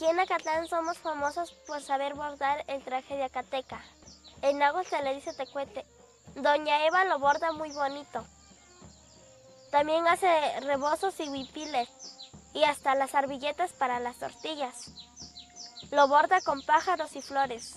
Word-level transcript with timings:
Aquí 0.00 0.08
en 0.08 0.18
Acatlán 0.18 0.66
somos 0.66 0.96
famosos 0.96 1.52
por 1.66 1.82
saber 1.82 2.14
bordar 2.14 2.64
el 2.68 2.82
traje 2.82 3.18
de 3.18 3.24
Acateca. 3.24 3.82
En 4.40 4.56
Nago 4.56 4.82
se 4.82 5.02
le 5.02 5.14
dice 5.14 5.34
tecuete. 5.34 5.84
Doña 6.36 6.86
Eva 6.86 7.04
lo 7.04 7.18
borda 7.18 7.52
muy 7.52 7.70
bonito. 7.70 8.24
También 9.70 10.08
hace 10.08 10.26
rebozos 10.60 11.20
y 11.20 11.28
huipiles 11.28 11.90
y 12.54 12.64
hasta 12.64 12.94
las 12.94 13.10
servilletas 13.10 13.74
para 13.74 14.00
las 14.00 14.16
tortillas. 14.16 14.90
Lo 15.90 16.08
borda 16.08 16.40
con 16.40 16.62
pájaros 16.62 17.14
y 17.14 17.20
flores. 17.20 17.74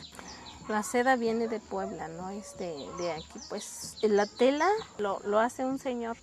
La 0.70 0.82
seda 0.82 1.18
viene 1.18 1.50
de 1.50 1.60
Puebla, 1.60 2.08
no 2.08 2.30
es 2.30 2.58
de, 2.58 3.12
aquí. 3.12 3.39
Pues 3.50 3.98
la 4.01 4.27
tela 4.27 4.70
lo, 4.98 5.20
lo, 5.25 5.39
hace 5.39 5.65
un 5.65 5.77
señor. 5.77 6.15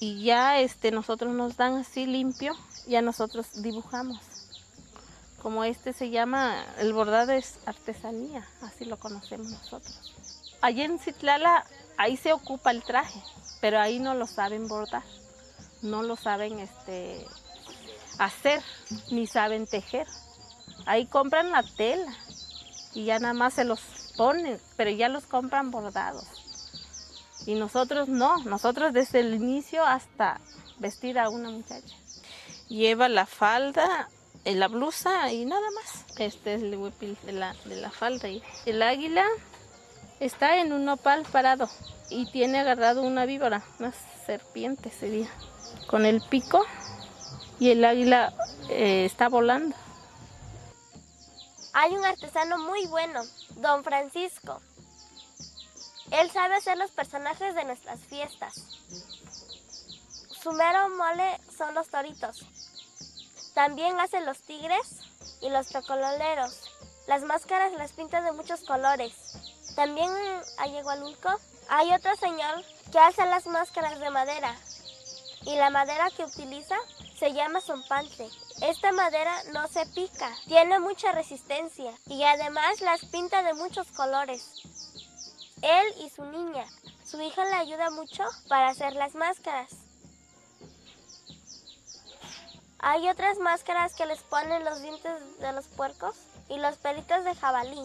Y 0.00 0.24
ya 0.24 0.58
este, 0.58 0.90
nosotros 0.90 1.34
nos 1.34 1.58
dan 1.58 1.74
así 1.74 2.06
limpio, 2.06 2.56
ya 2.86 3.02
nosotros 3.02 3.60
dibujamos 3.60 4.33
como 5.44 5.62
este 5.62 5.92
se 5.92 6.08
llama, 6.08 6.64
el 6.78 6.94
bordado 6.94 7.32
es 7.32 7.58
artesanía, 7.66 8.48
así 8.62 8.86
lo 8.86 8.96
conocemos 8.98 9.50
nosotros. 9.50 10.14
Allí 10.62 10.80
en 10.80 10.98
Citlala, 10.98 11.66
ahí 11.98 12.16
se 12.16 12.32
ocupa 12.32 12.70
el 12.70 12.82
traje, 12.82 13.20
pero 13.60 13.78
ahí 13.78 13.98
no 13.98 14.14
lo 14.14 14.26
saben 14.26 14.68
bordar, 14.68 15.02
no 15.82 16.02
lo 16.02 16.16
saben 16.16 16.60
este, 16.60 17.26
hacer, 18.18 18.62
ni 19.10 19.26
saben 19.26 19.66
tejer. 19.66 20.06
Ahí 20.86 21.04
compran 21.04 21.50
la 21.50 21.62
tela 21.62 22.16
y 22.94 23.04
ya 23.04 23.18
nada 23.18 23.34
más 23.34 23.52
se 23.52 23.64
los 23.64 23.82
ponen, 24.16 24.58
pero 24.78 24.88
ya 24.88 25.10
los 25.10 25.26
compran 25.26 25.70
bordados. 25.70 26.24
Y 27.44 27.54
nosotros 27.56 28.08
no, 28.08 28.38
nosotros 28.44 28.94
desde 28.94 29.20
el 29.20 29.34
inicio 29.34 29.84
hasta 29.84 30.40
vestir 30.78 31.18
a 31.18 31.28
una 31.28 31.50
muchacha. 31.50 31.94
Lleva 32.70 33.10
la 33.10 33.26
falda, 33.26 34.08
eh, 34.44 34.54
la 34.54 34.68
blusa 34.68 35.32
y 35.32 35.44
nada 35.44 35.66
más. 35.72 36.04
Este 36.18 36.54
es 36.54 36.62
el 36.62 36.76
huipil 36.76 37.16
de 37.24 37.32
la, 37.32 37.54
de 37.64 37.76
la 37.76 37.90
falda. 37.90 38.28
Y 38.28 38.42
el 38.66 38.82
águila 38.82 39.24
está 40.20 40.58
en 40.58 40.72
un 40.72 40.84
nopal 40.84 41.24
parado 41.30 41.68
y 42.10 42.30
tiene 42.30 42.60
agarrado 42.60 43.02
una 43.02 43.26
víbora, 43.26 43.64
una 43.78 43.92
serpiente 44.26 44.90
sería, 44.90 45.28
con 45.86 46.06
el 46.06 46.20
pico 46.22 46.64
y 47.58 47.70
el 47.70 47.84
águila 47.84 48.32
eh, 48.68 49.04
está 49.04 49.28
volando. 49.28 49.76
Hay 51.72 51.92
un 51.92 52.04
artesano 52.04 52.58
muy 52.58 52.86
bueno, 52.86 53.22
don 53.56 53.82
Francisco. 53.82 54.60
Él 56.10 56.30
sabe 56.30 56.56
hacer 56.56 56.76
los 56.78 56.90
personajes 56.90 57.54
de 57.54 57.64
nuestras 57.64 57.98
fiestas. 58.00 58.54
Su 60.42 60.52
mero 60.52 60.90
mole 60.90 61.40
son 61.56 61.74
los 61.74 61.88
toritos. 61.88 62.44
También 63.54 63.98
hace 64.00 64.20
los 64.20 64.42
tigres 64.42 65.00
y 65.40 65.48
los 65.48 65.68
tocololeros. 65.68 66.70
Las 67.06 67.22
máscaras 67.22 67.72
las 67.72 67.92
pinta 67.92 68.20
de 68.20 68.32
muchos 68.32 68.60
colores. 68.62 69.14
También 69.76 70.10
a 70.58 70.66
Yegualulco 70.66 71.30
hay 71.68 71.92
otro 71.92 72.14
señor 72.16 72.64
que 72.90 72.98
hace 72.98 73.24
las 73.26 73.46
máscaras 73.46 74.00
de 74.00 74.10
madera. 74.10 74.54
Y 75.42 75.54
la 75.56 75.70
madera 75.70 76.10
que 76.16 76.24
utiliza 76.24 76.76
se 77.18 77.32
llama 77.32 77.60
zompante. 77.60 78.28
Esta 78.62 78.92
madera 78.92 79.32
no 79.52 79.68
se 79.68 79.84
pica, 79.86 80.30
tiene 80.46 80.80
mucha 80.80 81.12
resistencia 81.12 81.92
y 82.06 82.22
además 82.24 82.80
las 82.80 83.04
pinta 83.04 83.42
de 83.42 83.54
muchos 83.54 83.86
colores. 83.88 84.62
Él 85.62 85.94
y 86.04 86.10
su 86.10 86.24
niña, 86.24 86.64
su 87.04 87.20
hija 87.20 87.44
le 87.44 87.54
ayuda 87.54 87.90
mucho 87.90 88.24
para 88.48 88.68
hacer 88.68 88.94
las 88.94 89.14
máscaras. 89.14 89.83
Hay 92.86 93.08
otras 93.08 93.38
máscaras 93.38 93.94
que 93.94 94.04
les 94.04 94.22
ponen 94.24 94.62
los 94.62 94.82
dientes 94.82 95.38
de 95.38 95.52
los 95.54 95.66
puercos 95.68 96.16
y 96.50 96.58
los 96.58 96.76
pelitos 96.76 97.24
de 97.24 97.34
jabalí. 97.34 97.80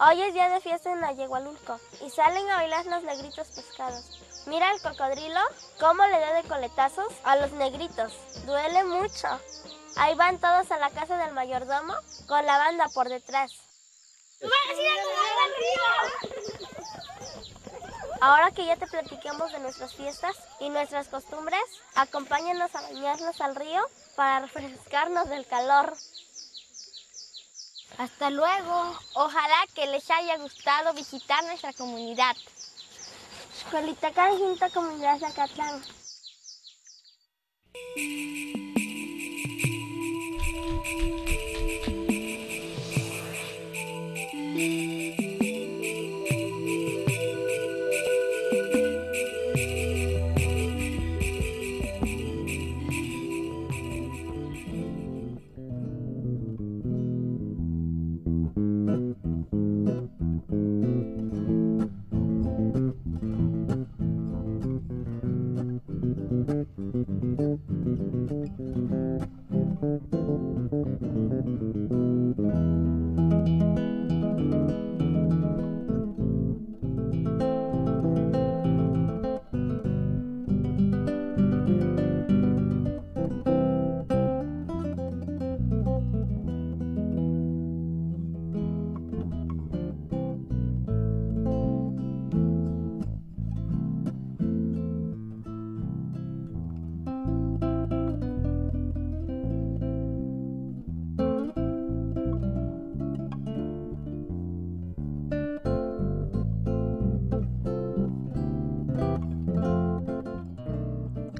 Hoy 0.00 0.22
es 0.22 0.32
día 0.32 0.48
de 0.48 0.62
fiesta 0.62 0.90
en 0.90 1.04
Ayegualulco 1.04 1.78
y 2.00 2.08
salen 2.08 2.48
a 2.48 2.56
bailar 2.56 2.86
los 2.86 3.02
negritos 3.02 3.48
pescados. 3.48 4.22
Mira 4.46 4.72
el 4.72 4.80
cocodrilo 4.80 5.40
cómo 5.78 6.02
le 6.06 6.18
da 6.18 6.32
de 6.32 6.48
coletazos 6.48 7.12
a 7.24 7.36
los 7.36 7.52
negritos. 7.52 8.14
Duele 8.46 8.84
mucho. 8.84 9.28
Ahí 9.96 10.14
van 10.14 10.38
todos 10.38 10.70
a 10.70 10.78
la 10.78 10.88
casa 10.88 11.18
del 11.18 11.34
mayordomo 11.34 11.92
con 12.26 12.46
la 12.46 12.56
banda 12.56 12.86
por 12.94 13.10
detrás. 13.10 13.52
Ahora 18.20 18.50
que 18.50 18.64
ya 18.64 18.76
te 18.76 18.86
platiquemos 18.86 19.52
de 19.52 19.58
nuestras 19.60 19.94
fiestas 19.94 20.36
y 20.60 20.70
nuestras 20.70 21.08
costumbres, 21.08 21.60
acompáñanos 21.94 22.74
a 22.74 22.82
bañarnos 22.82 23.40
al 23.40 23.54
río 23.54 23.82
para 24.14 24.40
refrescarnos 24.40 25.28
del 25.28 25.46
calor. 25.46 25.94
Hasta 27.98 28.30
luego. 28.30 28.98
Ojalá 29.14 29.66
que 29.74 29.86
les 29.86 30.10
haya 30.10 30.36
gustado 30.38 30.92
visitar 30.94 31.44
nuestra 31.44 31.72
comunidad. 31.72 32.36
Escuelita 33.56 34.12
Canjinta 34.12 34.70
Comunidad 34.70 35.18
Zacatlán. 35.18 35.82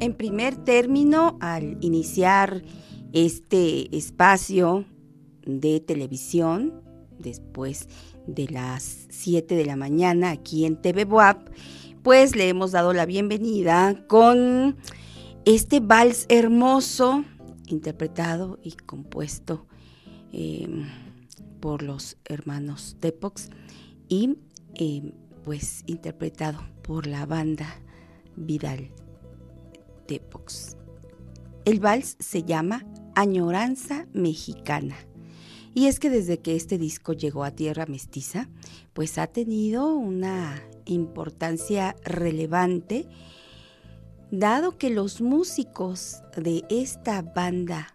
En 0.07 0.14
primer 0.14 0.55
término, 0.55 1.37
al 1.40 1.79
iniciar 1.81 2.62
este 3.12 3.97
espacio 3.97 4.85
de 5.45 5.81
televisión, 5.81 6.81
después 7.19 7.88
de 8.29 8.47
las 8.47 9.09
7 9.11 9.57
de 9.57 9.66
la 9.66 9.75
mañana 9.75 10.31
aquí 10.31 10.64
en 10.64 10.81
TV 10.81 11.07
Boab, 11.07 11.51
pues 12.05 12.37
le 12.37 12.49
hemos 12.49 12.71
dado 12.71 12.92
la 12.92 13.05
bienvenida 13.05 14.07
con 14.07 14.77
este 15.45 15.81
vals 15.81 16.27
hermoso, 16.29 17.25
interpretado 17.66 18.61
y 18.62 18.75
compuesto 18.75 19.66
eh, 20.33 20.69
por 21.59 21.83
los 21.83 22.16
hermanos 22.27 22.97
Tepox 23.01 23.51
y 24.09 24.37
eh, 24.77 25.12
pues 25.45 25.83
interpretado 25.87 26.61
por 26.85 27.09
la 27.09 27.27
banda 27.27 27.66
Vidal 28.37 28.92
El 31.64 31.81
vals 31.81 32.16
se 32.21 32.42
llama 32.45 32.87
Añoranza 33.14 34.07
Mexicana. 34.12 34.97
Y 35.75 35.87
es 35.87 36.01
que 36.01 36.11
desde 36.11 36.38
que 36.38 36.57
este 36.57 36.79
disco 36.79 37.12
llegó 37.12 37.45
a 37.45 37.51
Tierra 37.51 37.87
Mestiza, 37.87 38.49
pues 38.95 39.19
ha 39.19 39.27
tenido 39.27 39.95
una 39.95 40.62
importancia 40.87 41.97
relevante, 42.05 43.07
dado 44.31 44.79
que 44.79 44.90
los 44.90 45.21
músicos 45.21 46.23
de 46.37 46.64
esta 46.71 47.21
banda 47.23 47.92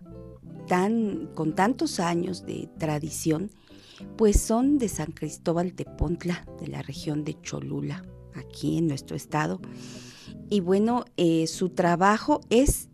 tan, 0.67 1.27
con 1.33 1.55
tantos 1.55 1.99
años 1.99 2.45
de 2.45 2.69
tradición, 2.77 3.49
pues 4.17 4.39
son 4.39 4.77
de 4.77 4.89
San 4.89 5.11
Cristóbal 5.11 5.73
Tepontla, 5.73 6.45
de 6.59 6.67
la 6.67 6.81
región 6.81 7.23
de 7.23 7.39
Cholula, 7.41 8.03
aquí 8.35 8.77
en 8.77 8.87
nuestro 8.87 9.15
estado. 9.15 9.59
Y 10.51 10.59
bueno, 10.59 11.05
eh, 11.15 11.47
su 11.47 11.69
trabajo 11.69 12.41
es 12.49 12.89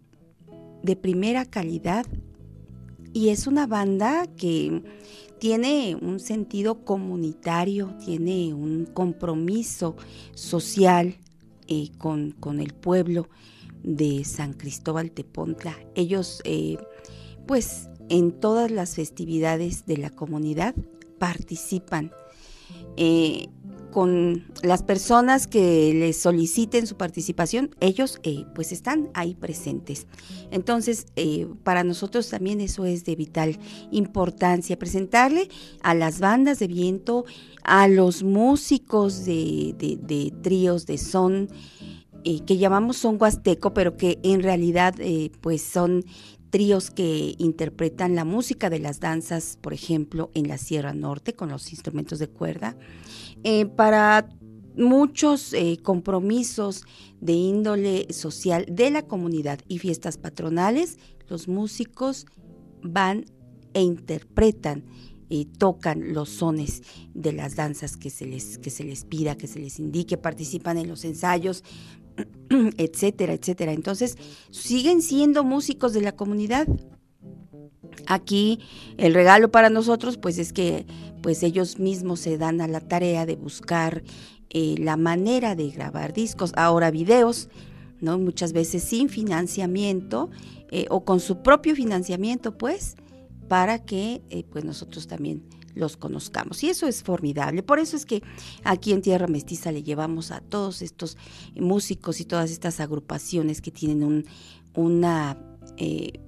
de 0.84 0.96
primera 0.96 1.44
calidad 1.44 2.06
y 3.14 3.30
es 3.30 3.48
una 3.48 3.66
banda 3.66 4.28
que 4.38 4.84
tiene 5.40 5.98
un 6.00 6.20
sentido 6.20 6.86
comunitario, 6.86 7.96
tiene 8.06 8.54
un 8.54 8.86
compromiso 8.86 9.96
social 10.36 11.16
eh, 11.68 11.90
con, 11.98 12.36
el 12.60 12.76
pueblo 12.76 13.28
de 13.82 14.24
San 14.24 14.54
Cristóbal 14.54 15.10
Tepontla. 15.10 15.76
Ellos, 15.96 16.42
eh, 16.44 16.78
pues, 17.48 17.90
en 18.08 18.34
todas 18.34 18.70
las 18.70 18.94
festividades 18.94 19.88
de 19.88 19.98
la 19.98 20.12
comunidad 20.12 20.76
participan 21.18 22.12
con 23.98 24.46
las 24.62 24.84
personas 24.84 25.48
que 25.48 25.92
les 25.92 26.18
soliciten 26.18 26.86
su 26.86 26.98
participación, 26.98 27.72
ellos 27.80 28.20
eh, 28.22 28.46
pues 28.54 28.72
están 28.72 29.10
ahí 29.16 29.34
presentes. 29.34 30.06
Entonces, 30.52 31.08
eh, 31.16 31.48
para 31.64 31.84
nosotros 31.84 32.30
también 32.30 32.62
eso 32.62 32.86
es 32.86 33.06
de 33.06 33.16
vital 33.16 33.58
importancia, 33.90 34.78
presentarle 34.78 35.50
a 35.82 35.96
las 35.96 36.20
bandas 36.20 36.60
de 36.60 36.68
viento, 36.68 37.26
a 37.64 37.88
los 37.88 38.22
músicos 38.22 39.26
de, 39.26 40.32
tríos 40.44 40.86
de 40.86 41.00
son, 41.00 41.50
que 42.24 42.58
llamamos 42.58 42.98
son 42.98 43.18
huasteco, 43.20 43.74
pero 43.74 43.98
que 43.98 44.20
en 44.22 44.44
realidad 44.44 44.94
pues 45.42 45.64
son 45.64 46.06
tríos 46.52 46.92
que 46.92 47.34
interpretan 47.40 48.14
la 48.14 48.26
música 48.26 48.70
de 48.70 48.78
las 48.78 49.00
danzas, 49.00 49.58
por 49.60 49.74
ejemplo, 49.74 50.30
en 50.36 50.48
la 50.48 50.60
Sierra 50.60 50.94
Norte 50.94 51.34
con 51.34 51.50
los 51.50 51.72
instrumentos 51.72 52.20
de 52.20 52.28
cuerda. 52.28 52.78
Eh, 53.44 53.66
para 53.66 54.30
muchos 54.76 55.54
eh, 55.54 55.78
compromisos 55.82 56.84
de 57.20 57.34
índole 57.34 58.14
social 58.14 58.66
de 58.70 58.92
la 58.92 59.04
comunidad 59.04 59.60
y 59.68 59.80
fiestas 59.80 60.18
patronales, 60.18 60.98
los 61.28 61.48
músicos 61.48 62.26
van 62.82 63.26
e 63.74 63.82
interpretan 63.82 64.86
y 65.30 65.46
tocan 65.46 66.14
los 66.14 66.30
sones 66.30 66.84
de 67.14 67.34
las 67.34 67.56
danzas 67.56 67.98
que 67.98 68.10
se 68.10 68.26
les 68.26 68.58
que 68.60 68.70
se 68.70 68.84
les 68.84 69.04
pida, 69.04 69.36
que 69.36 69.48
se 69.48 69.60
les 69.60 69.80
indique, 69.80 70.18
participan 70.18 70.78
en 70.78 70.88
los 70.88 71.04
ensayos, 71.04 71.64
etcétera, 72.78 73.34
etcétera. 73.34 73.74
Entonces, 73.74 74.18
siguen 74.52 75.02
siendo 75.02 75.44
músicos 75.44 75.94
de 75.94 76.02
la 76.02 76.14
comunidad. 76.14 76.68
Aquí 78.06 78.60
el 78.98 79.14
regalo 79.14 79.52
para 79.52 79.70
nosotros 79.70 80.18
pues 80.18 80.38
es 80.38 80.54
que 80.54 80.86
pues 81.22 81.44
ellos 81.44 81.80
mismos 81.80 82.20
se 82.20 82.38
dan 82.38 82.62
a 82.62 82.68
la 82.68 82.80
tarea 82.80 83.26
de 83.26 83.36
buscar 83.36 84.04
eh, 84.50 84.76
la 84.80 84.98
manera 84.98 85.56
de 85.56 85.70
grabar 85.70 86.14
discos, 86.14 86.54
ahora 86.56 86.92
videos, 86.92 87.50
¿no? 88.00 88.18
Muchas 88.18 88.54
veces 88.54 88.84
sin 88.84 89.10
financiamiento 89.10 90.30
eh, 90.72 90.86
o 90.90 91.04
con 91.04 91.20
su 91.20 91.42
propio 91.42 91.76
financiamiento 91.76 92.58
pues 92.58 92.96
para 93.48 93.80
que 93.80 94.22
eh, 94.30 94.44
pues 94.50 94.66
nosotros 94.66 95.08
también 95.08 95.44
los 95.78 95.96
conozcamos. 95.96 96.64
Y 96.64 96.70
eso 96.70 96.88
es 96.88 97.04
formidable. 97.04 97.64
Por 97.64 97.80
eso 97.80 97.96
es 97.96 98.06
que 98.06 98.22
aquí 98.64 98.92
en 98.92 99.02
Tierra 99.02 99.28
Mestiza 99.28 99.72
le 99.72 99.84
llevamos 99.84 100.32
a 100.32 100.42
todos 100.42 100.82
estos 100.82 101.18
músicos 101.56 102.20
y 102.20 102.26
todas 102.26 102.52
estas 102.52 102.80
agrupaciones 102.80 103.62
que 103.62 103.72
tienen 103.72 104.26
una 104.74 105.38
eh, 105.78 106.20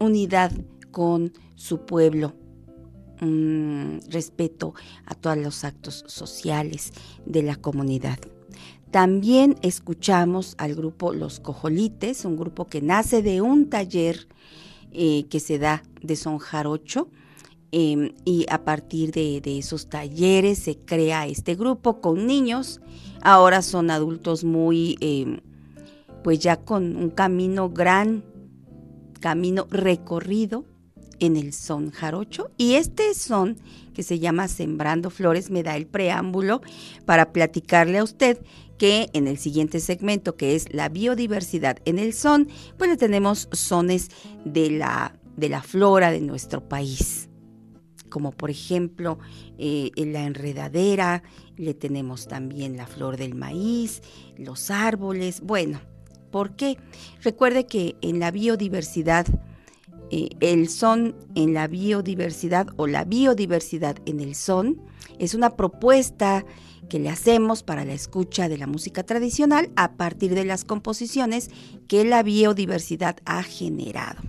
unidad 0.00 0.52
con 0.90 1.32
su 1.54 1.86
pueblo, 1.86 2.34
un 3.20 4.00
respeto 4.08 4.74
a 5.06 5.14
todos 5.14 5.36
los 5.38 5.64
actos 5.64 6.04
sociales 6.06 6.92
de 7.26 7.42
la 7.42 7.56
comunidad. 7.56 8.18
También 8.90 9.56
escuchamos 9.62 10.54
al 10.58 10.74
grupo 10.74 11.12
Los 11.12 11.40
Cojolites, 11.40 12.24
un 12.24 12.36
grupo 12.36 12.66
que 12.66 12.80
nace 12.80 13.22
de 13.22 13.40
un 13.42 13.68
taller 13.68 14.28
eh, 14.92 15.26
que 15.28 15.40
se 15.40 15.58
da 15.58 15.82
de 16.00 16.16
son 16.16 16.38
jarocho 16.38 17.08
Em, 17.70 18.14
y 18.24 18.46
a 18.48 18.64
partir 18.64 19.12
de, 19.12 19.42
esos 19.58 19.88
talleres 19.88 20.58
se 20.58 20.78
crea 20.78 21.26
este 21.26 21.54
grupo 21.54 22.00
con 22.00 22.26
niños. 22.26 22.80
Ahora 23.20 23.60
son 23.60 23.90
adultos 23.90 24.42
muy, 24.42 24.96
em, 25.00 25.40
pues 26.24 26.38
ya 26.38 26.56
con 26.56 26.96
un 26.96 27.10
camino 27.10 27.68
gran, 27.68 28.24
camino 29.20 29.66
recorrido 29.70 30.64
en 31.20 31.36
el 31.36 31.52
son 31.52 31.90
jarocho. 31.90 32.50
Y 32.56 32.74
este 32.74 33.14
son, 33.14 33.56
que 33.94 34.02
se 34.02 34.18
llama 34.18 34.48
Sembrando 34.48 35.10
Flores, 35.10 35.50
me 35.50 35.62
da 35.62 35.76
el 35.76 35.86
preámbulo 35.86 36.62
para 37.04 37.32
platicarle 37.32 37.98
a 37.98 38.04
usted 38.04 38.38
que 38.78 39.10
en 39.12 39.26
el 39.26 39.38
siguiente 39.38 39.80
segmento, 39.80 40.36
que 40.36 40.54
es 40.54 40.72
la 40.72 40.88
biodiversidad 40.88 41.78
en 41.84 41.98
el 41.98 42.14
son, 42.14 42.48
pues 42.76 42.90
le 42.90 42.96
tenemos 42.96 43.48
sones 43.52 44.10
de 44.44 44.70
la, 44.70 45.18
de 45.36 45.48
la 45.48 45.62
flora 45.62 46.10
de 46.10 46.20
nuestro 46.20 46.68
país 46.68 47.28
como 48.08 48.32
por 48.32 48.50
ejemplo 48.50 49.18
eh, 49.58 49.90
en 49.96 50.12
la 50.12 50.24
enredadera, 50.24 51.22
le 51.56 51.74
tenemos 51.74 52.26
también 52.26 52.76
la 52.76 52.86
flor 52.86 53.16
del 53.16 53.34
maíz, 53.34 54.02
los 54.36 54.70
árboles. 54.70 55.40
Bueno, 55.40 55.80
¿por 56.30 56.56
qué? 56.56 56.78
Recuerde 57.22 57.66
que 57.66 57.96
en 58.00 58.18
la 58.18 58.30
biodiversidad, 58.30 59.26
eh, 60.10 60.30
el 60.40 60.68
son 60.68 61.14
en 61.34 61.54
la 61.54 61.66
biodiversidad 61.66 62.68
o 62.76 62.86
la 62.86 63.04
biodiversidad 63.04 63.96
en 64.06 64.20
el 64.20 64.34
son 64.34 64.80
es 65.18 65.34
una 65.34 65.56
propuesta 65.56 66.44
que 66.88 66.98
le 66.98 67.10
hacemos 67.10 67.62
para 67.62 67.84
la 67.84 67.92
escucha 67.92 68.48
de 68.48 68.58
la 68.58 68.66
música 68.66 69.02
tradicional 69.02 69.70
a 69.76 69.92
partir 69.92 70.34
de 70.34 70.44
las 70.44 70.64
composiciones 70.64 71.50
que 71.86 72.04
la 72.04 72.22
biodiversidad 72.22 73.16
ha 73.24 73.42
generado. 73.42 74.22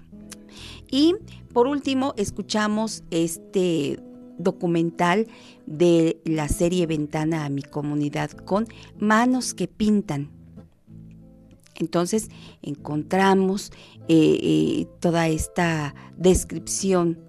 Y 0.91 1.15
por 1.53 1.67
último, 1.67 2.13
escuchamos 2.17 3.03
este 3.11 3.99
documental 4.37 5.27
de 5.65 6.19
la 6.25 6.47
serie 6.47 6.85
Ventana 6.85 7.45
a 7.45 7.49
mi 7.49 7.61
comunidad 7.61 8.31
con 8.31 8.67
manos 8.97 9.53
que 9.53 9.67
pintan. 9.67 10.29
Entonces 11.79 12.29
encontramos 12.61 13.71
eh, 14.07 14.39
eh, 14.41 14.87
toda 14.99 15.27
esta 15.27 15.95
descripción 16.17 17.19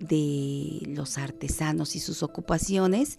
de 0.00 0.82
los 0.88 1.18
artesanos 1.18 1.94
y 1.94 2.00
sus 2.00 2.22
ocupaciones 2.22 3.18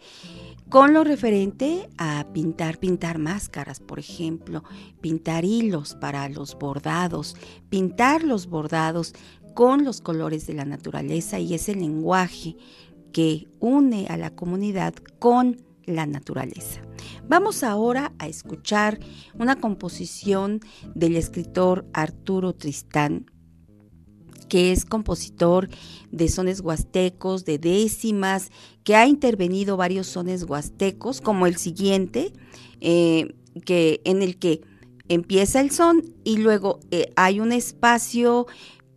con 0.69 0.93
lo 0.93 1.03
referente 1.03 1.89
a 1.97 2.25
pintar, 2.33 2.79
pintar 2.79 3.19
máscaras, 3.19 3.79
por 3.79 3.99
ejemplo, 3.99 4.63
pintar 5.01 5.45
hilos 5.45 5.95
para 5.95 6.27
los 6.29 6.57
bordados, 6.57 7.35
pintar 7.69 8.23
los 8.23 8.47
bordados 8.47 9.13
con 9.53 9.83
los 9.83 10.01
colores 10.01 10.47
de 10.47 10.53
la 10.53 10.65
naturaleza 10.65 11.39
y 11.39 11.53
ese 11.53 11.75
lenguaje 11.75 12.55
que 13.11 13.49
une 13.59 14.07
a 14.07 14.17
la 14.17 14.33
comunidad 14.33 14.93
con 15.19 15.61
la 15.85 16.05
naturaleza. 16.05 16.81
Vamos 17.27 17.63
ahora 17.63 18.13
a 18.19 18.27
escuchar 18.27 18.99
una 19.37 19.55
composición 19.57 20.59
del 20.95 21.15
escritor 21.15 21.85
Arturo 21.93 22.53
Tristán, 22.53 23.31
que 24.49 24.73
es 24.73 24.83
compositor 24.83 25.69
de 26.11 26.27
sones 26.27 26.59
huastecos, 26.59 27.45
de 27.45 27.57
décimas, 27.57 28.51
que 28.83 28.95
ha 28.95 29.07
intervenido 29.07 29.77
varios 29.77 30.07
sones 30.07 30.43
huastecos, 30.43 31.21
como 31.21 31.47
el 31.47 31.55
siguiente, 31.55 32.33
eh, 32.81 33.33
que, 33.65 34.01
en 34.03 34.21
el 34.21 34.37
que 34.37 34.61
empieza 35.07 35.61
el 35.61 35.71
son 35.71 36.03
y 36.23 36.37
luego 36.37 36.79
eh, 36.91 37.11
hay 37.15 37.39
un 37.39 37.51
espacio 37.51 38.47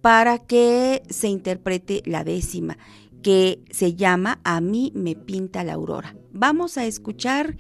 para 0.01 0.39
que 0.39 1.03
se 1.09 1.29
interprete 1.29 2.03
la 2.05 2.25
décima, 2.25 2.77
que 3.23 3.63
se 3.71 3.95
llama 3.95 4.41
A 4.45 4.61
mí 4.61 4.93
me 4.95 5.15
pinta 5.15 5.65
la 5.65 5.75
aurora. 5.75 6.17
Vamos 6.35 6.77
a 6.77 6.85
escuchar 6.85 7.57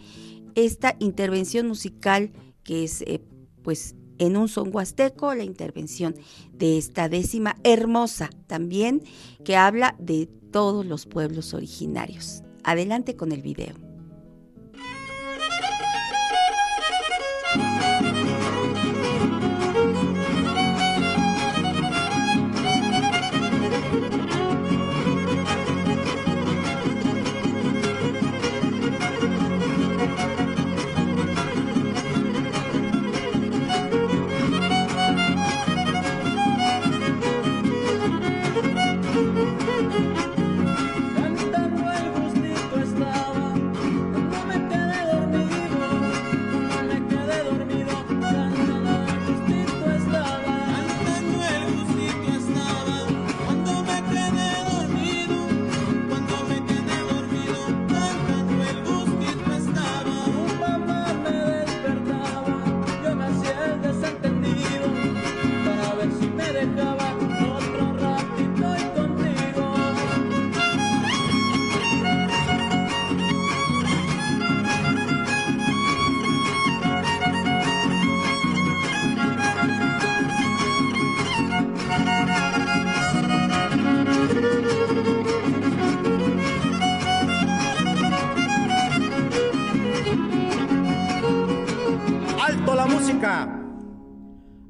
esta 0.56 0.96
intervención 0.98 1.68
musical 1.68 2.32
que 2.64 2.84
es 2.84 3.02
eh, 3.02 3.22
pues 3.62 3.94
en 4.18 4.37
un 4.37 4.48
son 4.48 4.74
huasteco, 4.74 5.34
la 5.34 5.44
intervención 5.44 6.14
de 6.52 6.76
esta 6.78 7.08
décima 7.08 7.56
hermosa 7.64 8.30
también, 8.46 9.02
que 9.44 9.56
habla 9.56 9.96
de 9.98 10.26
todos 10.26 10.84
los 10.87 11.06
pueblos 11.06 11.54
originarios. 11.54 12.42
Adelante 12.62 13.16
con 13.16 13.32
el 13.32 13.42
video. 13.42 13.84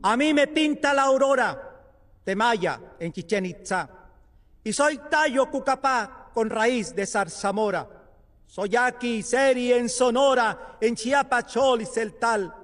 A 0.03 0.17
mí 0.17 0.33
me 0.33 0.47
pinta 0.47 0.95
la 0.95 1.03
aurora 1.03 1.61
de 2.25 2.37
Maya 2.37 2.81
en 3.01 3.13
Chichen 3.13 3.47
Itza. 3.47 3.89
Y 4.63 4.73
soy 4.73 4.99
tallo 5.11 5.51
cucapá 5.51 6.31
con 6.33 6.49
raíz 6.49 6.95
de 6.95 7.07
zarzamora. 7.07 7.89
Soy 8.47 8.77
aquí 8.77 9.23
seri 9.23 9.73
en 9.73 9.89
Sonora, 9.89 10.77
en 10.81 10.95
Chiapachol 10.95 11.83
y 11.83 11.87
Celtal. 11.87 12.55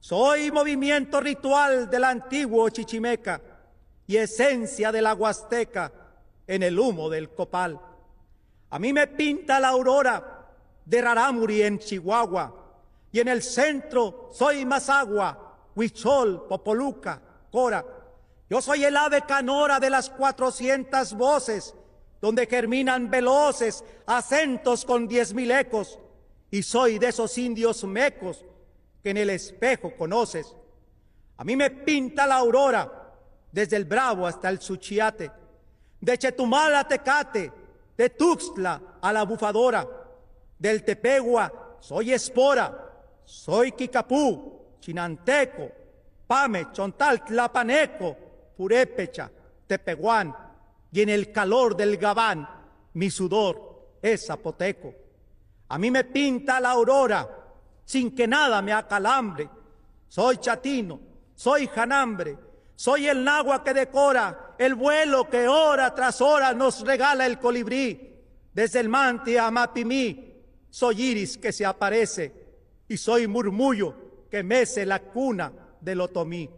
Soy 0.00 0.50
movimiento 0.50 1.20
ritual 1.20 1.90
del 1.90 2.04
antiguo 2.04 2.68
Chichimeca 2.70 3.40
y 4.06 4.16
esencia 4.16 4.92
de 4.92 5.02
la 5.02 5.14
Huasteca 5.14 5.92
en 6.46 6.62
el 6.62 6.78
humo 6.78 7.10
del 7.10 7.30
copal. 7.30 7.78
A 8.70 8.78
mí 8.78 8.92
me 8.92 9.08
pinta 9.08 9.60
la 9.60 9.68
aurora 9.68 10.46
de 10.84 11.02
Raramuri 11.02 11.62
en 11.62 11.78
Chihuahua 11.78 12.65
y 13.16 13.20
en 13.20 13.28
el 13.28 13.42
centro 13.42 14.28
soy 14.30 14.66
Mazagua, 14.66 15.56
Huichol, 15.74 16.46
Popoluca, 16.46 17.18
Cora. 17.50 17.82
Yo 18.50 18.60
soy 18.60 18.84
el 18.84 18.94
ave 18.94 19.22
canora 19.22 19.80
de 19.80 19.88
las 19.88 20.10
cuatrocientas 20.10 21.14
voces, 21.14 21.74
donde 22.20 22.46
germinan 22.46 23.10
veloces 23.10 23.82
acentos 24.04 24.84
con 24.84 25.08
diez 25.08 25.32
mil 25.32 25.50
ecos, 25.50 25.98
y 26.50 26.62
soy 26.62 26.98
de 26.98 27.08
esos 27.08 27.38
indios 27.38 27.84
mecos 27.84 28.44
que 29.02 29.08
en 29.08 29.16
el 29.16 29.30
espejo 29.30 29.96
conoces. 29.96 30.54
A 31.38 31.44
mí 31.44 31.56
me 31.56 31.70
pinta 31.70 32.26
la 32.26 32.34
aurora, 32.34 33.14
desde 33.50 33.76
el 33.76 33.86
Bravo 33.86 34.26
hasta 34.26 34.50
el 34.50 34.60
Suchiate, 34.60 35.30
de 36.02 36.18
Chetumal 36.18 36.74
a 36.74 36.86
Tecate, 36.86 37.50
de 37.96 38.10
Tuxtla 38.10 38.98
a 39.00 39.10
la 39.10 39.22
Bufadora, 39.22 39.88
del 40.58 40.84
Tepegua 40.84 41.62
soy 41.80 42.12
Espora, 42.12 42.85
soy 43.26 43.72
Kikapú, 43.72 44.78
Chinanteco, 44.80 45.68
Pame, 46.26 46.68
Chontal, 46.72 47.24
Tlapaneco, 47.24 48.16
Purépecha, 48.56 49.30
Tepehuán, 49.66 50.34
y 50.92 51.02
en 51.02 51.08
el 51.10 51.30
calor 51.32 51.76
del 51.76 51.96
Gabán 51.98 52.48
mi 52.94 53.10
sudor 53.10 53.98
es 54.00 54.26
zapoteco. 54.26 54.94
A 55.68 55.78
mí 55.78 55.90
me 55.90 56.04
pinta 56.04 56.60
la 56.60 56.70
aurora 56.70 57.28
sin 57.84 58.14
que 58.14 58.26
nada 58.26 58.62
me 58.62 58.72
acalambre. 58.72 59.48
Soy 60.08 60.38
chatino, 60.38 61.00
soy 61.34 61.66
janambre, 61.66 62.38
soy 62.76 63.08
el 63.08 63.22
nagua 63.24 63.62
que 63.62 63.74
decora 63.74 64.54
el 64.56 64.74
vuelo 64.74 65.28
que 65.28 65.48
hora 65.48 65.94
tras 65.94 66.20
hora 66.20 66.54
nos 66.54 66.80
regala 66.86 67.26
el 67.26 67.38
colibrí. 67.38 68.14
Desde 68.54 68.80
el 68.80 68.88
mante 68.88 69.38
a 69.38 69.50
Mapimí, 69.50 70.32
soy 70.70 71.02
iris 71.02 71.36
que 71.36 71.52
se 71.52 71.66
aparece 71.66 72.45
y 72.88 72.96
soy 72.96 73.26
murmullo 73.26 73.94
que 74.30 74.42
mece 74.42 74.86
la 74.86 75.00
cuna 75.00 75.52
del 75.80 76.00
otomí. 76.00 76.48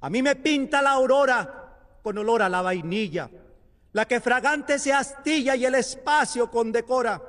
A 0.00 0.10
mí 0.10 0.22
me 0.22 0.36
pinta 0.36 0.82
la 0.82 0.92
aurora 0.92 1.98
con 2.02 2.18
olor 2.18 2.42
a 2.42 2.48
la 2.48 2.62
vainilla, 2.62 3.28
la 3.92 4.06
que 4.06 4.20
fragante 4.20 4.78
se 4.78 4.92
astilla 4.92 5.56
y 5.56 5.64
el 5.64 5.74
espacio 5.74 6.50
condecora. 6.50 7.22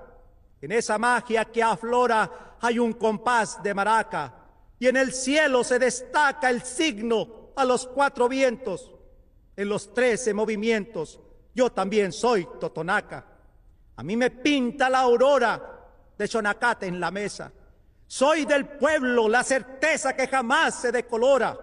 En 0.62 0.72
esa 0.72 0.98
magia 0.98 1.46
que 1.46 1.64
aflora 1.64 2.58
hay 2.62 2.80
un 2.80 2.94
compás 2.94 3.62
de 3.64 3.74
maraca 3.74 4.34
y 4.80 4.88
en 4.88 4.98
el 4.98 5.14
cielo 5.14 5.64
se 5.64 5.80
destaca 5.80 6.50
el 6.50 6.62
signo 6.62 7.52
a 7.56 7.66
los 7.66 7.88
cuatro 7.88 8.28
vientos. 8.28 8.92
En 9.56 9.70
los 9.70 9.94
trece 9.94 10.34
movimientos 10.34 11.20
yo 11.56 11.72
también 11.72 12.12
soy 12.12 12.48
totonaca. 12.60 13.26
A 13.96 14.04
mí 14.04 14.16
me 14.16 14.30
pinta 14.30 14.90
la 14.90 15.00
aurora 15.00 15.80
de 16.16 16.28
Chonacate 16.28 16.86
en 16.86 17.00
la 17.00 17.10
mesa. 17.10 17.52
Soy 18.08 18.46
del 18.46 18.66
pueblo 18.66 19.28
la 19.28 19.44
certeza 19.44 20.16
que 20.16 20.28
jamás 20.28 20.76
se 20.82 20.92
decolora. 20.92 21.58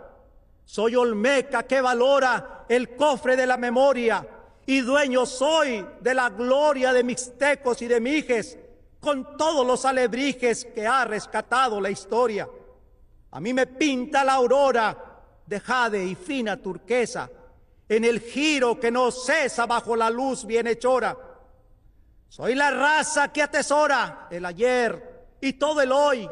Soy 0.64 0.94
Olmeca 0.94 1.64
que 1.64 1.80
valora 1.80 2.66
el 2.68 2.94
cofre 2.94 3.36
de 3.36 3.46
la 3.46 3.56
memoria 3.56 4.26
y 4.66 4.80
dueño 4.80 5.26
soy 5.26 5.84
de 6.00 6.14
la 6.14 6.30
gloria 6.30 6.92
de 6.92 7.04
mixtecos 7.04 7.82
y 7.82 7.88
de 7.88 8.00
mijes 8.00 8.58
con 9.00 9.36
todos 9.36 9.66
los 9.66 9.84
alebrijes 9.84 10.64
que 10.64 10.86
ha 10.86 11.04
rescatado 11.04 11.80
la 11.80 11.90
historia. 11.90 12.48
A 13.30 13.40
mí 13.40 13.52
me 13.52 13.66
pinta 13.66 14.24
la 14.24 14.34
aurora 14.34 14.96
de 15.46 15.60
jade 15.60 16.04
y 16.04 16.14
fina 16.14 16.56
turquesa 16.56 17.30
en 17.88 18.04
el 18.04 18.20
giro 18.20 18.80
que 18.80 18.90
no 18.90 19.10
cesa 19.10 19.66
bajo 19.66 19.96
la 19.96 20.08
luz 20.08 20.46
bienhechora. 20.46 21.16
Soy 22.28 22.54
la 22.54 22.70
raza 22.70 23.32
que 23.32 23.42
atesora 23.42 24.28
el 24.30 24.44
ayer 24.46 25.13
y 25.44 25.52
todo 25.52 25.82
el 25.82 25.92
hoy. 25.92 26.28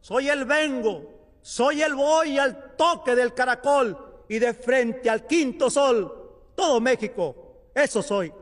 Soy 0.00 0.28
el 0.28 0.44
vengo, 0.44 1.02
soy 1.40 1.80
el 1.82 1.94
voy 1.94 2.38
al 2.38 2.74
toque 2.76 3.14
del 3.14 3.32
caracol 3.32 4.24
y 4.28 4.40
de 4.40 4.52
frente 4.52 5.08
al 5.08 5.26
quinto 5.26 5.70
sol. 5.70 6.50
Todo 6.56 6.80
México, 6.80 7.70
eso 7.72 8.02
soy. 8.02 8.32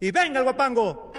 Y 0.00 0.10
venga 0.10 0.40
el 0.40 0.44
guapango. 0.44 1.12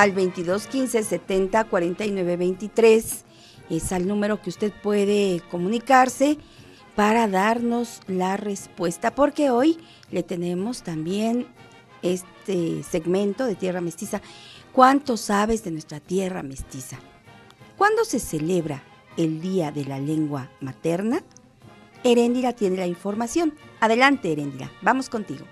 Al 0.00 0.12
22 0.12 0.68
15 0.68 1.02
70 1.02 1.64
49 1.64 2.36
23 2.36 3.24
es 3.68 3.92
al 3.92 4.06
número 4.06 4.40
que 4.40 4.50
usted 4.50 4.72
puede 4.72 5.42
comunicarse 5.50 6.38
para 6.94 7.26
darnos 7.26 8.00
la 8.06 8.36
respuesta 8.36 9.16
porque 9.16 9.50
hoy 9.50 9.76
le 10.12 10.22
tenemos 10.22 10.82
también 10.82 11.48
este 12.02 12.84
segmento 12.84 13.44
de 13.44 13.56
Tierra 13.56 13.80
Mestiza. 13.80 14.22
¿Cuánto 14.72 15.16
sabes 15.16 15.64
de 15.64 15.72
nuestra 15.72 15.98
tierra 15.98 16.44
mestiza? 16.44 16.98
¿Cuándo 17.76 18.04
se 18.04 18.20
celebra 18.20 18.84
el 19.16 19.40
Día 19.40 19.72
de 19.72 19.84
la 19.84 19.98
Lengua 19.98 20.48
Materna? 20.60 21.24
Heréndira 22.04 22.52
tiene 22.52 22.76
la 22.76 22.86
información. 22.86 23.54
Adelante, 23.80 24.30
Heréndira. 24.30 24.70
Vamos 24.80 25.08
contigo. 25.08 25.44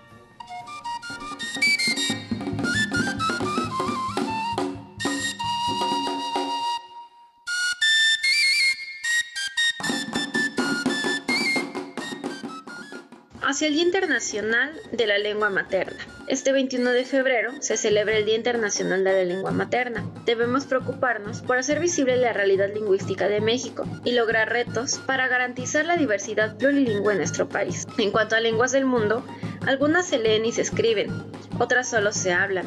Hacia 13.56 13.68
el 13.68 13.74
Día 13.74 13.84
Internacional 13.84 14.78
de 14.92 15.06
la 15.06 15.16
Lengua 15.16 15.48
Materna. 15.48 15.96
Este 16.26 16.52
21 16.52 16.90
de 16.90 17.06
febrero 17.06 17.52
se 17.60 17.78
celebra 17.78 18.18
el 18.18 18.26
Día 18.26 18.36
Internacional 18.36 19.02
de 19.02 19.12
la 19.14 19.24
Lengua 19.24 19.50
Materna. 19.50 20.04
Debemos 20.26 20.66
preocuparnos 20.66 21.40
por 21.40 21.56
hacer 21.56 21.80
visible 21.80 22.18
la 22.18 22.34
realidad 22.34 22.68
lingüística 22.74 23.28
de 23.28 23.40
México 23.40 23.86
y 24.04 24.12
lograr 24.12 24.50
retos 24.50 24.98
para 24.98 25.26
garantizar 25.28 25.86
la 25.86 25.96
diversidad 25.96 26.58
plurilingüe 26.58 27.12
en 27.12 27.18
nuestro 27.20 27.48
país. 27.48 27.86
En 27.96 28.10
cuanto 28.10 28.36
a 28.36 28.40
lenguas 28.40 28.72
del 28.72 28.84
mundo, 28.84 29.24
algunas 29.66 30.06
se 30.06 30.18
leen 30.18 30.44
y 30.44 30.52
se 30.52 30.60
escriben, 30.60 31.10
otras 31.58 31.88
solo 31.88 32.12
se 32.12 32.34
hablan. 32.34 32.66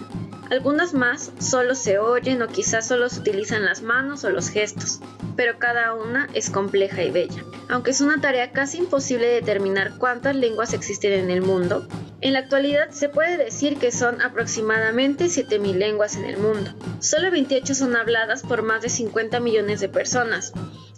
Algunas 0.50 0.96
más 0.96 1.32
solo 1.40 1.76
se 1.76 2.00
oyen 2.00 2.42
o 2.42 2.48
quizás 2.48 2.88
solo 2.88 3.10
se 3.10 3.20
utilizan 3.20 3.64
las 3.64 3.84
manos 3.84 4.24
o 4.24 4.32
los 4.32 4.50
gestos, 4.50 5.00
pero 5.36 5.60
cada 5.60 5.94
una 5.94 6.28
es 6.34 6.50
compleja 6.50 7.04
y 7.04 7.12
bella. 7.12 7.44
Aunque 7.70 7.92
es 7.92 8.02
una 8.02 8.20
tarea 8.20 8.52
casi 8.52 8.80
imposible 8.80 9.28
determinar 9.28 9.94
cuántas 10.00 10.36
lenguas 10.36 10.74
existen 10.80 11.12
en 11.12 11.30
el 11.30 11.42
mundo, 11.42 11.86
en 12.22 12.34
la 12.34 12.40
actualidad 12.40 12.90
se 12.92 13.10
puede 13.10 13.38
decir 13.38 13.78
que 13.78 13.92
son 13.92 14.22
aproximadamente 14.22 15.26
7.000 15.26 15.74
lenguas 15.76 16.16
en 16.16 16.24
el 16.24 16.38
mundo. 16.38 16.74
Solo 17.00 17.30
28 17.32 17.76
son 17.76 17.98
habladas 17.98 18.44
por 18.44 18.64
más 18.64 18.82
de 18.82 18.88
50 18.90 19.42
millones 19.42 19.82
de 19.82 19.90
personas, 19.90 20.54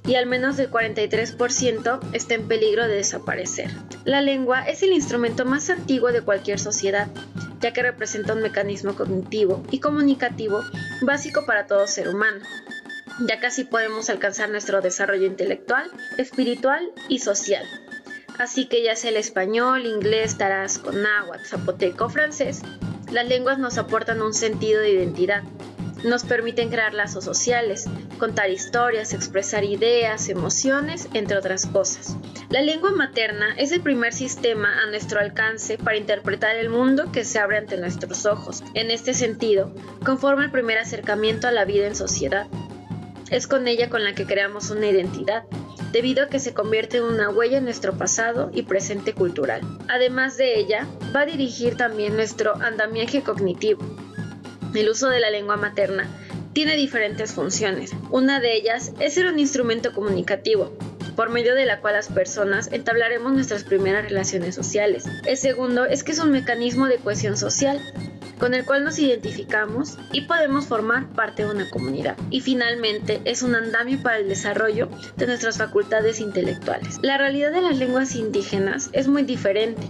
y 0.05 0.15
al 0.15 0.27
menos 0.27 0.59
el 0.59 0.69
43% 0.69 1.99
está 2.13 2.35
en 2.35 2.47
peligro 2.47 2.87
de 2.87 2.95
desaparecer. 2.95 3.71
La 4.05 4.21
lengua 4.21 4.61
es 4.67 4.83
el 4.83 4.93
instrumento 4.93 5.45
más 5.45 5.69
antiguo 5.71 6.11
de 6.11 6.21
cualquier 6.21 6.59
sociedad, 6.59 7.07
ya 7.59 7.73
que 7.73 7.81
representa 7.81 8.33
un 8.33 8.41
mecanismo 8.41 8.95
cognitivo 8.95 9.63
y 9.71 9.79
comunicativo 9.79 10.63
básico 11.01 11.45
para 11.45 11.65
todo 11.65 11.87
ser 11.87 12.09
humano 12.09 12.45
ya 13.27 13.39
así 13.47 13.65
podemos 13.65 14.09
alcanzar 14.09 14.49
nuestro 14.49 14.81
desarrollo 14.81 15.27
intelectual, 15.27 15.91
espiritual 16.17 16.91
y 17.07 17.19
social. 17.19 17.65
Así 18.37 18.67
que 18.67 18.83
ya 18.83 18.95
sea 18.95 19.11
el 19.11 19.17
español, 19.17 19.85
inglés, 19.85 20.37
tarasco, 20.37 20.91
náhuatl, 20.91 21.45
zapoteco 21.45 22.09
francés, 22.09 22.61
las 23.11 23.27
lenguas 23.27 23.59
nos 23.59 23.77
aportan 23.77 24.21
un 24.21 24.33
sentido 24.33 24.81
de 24.81 24.91
identidad, 24.91 25.43
nos 26.03 26.23
permiten 26.23 26.69
crear 26.69 26.93
lazos 26.93 27.23
sociales, 27.23 27.87
contar 28.17 28.49
historias, 28.49 29.13
expresar 29.13 29.63
ideas, 29.63 30.29
emociones, 30.29 31.07
entre 31.13 31.37
otras 31.37 31.65
cosas. 31.65 32.15
La 32.49 32.61
lengua 32.61 32.91
materna 32.91 33.53
es 33.57 33.71
el 33.71 33.81
primer 33.81 34.13
sistema 34.13 34.81
a 34.81 34.87
nuestro 34.87 35.19
alcance 35.19 35.77
para 35.77 35.97
interpretar 35.97 36.55
el 36.55 36.69
mundo 36.69 37.11
que 37.11 37.23
se 37.23 37.39
abre 37.39 37.57
ante 37.57 37.77
nuestros 37.77 38.25
ojos. 38.25 38.63
En 38.73 38.91
este 38.91 39.13
sentido, 39.13 39.73
conforma 40.03 40.45
el 40.45 40.51
primer 40.51 40.77
acercamiento 40.77 41.47
a 41.47 41.51
la 41.51 41.65
vida 41.65 41.87
en 41.87 41.95
sociedad. 41.95 42.47
Es 43.29 43.47
con 43.47 43.67
ella 43.67 43.89
con 43.89 44.03
la 44.03 44.13
que 44.13 44.25
creamos 44.25 44.71
una 44.71 44.87
identidad, 44.87 45.43
debido 45.91 46.23
a 46.23 46.29
que 46.29 46.39
se 46.39 46.53
convierte 46.53 46.97
en 46.97 47.03
una 47.03 47.29
huella 47.29 47.57
en 47.57 47.65
nuestro 47.65 47.97
pasado 47.97 48.51
y 48.53 48.63
presente 48.63 49.13
cultural. 49.13 49.61
Además 49.87 50.37
de 50.37 50.57
ella, 50.59 50.87
va 51.15 51.21
a 51.21 51.25
dirigir 51.25 51.75
también 51.77 52.15
nuestro 52.15 52.55
andamiaje 52.55 53.23
cognitivo, 53.23 53.81
el 54.73 54.89
uso 54.89 55.09
de 55.09 55.19
la 55.19 55.29
lengua 55.29 55.57
materna 55.57 56.07
tiene 56.53 56.75
diferentes 56.75 57.33
funciones. 57.33 57.91
Una 58.09 58.39
de 58.39 58.55
ellas 58.55 58.93
es 58.99 59.13
ser 59.13 59.27
un 59.27 59.39
instrumento 59.39 59.93
comunicativo, 59.93 60.71
por 61.15 61.29
medio 61.29 61.55
de 61.55 61.65
la 61.65 61.81
cual 61.81 61.95
las 61.95 62.07
personas 62.07 62.69
entablaremos 62.71 63.33
nuestras 63.33 63.63
primeras 63.63 64.05
relaciones 64.05 64.55
sociales. 64.55 65.05
El 65.25 65.37
segundo 65.37 65.85
es 65.85 66.03
que 66.03 66.13
es 66.13 66.19
un 66.19 66.31
mecanismo 66.31 66.87
de 66.87 66.97
cohesión 66.97 67.37
social, 67.37 67.79
con 68.41 68.55
el 68.55 68.65
cual 68.65 68.83
nos 68.83 68.97
identificamos 68.97 69.99
y 70.11 70.21
podemos 70.21 70.65
formar 70.65 71.07
parte 71.09 71.45
de 71.45 71.51
una 71.51 71.69
comunidad. 71.69 72.17
Y 72.31 72.41
finalmente 72.41 73.21
es 73.23 73.43
un 73.43 73.53
andamio 73.53 74.01
para 74.01 74.17
el 74.17 74.27
desarrollo 74.27 74.89
de 75.15 75.27
nuestras 75.27 75.59
facultades 75.59 76.19
intelectuales. 76.19 76.97
La 77.03 77.19
realidad 77.19 77.51
de 77.51 77.61
las 77.61 77.77
lenguas 77.77 78.15
indígenas 78.15 78.89
es 78.93 79.07
muy 79.07 79.21
diferente 79.21 79.83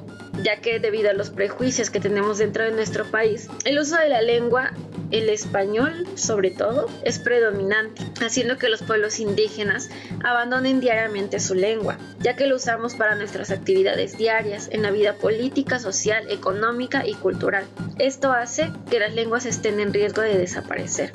ya 0.43 0.61
que 0.61 0.79
debido 0.79 1.09
a 1.09 1.13
los 1.13 1.29
prejuicios 1.29 1.89
que 1.89 1.99
tenemos 1.99 2.37
dentro 2.37 2.63
de 2.63 2.71
nuestro 2.71 3.05
país, 3.05 3.49
el 3.65 3.79
uso 3.79 3.97
de 3.97 4.09
la 4.09 4.21
lengua, 4.21 4.71
el 5.11 5.29
español 5.29 6.07
sobre 6.15 6.51
todo, 6.51 6.89
es 7.03 7.19
predominante, 7.19 8.01
haciendo 8.23 8.57
que 8.57 8.69
los 8.69 8.81
pueblos 8.81 9.19
indígenas 9.19 9.89
abandonen 10.23 10.79
diariamente 10.79 11.39
su 11.39 11.55
lengua, 11.55 11.97
ya 12.19 12.35
que 12.35 12.47
lo 12.47 12.55
usamos 12.55 12.95
para 12.95 13.15
nuestras 13.15 13.51
actividades 13.51 14.17
diarias 14.17 14.69
en 14.71 14.83
la 14.83 14.91
vida 14.91 15.13
política, 15.13 15.79
social, 15.79 16.29
económica 16.29 17.05
y 17.05 17.13
cultural. 17.15 17.65
Esto 17.99 18.31
hace 18.31 18.71
que 18.89 18.99
las 18.99 19.13
lenguas 19.13 19.45
estén 19.45 19.79
en 19.79 19.93
riesgo 19.93 20.21
de 20.21 20.37
desaparecer 20.37 21.11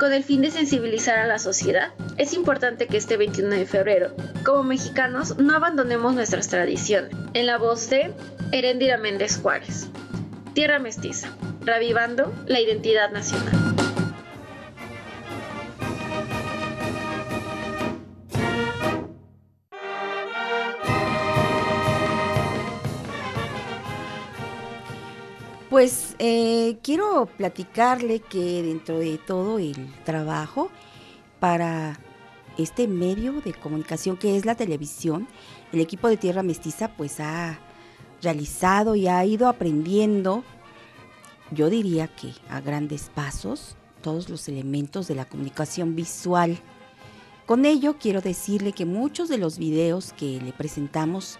con 0.00 0.14
el 0.14 0.24
fin 0.24 0.40
de 0.40 0.50
sensibilizar 0.50 1.18
a 1.18 1.26
la 1.26 1.38
sociedad, 1.38 1.92
es 2.16 2.32
importante 2.32 2.86
que 2.86 2.96
este 2.96 3.18
21 3.18 3.50
de 3.50 3.66
febrero, 3.66 4.16
como 4.46 4.62
mexicanos, 4.62 5.36
no 5.36 5.54
abandonemos 5.54 6.14
nuestras 6.14 6.48
tradiciones. 6.48 7.12
En 7.34 7.44
la 7.44 7.58
voz 7.58 7.90
de 7.90 8.10
Herendira 8.52 8.96
Méndez 8.96 9.38
Juárez. 9.40 9.88
Tierra 10.54 10.80
Mestiza, 10.80 11.28
revivando 11.60 12.34
la 12.46 12.60
identidad 12.60 13.12
nacional. 13.12 13.54
Pues 25.68 26.16
eh, 26.18 26.78
quiero 26.82 27.26
platicarle 27.36 28.18
que 28.18 28.64
dentro 28.64 28.98
de 28.98 29.18
todo 29.18 29.60
el 29.60 29.94
trabajo 30.04 30.72
para 31.38 32.00
este 32.58 32.88
medio 32.88 33.40
de 33.40 33.52
comunicación 33.52 34.16
que 34.16 34.36
es 34.36 34.44
la 34.44 34.56
televisión, 34.56 35.28
el 35.72 35.80
equipo 35.80 36.08
de 36.08 36.16
Tierra 36.16 36.42
Mestiza 36.42 36.88
pues 36.88 37.20
ha 37.20 37.60
realizado 38.22 38.94
y 38.94 39.08
ha 39.08 39.24
ido 39.24 39.48
aprendiendo, 39.48 40.44
yo 41.50 41.70
diría 41.70 42.08
que 42.08 42.32
a 42.48 42.60
grandes 42.60 43.10
pasos, 43.14 43.76
todos 44.02 44.28
los 44.28 44.48
elementos 44.48 45.08
de 45.08 45.14
la 45.14 45.24
comunicación 45.26 45.94
visual. 45.94 46.58
Con 47.46 47.66
ello 47.66 47.96
quiero 47.98 48.20
decirle 48.20 48.72
que 48.72 48.86
muchos 48.86 49.28
de 49.28 49.38
los 49.38 49.58
videos 49.58 50.12
que 50.12 50.40
le 50.40 50.52
presentamos 50.52 51.38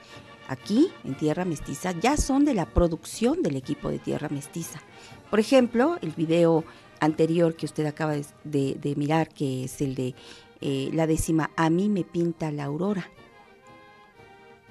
aquí 0.49 0.89
en 1.05 1.17
Tierra 1.17 1.45
Mestiza 1.45 1.93
ya 1.93 2.17
son 2.17 2.45
de 2.45 2.55
la 2.55 2.67
producción 2.67 3.43
del 3.43 3.57
equipo 3.57 3.89
de 3.89 3.99
Tierra 3.99 4.29
Mestiza. 4.29 4.83
Por 5.31 5.39
ejemplo, 5.39 5.97
el 6.03 6.11
video 6.11 6.65
anterior 6.99 7.55
que 7.55 7.67
usted 7.67 7.87
acaba 7.87 8.15
de, 8.45 8.95
mirar, 8.97 9.29
que 9.29 9.65
es 9.65 9.81
el 9.81 9.95
de 9.95 10.15
eh, 10.61 10.91
la 10.93 11.07
décima 11.07 11.51
A 11.57 11.71
mí 11.71 11.89
me 11.89 12.05
pinta 12.05 12.51
la 12.51 12.65
aurora. 12.65 13.09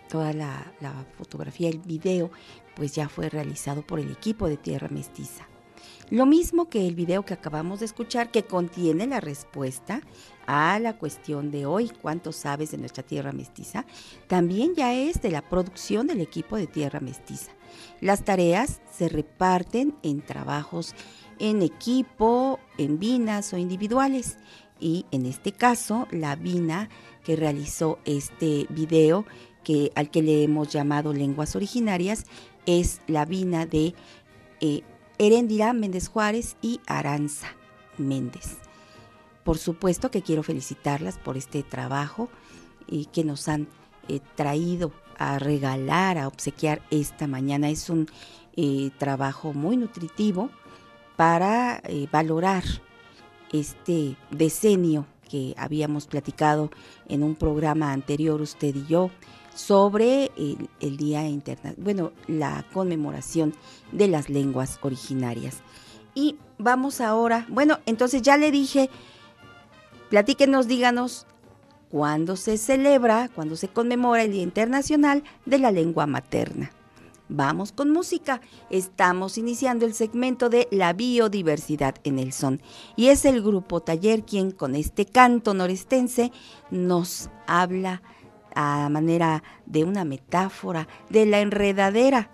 Toda 0.10 0.34
la, 0.34 0.74
fotografía, 1.18 1.70
el 1.70 1.80
video, 1.80 2.32
pues 2.76 2.94
ya 2.94 3.08
fue 3.08 3.30
realizado 3.30 3.84
por 3.86 4.00
el 4.00 4.12
equipo 4.12 4.48
de 4.48 4.58
Tierra 4.58 4.88
Mestiza. 4.90 5.48
Lo 6.10 6.26
mismo 6.26 6.70
que 6.70 6.88
el 6.88 6.96
video 6.96 7.24
que 7.24 7.36
acabamos 7.36 7.80
de 7.80 7.86
escuchar, 7.86 8.32
que 8.32 8.44
contiene 8.44 9.06
la 9.06 9.20
respuesta 9.20 10.02
a 10.48 10.80
la 10.80 10.98
cuestión 10.98 11.52
de 11.52 11.68
hoy, 11.68 11.92
¿cuánto 12.02 12.32
sabes 12.32 12.72
de 12.72 12.80
nuestra 12.80 13.04
tierra 13.04 13.32
mestiza? 13.32 13.86
También 14.28 14.74
ya 14.76 14.94
es 14.94 15.22
de 15.22 15.30
la 15.30 15.48
producción 15.48 16.08
del 16.08 16.22
equipo 16.22 16.58
de 16.58 16.66
tierra 16.66 17.00
mestiza. 17.00 17.52
Las 18.02 18.26
tareas 18.26 18.82
se 18.92 19.08
reparten 19.08 19.96
en 20.02 20.22
trabajos 20.22 20.96
en 21.40 21.62
equipo, 21.62 22.60
en 22.78 23.00
vinas 23.00 23.54
o 23.54 23.58
individuales. 23.58 24.38
Y 24.80 25.06
en 25.12 25.26
este 25.26 25.52
caso, 25.52 26.08
la 26.12 26.36
vina 26.36 26.90
que 27.24 27.36
realizó 27.36 28.00
este 28.06 28.66
video, 28.70 29.26
que, 29.64 29.92
al 29.96 30.10
que 30.10 30.22
le 30.22 30.44
hemos 30.44 30.70
llamado 30.70 31.14
lenguas 31.14 31.56
originarias, 31.56 32.26
es 32.66 33.02
la 33.08 33.26
vina 33.26 33.66
de 33.66 33.94
eh, 34.62 34.82
Herendira 35.18 35.74
Méndez 35.74 36.08
Juárez 36.08 36.56
y 36.62 36.80
Aranza 36.88 37.48
Méndez. 37.98 38.58
Por 39.44 39.58
supuesto 39.58 40.12
que 40.12 40.22
quiero 40.22 40.44
felicitarlas 40.44 41.18
por 41.18 41.38
este 41.38 41.64
trabajo 41.64 42.30
que 43.12 43.24
nos 43.24 43.48
han 43.48 43.68
eh, 44.08 44.20
traído 44.36 44.92
a 45.18 45.38
regalar, 45.38 46.18
a 46.18 46.28
obsequiar 46.28 46.82
esta 46.90 47.28
mañana. 47.28 47.70
Es 47.70 47.90
un 47.90 48.08
eh, 48.56 48.90
trabajo 48.98 49.54
muy 49.54 49.78
nutritivo 49.78 50.50
para 51.16 51.82
eh, 51.84 52.08
valorar 52.12 52.64
este 53.52 54.16
decenio 54.32 55.06
que 55.30 55.54
habíamos 55.58 56.08
platicado 56.08 56.72
en 57.08 57.24
un 57.24 57.36
programa 57.36 57.92
anterior 57.92 58.42
usted 58.42 58.76
y 58.76 58.86
yo 58.88 59.12
sobre 59.60 60.32
el, 60.80 60.98
Día 60.98 61.28
Internacional, 61.28 61.76
bueno, 61.84 62.12
la 62.28 62.66
conmemoración 62.74 63.54
de 63.92 64.08
las 64.08 64.30
lenguas 64.30 64.80
originarias. 64.82 65.58
Y 66.16 66.38
vamos 66.58 67.02
ahora, 67.02 67.46
bueno, 67.50 67.80
entonces 67.86 68.22
ya 68.22 68.38
le 68.38 68.52
dije, 68.52 68.90
platíquenos, 70.10 70.68
díganos, 70.68 71.28
¿cuándo 71.90 72.38
se 72.38 72.58
celebra, 72.58 73.30
cuándo 73.36 73.58
se 73.58 73.68
conmemora 73.68 74.24
el 74.24 74.32
Día 74.32 74.44
Internacional 74.44 75.24
de 75.46 75.60
la 75.60 75.72
Lengua 75.72 76.08
Materna? 76.08 76.72
Vamos 77.28 77.72
con 77.72 77.92
música. 77.92 78.42
Estamos 78.72 79.38
iniciando 79.38 79.86
el 79.86 79.94
segmento 79.94 80.50
de 80.50 80.68
la 80.72 80.94
biodiversidad 80.94 81.96
en 82.04 82.18
el 82.18 82.34
son. 82.34 82.60
Y 82.96 83.10
es 83.10 83.24
el 83.24 83.44
grupo 83.44 83.82
Taller 83.82 84.24
quien 84.24 84.50
con 84.50 84.74
este 84.74 85.06
canto 85.06 85.54
norestense 85.54 86.32
nos 86.72 87.30
habla 87.46 88.02
a 88.62 88.90
manera 88.90 89.42
de 89.66 89.86
una 89.86 90.04
metáfora 90.04 90.90
de 91.10 91.26
la 91.26 91.40
enredadera. 91.40 92.30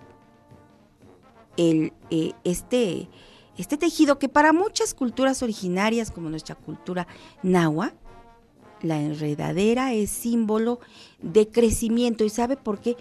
El, 1.55 1.93
eh, 2.09 2.34
este, 2.43 3.09
este 3.59 3.78
tejido 3.78 4.17
que 4.17 4.28
para 4.28 4.51
muchas 4.51 4.95
culturas 4.95 5.43
originarias 5.43 6.09
como 6.09 6.32
nuestra 6.32 6.55
cultura 6.55 7.05
nahua, 7.43 7.93
la 8.82 8.99
enredadera 8.99 9.93
es 9.93 10.09
símbolo 10.09 10.80
de 11.21 11.47
crecimiento. 11.47 12.23
Y 12.23 12.30
sabe 12.32 12.57
por 12.57 12.80
qué, 12.80 12.97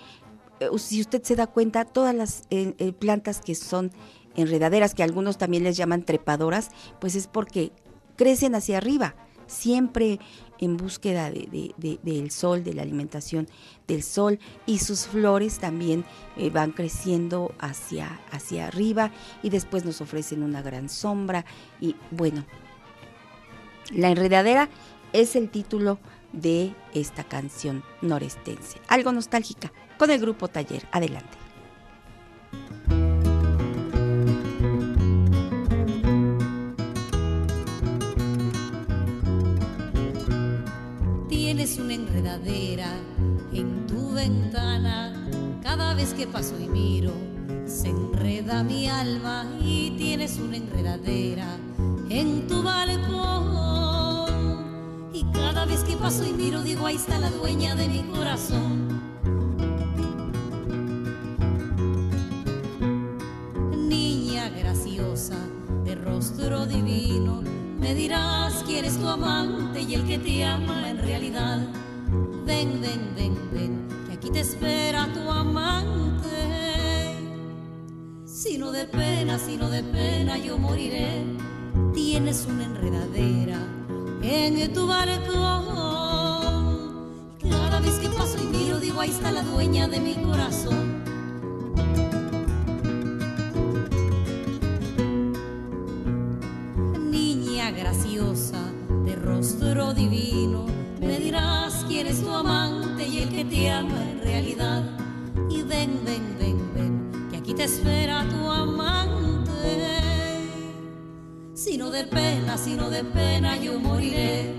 eh, 0.60 0.68
si 0.76 1.00
usted 1.00 1.22
se 1.22 1.34
da 1.34 1.46
cuenta, 1.46 1.86
todas 1.86 2.14
las 2.14 2.44
eh, 2.50 2.92
plantas 2.92 3.40
que 3.40 3.54
son 3.54 3.90
enredaderas 4.36 4.94
que 4.94 5.02
algunos 5.02 5.38
también 5.38 5.64
les 5.64 5.78
llaman 5.78 6.02
trepadoras, 6.02 6.68
pues 7.00 7.14
es 7.14 7.26
porque 7.26 7.72
crecen 8.16 8.54
hacia 8.54 8.76
arriba, 8.76 9.14
siempre 9.46 10.20
en 10.58 10.76
búsqueda 10.76 11.30
de, 11.30 11.74
del 12.02 12.30
sol, 12.30 12.64
de 12.64 12.74
la 12.74 12.82
alimentación 12.82 13.48
del 13.86 14.02
sol, 14.02 14.38
y 14.66 14.78
sus 14.78 15.06
flores 15.06 15.58
también 15.58 16.04
eh, 16.36 16.50
van 16.50 16.72
creciendo 16.72 17.54
hacia, 17.58 18.20
hacia 18.30 18.66
arriba 18.66 19.10
y 19.42 19.50
después 19.50 19.84
nos 19.84 20.00
ofrecen 20.00 20.42
una 20.42 20.62
gran 20.62 20.88
sombra. 20.88 21.44
Y 21.80 21.96
bueno, 22.10 22.44
la 23.92 24.10
enredadera 24.10 24.68
es 25.12 25.36
el 25.36 25.50
título 25.50 25.98
de 26.32 26.74
esta 26.94 27.24
canción 27.24 27.84
norestense, 28.02 28.80
algo 28.88 29.12
nostálgica, 29.12 29.72
con 29.98 30.10
el 30.10 30.20
grupo 30.20 30.48
Taller. 30.48 30.86
Adelante. 30.90 31.43
Tienes 41.64 41.80
una 41.80 41.94
enredadera 41.94 42.92
en 43.54 43.86
tu 43.86 44.12
ventana, 44.12 45.14
cada 45.62 45.94
vez 45.94 46.12
que 46.12 46.26
paso 46.26 46.60
y 46.60 46.68
miro, 46.68 47.10
se 47.64 47.88
enreda 47.88 48.62
mi 48.62 48.86
alma 48.86 49.46
y 49.62 49.92
tienes 49.92 50.36
una 50.38 50.58
enredadera 50.58 51.56
en 52.10 52.46
tu 52.48 52.62
balcón. 52.62 53.08
Y 55.14 55.24
cada 55.32 55.64
vez 55.64 55.82
que 55.84 55.96
paso 55.96 56.26
y 56.26 56.34
miro, 56.34 56.62
digo, 56.62 56.84
ahí 56.84 56.96
está 56.96 57.18
la 57.18 57.30
dueña 57.30 57.74
de 57.74 57.88
mi 57.88 58.02
corazón. 58.14 58.93
Dirás 67.94 68.62
quién 68.66 68.84
es 68.84 68.98
tu 68.98 69.08
amante 69.08 69.80
y 69.82 69.94
el 69.94 70.04
que 70.06 70.18
te 70.18 70.44
ama 70.44 70.90
en 70.90 70.98
realidad. 70.98 71.58
Ven, 72.44 72.80
ven, 72.80 73.14
ven, 73.16 73.34
ven, 73.52 73.88
que 74.06 74.12
aquí 74.14 74.30
te 74.30 74.40
espera 74.40 75.08
tu 75.12 75.30
amante. 75.30 76.28
Si 78.24 78.58
no 78.58 78.72
de 78.72 78.84
pena, 78.84 79.38
si 79.38 79.56
no 79.56 79.70
de 79.70 79.82
pena, 79.82 80.36
yo 80.36 80.58
moriré. 80.58 81.24
Tienes 81.94 82.46
una 82.46 82.64
enredadera 82.64 83.58
en 84.22 84.72
tu 84.72 84.86
balcón. 84.86 85.94
Cada 87.48 87.80
vez 87.80 87.98
que 87.98 88.08
paso 88.08 88.38
y 88.42 88.46
miro, 88.56 88.80
digo, 88.80 89.00
ahí 89.00 89.10
está 89.10 89.30
la 89.32 89.42
dueña 89.42 89.88
de 89.88 90.00
mi 90.00 90.14
corazón. 90.14 90.93
En 103.66 104.20
realidad. 104.22 104.82
Y 105.50 105.62
ven, 105.62 106.00
ven, 106.04 106.36
ven, 106.38 106.58
ven, 106.74 107.28
que 107.30 107.38
aquí 107.38 107.54
te 107.54 107.64
espera 107.64 108.26
tu 108.28 108.50
amante. 108.50 109.52
Si 111.54 111.78
no 111.78 111.90
de 111.90 112.04
pena, 112.04 112.58
si 112.58 112.74
no 112.74 112.90
de 112.90 113.04
pena 113.04 113.56
yo 113.56 113.78
moriré. 113.78 114.54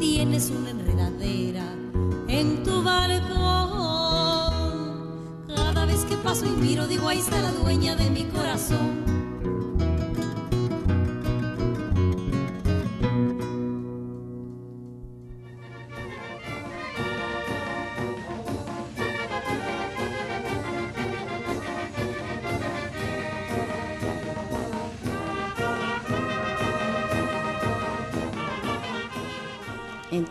Tienes 0.00 0.50
una 0.50 0.70
enredadera 0.70 1.64
en 2.28 2.62
tu 2.62 2.82
balcón. 2.82 3.28
Cada 5.54 5.84
vez 5.84 6.04
que 6.04 6.16
paso 6.16 6.46
y 6.46 6.50
miro, 6.50 6.86
digo, 6.86 7.08
ahí 7.08 7.18
está 7.18 7.40
la 7.40 7.52
dueña 7.52 7.96
de 7.96 8.10
mi 8.10 8.24
corazón. 8.24 9.17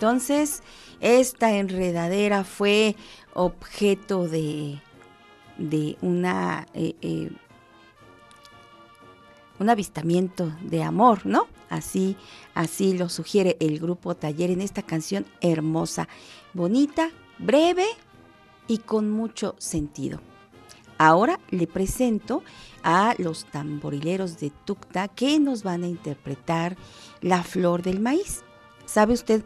Entonces, 0.07 0.63
esta 1.01 1.57
enredadera 1.57 2.45
fue 2.45 2.95
objeto 3.33 4.29
de, 4.29 4.79
de 5.57 5.97
una, 5.99 6.65
eh, 6.73 6.95
eh, 7.01 7.29
un 9.59 9.69
avistamiento 9.69 10.53
de 10.61 10.81
amor, 10.81 11.25
¿no? 11.25 11.47
Así, 11.69 12.15
así 12.53 12.97
lo 12.97 13.09
sugiere 13.09 13.57
el 13.59 13.79
grupo 13.79 14.15
Taller 14.15 14.49
en 14.49 14.61
esta 14.61 14.81
canción 14.81 15.25
hermosa, 15.41 16.07
bonita, 16.53 17.09
breve 17.37 17.87
y 18.69 18.77
con 18.77 19.11
mucho 19.11 19.55
sentido. 19.57 20.21
Ahora 20.97 21.37
le 21.49 21.67
presento 21.67 22.43
a 22.81 23.13
los 23.17 23.43
tamborileros 23.43 24.39
de 24.39 24.53
Tucta 24.63 25.09
que 25.09 25.37
nos 25.41 25.63
van 25.63 25.83
a 25.83 25.87
interpretar 25.87 26.77
la 27.19 27.43
flor 27.43 27.81
del 27.81 27.99
maíz. 27.99 28.45
¿Sabe 28.85 29.13
usted 29.13 29.43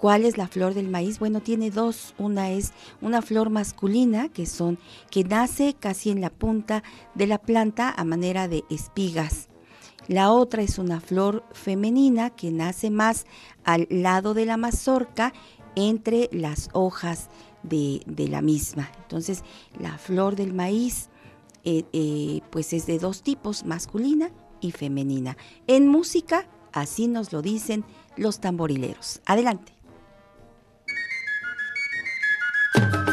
¿Cuál 0.00 0.24
es 0.24 0.38
la 0.38 0.48
flor 0.48 0.72
del 0.72 0.88
maíz? 0.88 1.18
Bueno, 1.18 1.42
tiene 1.42 1.70
dos. 1.70 2.14
Una 2.16 2.48
es 2.52 2.72
una 3.02 3.20
flor 3.20 3.50
masculina 3.50 4.30
que 4.30 4.46
son 4.46 4.78
que 5.10 5.24
nace 5.24 5.74
casi 5.78 6.08
en 6.08 6.22
la 6.22 6.30
punta 6.30 6.82
de 7.14 7.26
la 7.26 7.36
planta 7.36 7.92
a 7.94 8.02
manera 8.04 8.48
de 8.48 8.64
espigas. 8.70 9.48
La 10.08 10.32
otra 10.32 10.62
es 10.62 10.78
una 10.78 11.02
flor 11.02 11.44
femenina 11.52 12.30
que 12.30 12.50
nace 12.50 12.88
más 12.88 13.26
al 13.62 13.86
lado 13.90 14.32
de 14.32 14.46
la 14.46 14.56
mazorca 14.56 15.34
entre 15.76 16.30
las 16.32 16.70
hojas 16.72 17.28
de, 17.62 18.00
la 18.30 18.40
misma. 18.40 18.90
Entonces, 19.02 19.44
la 19.78 19.98
flor 19.98 20.34
del 20.34 20.54
maíz 20.54 21.10
eh, 21.62 21.84
eh, 21.92 22.40
pues 22.48 22.72
es 22.72 22.86
de 22.86 22.98
dos 22.98 23.22
tipos, 23.22 23.66
masculina 23.66 24.30
y 24.62 24.70
femenina. 24.70 25.36
En 25.66 25.88
música, 25.88 26.48
así 26.72 27.06
nos 27.06 27.34
lo 27.34 27.42
dicen 27.42 27.84
los 28.16 28.40
tamborileros. 28.40 29.20
Adelante. 29.26 29.79
you 32.74 33.09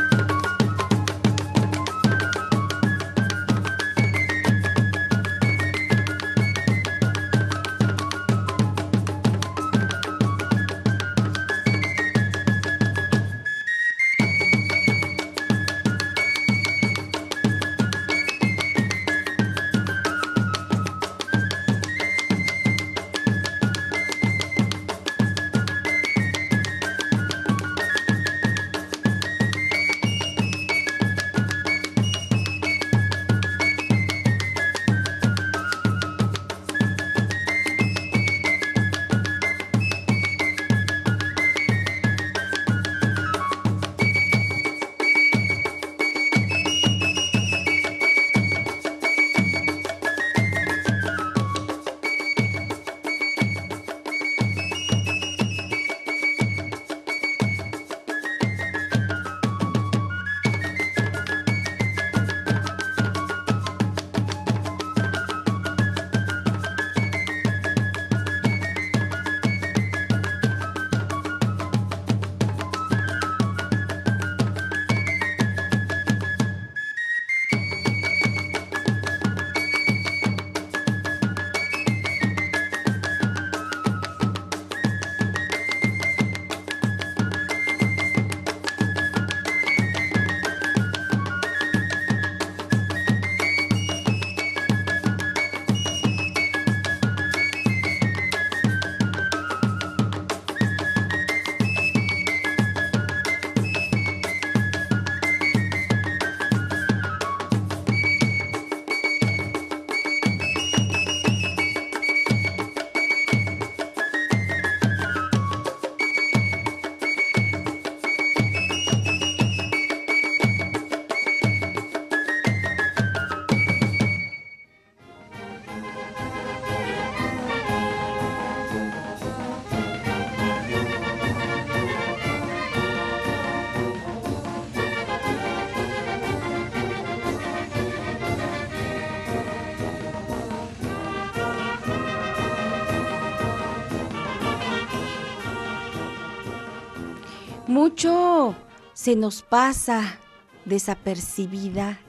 Mucho 147.78 148.56
se 148.94 149.16
nos 149.16 149.44
pasa 149.44 150.18
desapercibida 150.66 152.00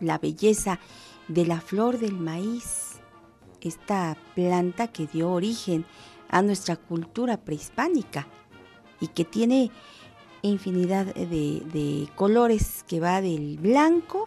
la 0.00 0.18
belleza 0.18 0.80
de 1.28 1.46
la 1.46 1.62
flor 1.62 1.98
del 1.98 2.12
maíz, 2.12 3.00
esta 3.62 4.18
planta 4.34 4.88
que 4.88 5.06
dio 5.06 5.30
origen 5.30 5.86
a 6.28 6.42
nuestra 6.42 6.76
cultura 6.76 7.38
prehispánica 7.38 8.26
y 9.00 9.06
que 9.08 9.24
tiene 9.24 9.70
infinidad 10.42 11.06
de, 11.06 12.06
colores 12.14 12.84
que 12.86 13.00
va 13.00 13.22
del 13.22 13.56
blanco 13.56 14.26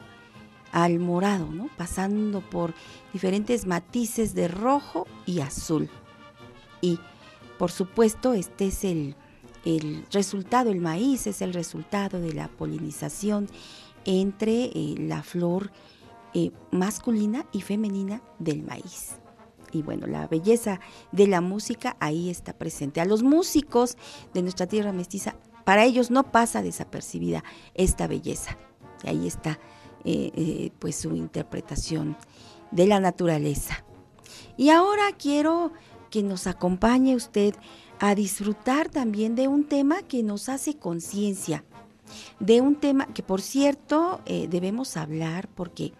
al 0.71 0.97
morado, 0.97 1.47
pasando 1.77 2.41
por 2.41 2.73
diferentes 3.13 3.67
matices 3.67 4.33
de 4.33 4.47
rojo 4.47 5.05
y 5.27 5.41
azul. 5.41 5.91
Y 6.81 6.97
por 7.59 7.69
supuesto 7.69 8.33
este 8.33 8.65
es 8.65 8.83
el, 8.83 9.15
el 9.65 10.05
resultado, 10.11 10.69
el 10.71 10.79
maíz 10.79 11.27
es 11.27 11.41
el 11.41 11.53
resultado 11.53 12.19
de 12.19 12.33
la 12.33 12.47
polinización 12.47 13.47
entre 14.05 14.65
eh, 14.65 14.95
la 14.97 15.21
flor 15.23 15.71
eh, 16.33 16.51
masculina 16.71 17.45
y 17.51 17.61
femenina 17.61 18.21
del 18.39 18.63
maíz. 18.63 19.17
Y 19.71 19.83
bueno, 19.83 20.07
la 20.07 20.27
belleza 20.27 20.79
de 21.11 21.27
la 21.27 21.41
música 21.41 21.95
ahí 21.99 22.29
está 22.29 22.53
presente. 22.53 22.99
A 22.99 23.05
los 23.05 23.23
músicos 23.23 23.97
de 24.33 24.41
nuestra 24.41 24.67
tierra 24.67 24.91
mestiza, 24.91 25.35
para 25.63 25.85
ellos 25.85 26.11
no 26.11 26.31
pasa 26.31 26.61
desapercibida 26.61 27.43
esta 27.73 28.07
belleza. 28.07 28.57
Ahí 29.05 29.27
está 29.27 29.59
eh, 30.03 30.71
pues 30.79 30.95
su 30.95 31.15
interpretación 31.15 32.17
de 32.71 32.87
la 32.87 32.99
naturaleza. 32.99 33.85
Y 34.57 34.69
ahora 34.69 35.11
quiero 35.17 35.71
que 36.09 36.23
nos 36.23 36.45
acompañe 36.47 37.15
usted 37.15 37.55
a 38.01 38.13
disfrutar 38.15 38.89
también 38.89 39.35
de 39.35 39.47
un 39.47 39.63
tema 39.63 40.01
que 40.01 40.23
nos 40.23 40.49
hace 40.49 40.75
conciencia 40.75 41.63
de 42.39 42.61
un 42.61 42.75
tema 42.75 43.07
que 43.07 43.23
por 43.23 43.41
cierto 43.41 44.21
eh, 44.25 44.47
debemos 44.49 44.97
hablar 44.97 45.47
porque 45.55 45.93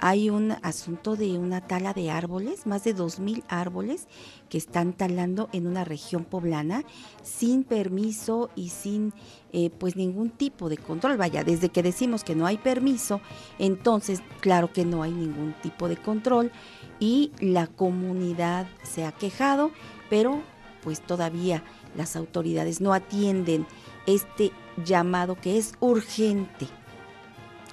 hay 0.00 0.30
un 0.30 0.52
asunto 0.62 1.16
de 1.16 1.38
una 1.38 1.60
tala 1.60 1.92
de 1.92 2.12
árboles, 2.12 2.68
más 2.68 2.84
de 2.84 2.94
2.000 2.94 3.42
árboles 3.48 4.06
que 4.48 4.56
están 4.56 4.92
talando 4.92 5.48
en 5.52 5.66
una 5.66 5.84
región 5.84 6.24
poblana 6.24 6.84
sin 7.24 7.64
permiso 7.64 8.48
y 8.54 8.68
sin 8.68 9.12
eh, 9.52 9.70
pues 9.70 9.96
ningún 9.96 10.30
tipo 10.30 10.68
de 10.68 10.76
control. 10.76 11.16
Vaya, 11.16 11.42
desde 11.42 11.70
que 11.70 11.82
decimos 11.82 12.22
que 12.22 12.36
no 12.36 12.46
hay 12.46 12.58
permiso, 12.58 13.20
entonces 13.58 14.22
claro 14.40 14.72
que 14.72 14.84
no 14.84 15.02
hay 15.02 15.10
ningún 15.10 15.52
tipo 15.62 15.88
de 15.88 15.96
control 15.96 16.52
y 17.00 17.32
la 17.40 17.66
comunidad 17.66 18.68
se 18.84 19.04
ha 19.04 19.10
quejado, 19.10 19.72
pero 20.08 20.42
pues 20.82 21.00
todavía 21.00 21.62
las 21.96 22.16
autoridades 22.16 22.80
no 22.80 22.92
atienden 22.92 23.66
este 24.06 24.52
llamado 24.84 25.36
que 25.36 25.58
es 25.58 25.74
urgente, 25.80 26.66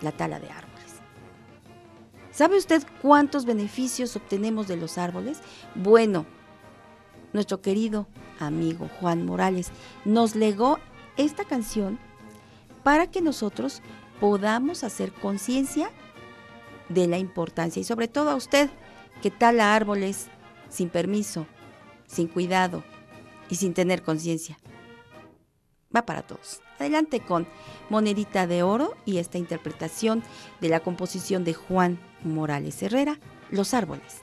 la 0.01 0.11
tala 0.11 0.39
de 0.39 0.49
árboles. 0.49 0.75
¿Sabe 2.31 2.57
usted 2.57 2.83
cuántos 3.01 3.45
beneficios 3.45 4.15
obtenemos 4.15 4.67
de 4.67 4.77
los 4.77 4.97
árboles? 4.97 5.39
Bueno, 5.75 6.25
nuestro 7.33 7.61
querido 7.61 8.07
amigo 8.39 8.89
Juan 8.99 9.25
Morales 9.25 9.71
nos 10.03 10.35
legó 10.35 10.79
esta 11.17 11.45
canción 11.45 11.97
para 12.83 13.07
que 13.07 13.21
nosotros 13.21 13.81
podamos 14.19 14.83
hacer 14.83 15.11
conciencia 15.13 15.89
de 16.89 17.07
la 17.07 17.17
importancia 17.17 17.79
y 17.79 17.83
sobre 17.83 18.07
todo 18.07 18.29
a 18.29 18.35
usted 18.35 18.69
que 19.21 19.31
tala 19.31 19.73
árboles 19.75 20.27
sin 20.69 20.89
permiso, 20.89 21.47
sin 22.05 22.27
cuidado 22.27 22.83
y 23.49 23.55
sin 23.55 23.73
tener 23.73 24.01
conciencia 24.01 24.57
va 25.95 26.05
para 26.05 26.21
todos. 26.23 26.61
Adelante 26.79 27.21
con 27.21 27.47
Monedita 27.89 28.47
de 28.47 28.63
Oro 28.63 28.95
y 29.05 29.17
esta 29.17 29.37
interpretación 29.37 30.23
de 30.61 30.69
la 30.69 30.81
composición 30.81 31.43
de 31.43 31.53
Juan 31.53 31.99
Morales 32.23 32.81
Herrera, 32.83 33.19
Los 33.49 33.73
Árboles. 33.73 34.21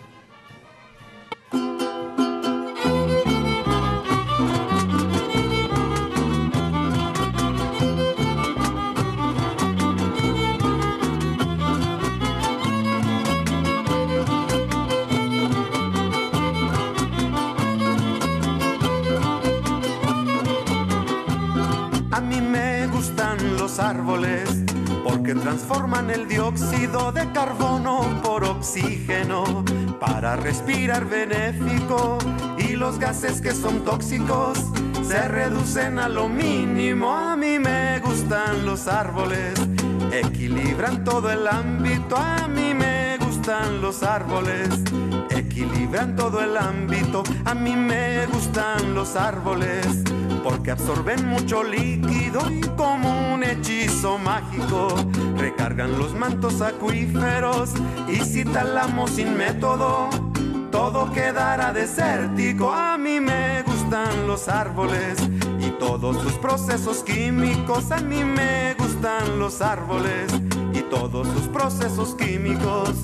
Porque 25.03 25.35
transforman 25.35 26.11
el 26.11 26.29
dióxido 26.29 27.13
de 27.13 27.33
carbono 27.33 28.21
por 28.23 28.45
oxígeno 28.45 29.65
para 29.99 30.37
respirar 30.37 31.07
benéfico 31.07 32.19
y 32.59 32.77
los 32.77 32.99
gases 32.99 33.41
que 33.41 33.53
son 33.53 33.85
tóxicos 33.85 34.59
se 35.03 35.29
reducen 35.29 35.99
a 35.99 36.11
lo 36.11 36.29
mínimo. 36.29 37.11
A 37.11 37.37
mí 37.37 37.59
me 37.59 38.01
gustan 38.01 38.67
los 38.67 38.87
árboles, 38.87 39.55
equilibran 40.13 41.05
todo 41.05 41.31
el 41.31 41.49
ámbito. 41.49 42.17
A 42.17 42.49
mí 42.49 42.75
me 42.75 43.17
gustan 43.17 43.81
los 43.81 44.03
árboles, 44.03 44.69
equilibran 45.31 46.17
todo 46.17 46.43
el 46.43 46.59
ámbito. 46.59 47.23
A 47.47 47.55
mí 47.55 47.75
me 47.77 48.27
gustan 48.27 48.95
los 48.95 49.17
árboles 49.17 49.87
porque 50.43 50.71
absorben 50.71 51.27
mucho 51.27 51.63
líquido 51.63 52.51
y 52.51 52.61
como 52.77 53.35
un 53.35 53.45
hechizo 53.45 54.19
mágico 54.19 54.89
recargan 55.37 55.99
los 55.99 56.15
mantos 56.15 56.61
acuíferos 56.61 57.71
y 58.09 58.17
si 58.17 58.45
talamos 58.45 59.11
sin 59.11 59.37
método 59.37 60.09
todo 60.73 61.13
quedará 61.13 61.73
desértico. 61.73 62.73
A 62.73 62.99
mí 62.99 63.21
me 63.21 63.63
gustan 63.63 64.27
los 64.27 64.49
árboles 64.49 65.19
y 65.61 65.71
todos 65.79 66.21
sus 66.21 66.33
procesos 66.33 67.05
químicos. 67.05 67.93
A 67.93 67.99
mí 67.99 68.25
me 68.25 68.75
gustan 68.75 69.39
los 69.39 69.61
árboles 69.61 70.33
y 70.73 70.81
todos 70.83 71.29
sus 71.29 71.47
procesos 71.49 72.15
químicos. 72.17 72.97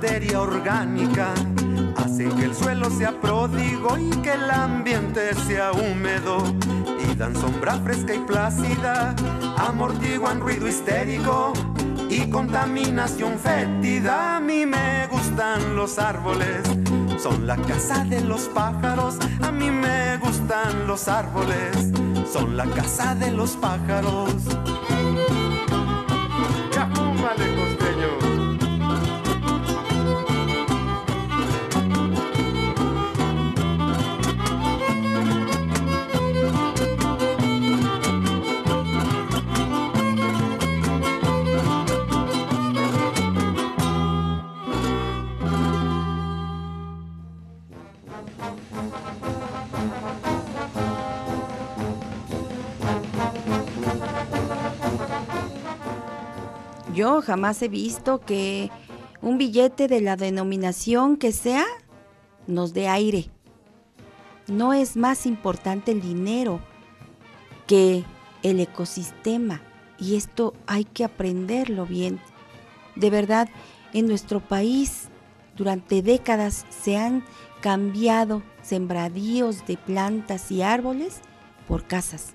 Materia 0.00 0.40
orgánica 0.40 1.34
hacen 1.98 2.34
que 2.34 2.46
el 2.46 2.54
suelo 2.54 2.88
sea 2.88 3.12
pródigo 3.20 3.98
y 3.98 4.08
que 4.22 4.32
el 4.32 4.50
ambiente 4.50 5.34
sea 5.46 5.72
húmedo 5.72 6.42
y 7.04 7.14
dan 7.16 7.36
sombra 7.36 7.74
fresca 7.80 8.14
y 8.14 8.20
plácida, 8.20 9.14
amortiguan 9.58 10.40
ruido 10.40 10.66
histérico 10.66 11.52
y 12.08 12.30
contaminación 12.30 13.38
fétida. 13.38 14.36
A 14.36 14.40
mí 14.40 14.64
me 14.64 15.06
gustan 15.08 15.76
los 15.76 15.98
árboles, 15.98 16.62
son 17.18 17.46
la 17.46 17.58
casa 17.58 18.02
de 18.04 18.22
los 18.22 18.48
pájaros. 18.54 19.18
A 19.42 19.52
mí 19.52 19.70
me 19.70 20.16
gustan 20.16 20.86
los 20.86 21.08
árboles, 21.08 21.92
son 22.32 22.56
la 22.56 22.64
casa 22.64 23.14
de 23.14 23.32
los 23.32 23.50
pájaros. 23.50 24.32
Yo 57.00 57.22
jamás 57.22 57.62
he 57.62 57.68
visto 57.68 58.20
que 58.20 58.70
un 59.22 59.38
billete 59.38 59.88
de 59.88 60.02
la 60.02 60.16
denominación 60.16 61.16
que 61.16 61.32
sea 61.32 61.64
nos 62.46 62.74
dé 62.74 62.88
aire. 62.88 63.30
No 64.48 64.74
es 64.74 64.98
más 64.98 65.24
importante 65.24 65.92
el 65.92 66.02
dinero 66.02 66.60
que 67.66 68.04
el 68.42 68.60
ecosistema 68.60 69.62
y 69.98 70.16
esto 70.16 70.52
hay 70.66 70.84
que 70.84 71.02
aprenderlo 71.02 71.86
bien. 71.86 72.20
De 72.96 73.08
verdad, 73.08 73.48
en 73.94 74.06
nuestro 74.06 74.40
país 74.40 75.08
durante 75.56 76.02
décadas 76.02 76.66
se 76.68 76.98
han 76.98 77.24
cambiado 77.62 78.42
sembradíos 78.60 79.64
de 79.64 79.78
plantas 79.78 80.52
y 80.52 80.60
árboles 80.60 81.22
por 81.66 81.86
casas, 81.86 82.34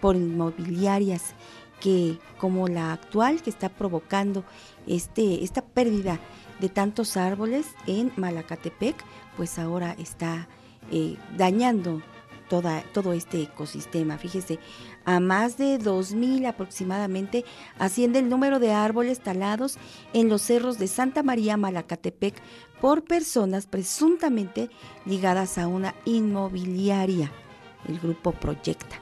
por 0.00 0.16
inmobiliarias 0.16 1.36
que 1.80 2.18
como 2.38 2.68
la 2.68 2.92
actual 2.92 3.42
que 3.42 3.50
está 3.50 3.68
provocando 3.68 4.44
este, 4.86 5.42
esta 5.42 5.62
pérdida 5.62 6.20
de 6.60 6.68
tantos 6.68 7.16
árboles 7.16 7.66
en 7.86 8.12
Malacatepec, 8.16 8.96
pues 9.36 9.58
ahora 9.58 9.96
está 9.98 10.48
eh, 10.92 11.16
dañando 11.36 12.02
toda, 12.48 12.82
todo 12.92 13.12
este 13.14 13.42
ecosistema. 13.42 14.18
Fíjese, 14.18 14.58
a 15.06 15.20
más 15.20 15.56
de 15.56 15.78
2.000 15.78 16.46
aproximadamente 16.46 17.44
asciende 17.78 18.18
el 18.18 18.28
número 18.28 18.58
de 18.58 18.72
árboles 18.72 19.20
talados 19.20 19.78
en 20.12 20.28
los 20.28 20.42
cerros 20.42 20.78
de 20.78 20.88
Santa 20.88 21.22
María 21.22 21.56
Malacatepec 21.56 22.34
por 22.80 23.04
personas 23.04 23.66
presuntamente 23.66 24.68
ligadas 25.06 25.56
a 25.58 25.68
una 25.68 25.94
inmobiliaria, 26.04 27.32
el 27.88 27.98
grupo 28.00 28.32
Proyecta. 28.32 28.96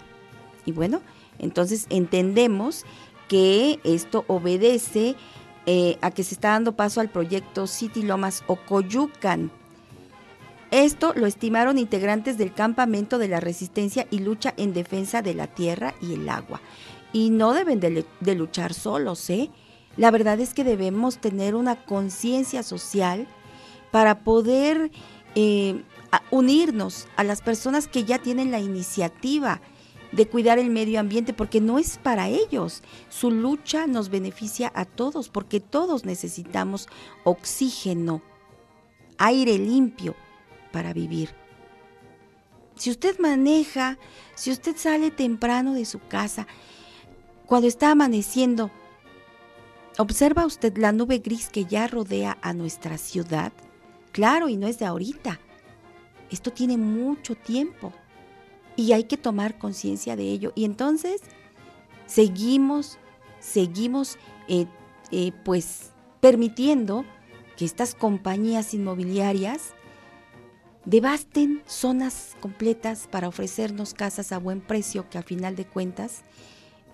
Y 0.66 0.72
bueno, 0.72 1.00
entonces 1.38 1.86
entendemos 1.90 2.84
que 3.28 3.78
esto 3.84 4.24
obedece 4.26 5.16
eh, 5.66 5.98
a 6.00 6.10
que 6.10 6.24
se 6.24 6.34
está 6.34 6.50
dando 6.50 6.76
paso 6.76 7.00
al 7.00 7.10
proyecto 7.10 7.66
City 7.66 8.02
Lomas 8.02 8.42
Ocoyucan. 8.46 9.50
Esto 10.70 11.12
lo 11.14 11.26
estimaron 11.26 11.78
integrantes 11.78 12.36
del 12.38 12.52
campamento 12.52 13.18
de 13.18 13.28
la 13.28 13.40
resistencia 13.40 14.06
y 14.10 14.18
lucha 14.20 14.54
en 14.56 14.72
defensa 14.72 15.22
de 15.22 15.34
la 15.34 15.46
tierra 15.46 15.94
y 16.00 16.14
el 16.14 16.28
agua. 16.28 16.60
Y 17.12 17.30
no 17.30 17.52
deben 17.52 17.80
de, 17.80 18.34
luchar 18.34 18.74
solos, 18.74 19.28
¿eh? 19.30 19.50
La 19.96 20.10
verdad 20.10 20.40
es 20.40 20.52
que 20.52 20.64
debemos 20.64 21.18
tener 21.18 21.54
una 21.54 21.84
conciencia 21.84 22.62
social 22.62 23.26
para 23.90 24.20
poder 24.20 24.90
eh, 25.34 25.82
unirnos 26.30 27.08
a 27.16 27.24
las 27.24 27.40
personas 27.40 27.88
que 27.88 28.04
ya 28.04 28.18
tienen 28.18 28.50
la 28.50 28.60
iniciativa 28.60 29.60
de 30.12 30.26
cuidar 30.28 30.58
el 30.58 30.70
medio 30.70 31.00
ambiente, 31.00 31.32
porque 31.32 31.60
no 31.60 31.78
es 31.78 31.98
para 31.98 32.28
ellos. 32.28 32.82
Su 33.08 33.30
lucha 33.30 33.86
nos 33.86 34.08
beneficia 34.08 34.72
a 34.74 34.84
todos, 34.84 35.28
porque 35.28 35.60
todos 35.60 36.04
necesitamos 36.04 36.88
oxígeno, 37.24 38.22
aire 39.18 39.58
limpio 39.58 40.14
para 40.72 40.92
vivir. 40.92 41.34
Si 42.76 42.90
usted 42.90 43.18
maneja, 43.18 43.98
si 44.34 44.50
usted 44.50 44.76
sale 44.76 45.10
temprano 45.10 45.74
de 45.74 45.84
su 45.84 45.98
casa, 45.98 46.46
cuando 47.44 47.66
está 47.66 47.90
amaneciendo, 47.90 48.70
¿observa 49.98 50.46
usted 50.46 50.76
la 50.78 50.92
nube 50.92 51.18
gris 51.18 51.48
que 51.48 51.64
ya 51.64 51.88
rodea 51.88 52.38
a 52.40 52.52
nuestra 52.52 52.98
ciudad? 52.98 53.52
Claro, 54.12 54.48
y 54.48 54.56
no 54.56 54.68
es 54.68 54.78
de 54.78 54.86
ahorita. 54.86 55.40
Esto 56.30 56.52
tiene 56.52 56.76
mucho 56.76 57.34
tiempo 57.34 57.92
y 58.78 58.92
hay 58.92 59.04
que 59.04 59.16
tomar 59.16 59.58
conciencia 59.58 60.14
de 60.14 60.30
ello. 60.30 60.52
Y 60.54 60.64
entonces 60.64 61.20
seguimos, 62.06 62.96
seguimos 63.40 64.18
eh, 64.46 64.66
eh, 65.10 65.32
pues 65.44 65.90
permitiendo 66.20 67.04
que 67.56 67.64
estas 67.64 67.96
compañías 67.96 68.72
inmobiliarias 68.74 69.74
devasten 70.84 71.60
zonas 71.66 72.36
completas 72.38 73.08
para 73.10 73.26
ofrecernos 73.26 73.94
casas 73.94 74.30
a 74.30 74.38
buen 74.38 74.60
precio 74.60 75.10
que 75.10 75.18
a 75.18 75.22
final 75.22 75.56
de 75.56 75.66
cuentas 75.66 76.22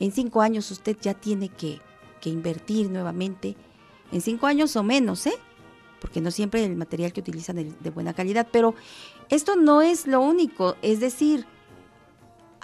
en 0.01 0.11
cinco 0.11 0.41
años 0.41 0.71
usted 0.71 0.97
ya 1.03 1.13
tiene 1.13 1.51
que, 1.51 1.83
que 2.23 2.31
invertir 2.31 2.89
nuevamente, 2.89 3.57
en 4.11 4.23
cinco 4.23 4.47
años 4.47 4.75
o 4.77 4.83
menos, 4.83 5.27
¿eh? 5.27 5.35
porque 6.01 6.23
no 6.23 6.31
siempre 6.31 6.65
el 6.65 6.77
material 6.77 7.13
que 7.13 7.21
utilizan 7.21 7.59
es 7.59 7.83
de 7.83 7.91
buena 7.91 8.15
calidad, 8.15 8.49
pero 8.51 8.75
esto 9.29 9.55
no 9.55 9.83
es 9.83 10.07
lo 10.07 10.23
único, 10.23 10.77
es 10.81 10.99
decir, 10.99 11.47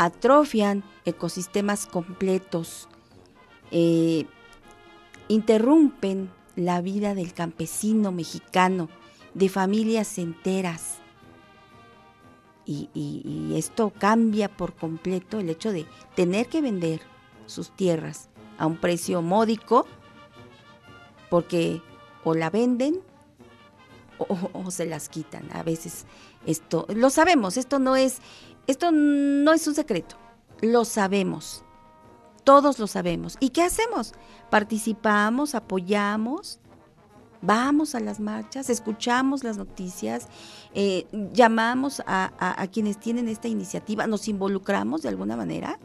atrofian 0.00 0.82
ecosistemas 1.04 1.84
completos, 1.84 2.88
eh, 3.70 4.24
interrumpen 5.28 6.30
la 6.56 6.80
vida 6.80 7.14
del 7.14 7.34
campesino 7.34 8.10
mexicano, 8.10 8.88
de 9.34 9.50
familias 9.50 10.16
enteras. 10.16 10.96
Y, 12.64 12.88
esto 13.56 13.92
cambia 13.98 14.48
por 14.48 14.74
completo 14.74 15.38
el 15.38 15.50
hecho 15.50 15.70
de 15.70 15.86
tener 16.14 16.46
que 16.46 16.62
vender 16.62 17.00
sus 17.44 17.70
tierras 17.72 18.30
a 18.58 18.66
un 18.66 18.76
precio 18.76 19.20
módico 19.22 19.86
porque 21.28 21.82
o 22.22 22.34
la 22.34 22.48
venden 22.48 23.02
o, 24.18 24.70
se 24.70 24.86
las 24.86 25.08
quitan. 25.08 25.48
A 25.52 25.62
veces 25.62 26.06
esto, 26.46 26.86
lo 26.94 27.10
sabemos, 27.10 27.56
esto 27.56 27.78
no 27.78 27.96
es 27.96 28.18
esto 28.70 28.92
no 28.92 29.52
es 29.52 29.66
un 29.66 29.74
secreto, 29.74 30.16
lo 30.60 30.84
sabemos, 30.84 31.64
todos 32.44 32.78
lo 32.78 32.86
sabemos. 32.86 33.36
¿Y 33.40 33.50
qué 33.50 33.62
hacemos? 33.62 34.12
Participamos, 34.48 35.54
apoyamos, 35.54 36.60
vamos 37.42 37.94
a 37.94 38.00
las 38.00 38.20
marchas, 38.20 38.70
escuchamos 38.70 39.44
las 39.44 39.56
noticias, 39.56 40.28
eh, 40.74 41.06
llamamos 41.32 42.02
a, 42.06 42.66
quienes 42.72 42.98
tienen 42.98 43.28
esta 43.28 43.48
iniciativa, 43.48 44.06
nos 44.06 44.28
involucramos 44.28 45.02
de 45.02 45.08
alguna 45.08 45.36
manera. 45.36 45.78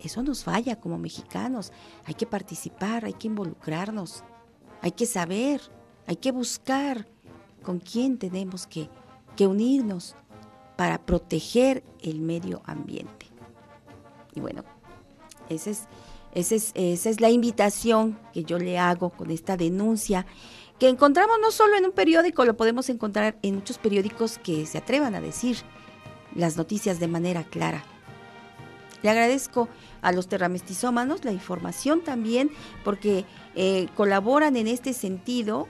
Eso 0.00 0.22
nos 0.22 0.44
falla 0.44 0.78
como 0.78 0.98
mexicanos. 0.98 1.72
Hay 2.04 2.14
que 2.14 2.26
participar, 2.26 3.04
hay 3.04 3.14
que 3.14 3.26
involucrarnos, 3.26 4.24
hay 4.82 4.92
que 4.92 5.06
saber, 5.06 5.60
hay 6.06 6.16
que 6.16 6.32
buscar 6.32 7.06
con 7.62 7.80
quién 7.80 8.18
tenemos 8.18 8.66
que, 8.66 8.88
que 9.36 9.46
unirnos 9.46 10.14
para 10.76 10.98
proteger 10.98 11.82
el 12.02 12.20
medio 12.20 12.62
ambiente. 12.64 13.26
Y 14.34 14.40
bueno, 14.40 14.64
esa 15.48 15.70
es, 15.70 15.88
esa 16.34 17.10
es 17.10 17.20
la 17.20 17.30
invitación 17.30 18.18
que 18.32 18.44
yo 18.44 18.58
le 18.58 18.78
hago 18.78 19.10
con 19.10 19.30
esta 19.30 19.56
denuncia 19.56 20.26
que 20.78 20.88
encontramos 20.88 21.36
no 21.40 21.50
solo 21.50 21.76
en 21.76 21.86
un 21.86 21.92
periódico, 21.92 22.44
lo 22.44 22.56
podemos 22.56 22.90
encontrar 22.90 23.38
en 23.42 23.56
muchos 23.56 23.78
periódicos 23.78 24.38
que 24.38 24.66
se 24.66 24.78
atrevan 24.78 25.14
a 25.14 25.20
decir 25.20 25.56
las 26.34 26.56
noticias 26.56 27.00
de 27.00 27.08
manera 27.08 27.44
clara. 27.44 27.82
Le 29.02 29.10
agradezco 29.10 29.68
a 30.02 30.12
los 30.12 30.28
terramestizómanos 30.28 31.24
la 31.24 31.32
información 31.32 32.02
también 32.02 32.50
porque 32.84 33.24
eh, 33.58 33.88
colaboran 33.94 34.54
en 34.56 34.68
este 34.68 34.92
sentido 34.92 35.66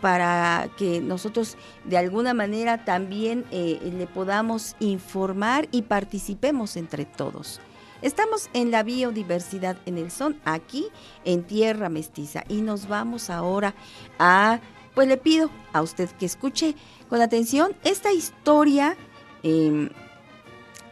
para 0.00 0.68
que 0.76 1.00
nosotros 1.00 1.56
de 1.84 1.96
alguna 1.96 2.34
manera 2.34 2.84
también 2.84 3.44
eh, 3.52 3.78
le 3.96 4.08
podamos 4.08 4.74
informar 4.80 5.68
y 5.70 5.82
participemos 5.82 6.76
entre 6.76 7.04
todos. 7.04 7.60
Estamos 8.02 8.50
en 8.54 8.72
la 8.72 8.82
biodiversidad 8.82 9.76
en 9.86 9.98
el 9.98 10.10
son, 10.10 10.40
aquí 10.44 10.86
en 11.24 11.44
Tierra 11.44 11.88
Mestiza, 11.88 12.42
y 12.48 12.60
nos 12.60 12.88
vamos 12.88 13.30
ahora 13.30 13.74
a, 14.18 14.58
pues 14.94 15.06
le 15.06 15.16
pido 15.16 15.48
a 15.72 15.80
usted 15.82 16.08
que 16.10 16.26
escuche 16.26 16.74
con 17.08 17.22
atención 17.22 17.72
esta 17.84 18.12
historia 18.12 18.96
em, 19.44 19.90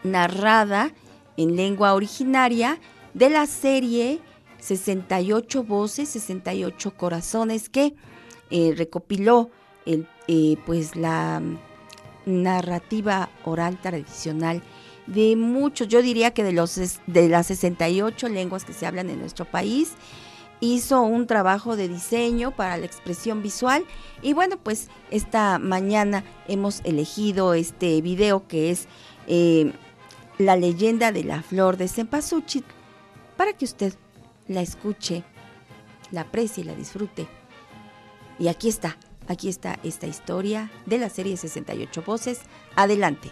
narrada 0.04 0.92
en 1.36 1.56
lengua 1.56 1.94
originaria 1.94 2.78
de 3.14 3.30
la 3.30 3.46
serie 3.46 4.20
68 4.66 5.62
voces, 5.62 6.08
68 6.08 6.96
corazones 6.96 7.68
que 7.68 7.94
eh, 8.50 8.74
recopiló 8.76 9.50
el, 9.84 10.08
eh, 10.26 10.56
pues 10.66 10.96
la 10.96 11.40
narrativa 12.24 13.30
oral 13.44 13.80
tradicional 13.80 14.62
de 15.06 15.36
muchos, 15.36 15.86
yo 15.86 16.02
diría 16.02 16.32
que 16.32 16.42
de, 16.42 16.52
los, 16.52 16.80
de 17.06 17.28
las 17.28 17.46
68 17.46 18.28
lenguas 18.28 18.64
que 18.64 18.72
se 18.72 18.86
hablan 18.86 19.08
en 19.08 19.20
nuestro 19.20 19.44
país, 19.44 19.92
hizo 20.60 21.02
un 21.02 21.26
trabajo 21.26 21.76
de 21.76 21.88
diseño 21.88 22.50
para 22.50 22.76
la 22.76 22.86
expresión 22.86 23.42
visual. 23.42 23.84
Y 24.22 24.32
bueno, 24.32 24.56
pues 24.60 24.88
esta 25.10 25.58
mañana 25.60 26.24
hemos 26.48 26.80
elegido 26.84 27.54
este 27.54 28.00
video 28.02 28.48
que 28.48 28.70
es 28.70 28.88
eh, 29.28 29.72
la 30.38 30.56
leyenda 30.56 31.12
de 31.12 31.24
la 31.24 31.42
flor 31.42 31.76
de 31.76 31.86
Cempasúchil 31.88 32.64
para 33.36 33.52
que 33.52 33.64
usted 33.64 33.94
la 34.48 34.60
escuche, 34.60 35.24
la 36.10 36.22
aprecie 36.22 36.62
y 36.62 36.66
la 36.66 36.74
disfrute. 36.74 37.26
Y 38.38 38.48
aquí 38.48 38.68
está, 38.68 38.96
aquí 39.28 39.48
está 39.48 39.78
esta 39.82 40.06
historia 40.06 40.70
de 40.84 40.98
la 40.98 41.08
serie 41.08 41.36
68 41.36 42.02
voces. 42.02 42.40
Adelante. 42.74 43.30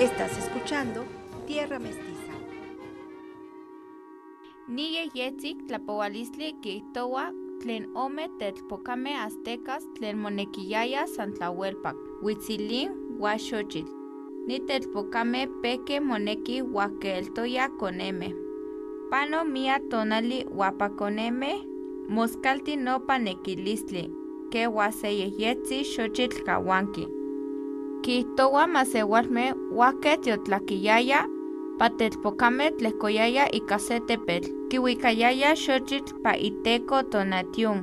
Estás 0.00 0.38
escuchando 0.38 1.04
Tierra 1.46 1.78
Mestiza. 1.78 2.32
Nigue 4.66 5.10
yetzik 5.12 5.66
tlapoualisli 5.66 6.54
kihtowa 6.62 7.32
tlen 7.60 7.88
ome 7.94 8.28
telpocame 8.38 9.12
aztecas 9.26 9.84
tlen 9.94 10.18
monequiyaya 10.18 11.06
santlahuelpac, 11.06 11.96
huitzilin 12.22 12.90
huaxochitl. 13.18 13.92
Ni 14.46 14.60
telpocame 14.68 15.46
peke 15.62 16.00
moneki 16.00 16.60
huaqueltoya 16.60 17.68
coneme. 17.80 18.34
Pano 19.10 19.44
mia 19.44 19.80
tonali 19.90 20.44
huapaconeme, 20.44 21.52
moscalti 22.08 22.76
nopa 22.76 23.18
nequilistli, 23.18 24.04
que 24.50 24.66
huaseyeyetzi 24.66 25.84
xochitl 25.84 26.44
cahuanqui. 26.46 27.04
Quihtowa 28.02 28.66
masewalme 28.66 29.44
huaquet 29.74 30.26
yotlaquiyaya 30.26 31.26
patelpocame 31.80 32.70
tlehcoyaya 32.70 33.44
ika 33.56 33.78
se 33.78 34.00
tepetl, 34.00 34.50
kiuicayaya 34.68 35.54
xochitl 35.56 36.12
pa 36.22 36.32
iteco 36.36 37.02
tonatiun. 37.02 37.78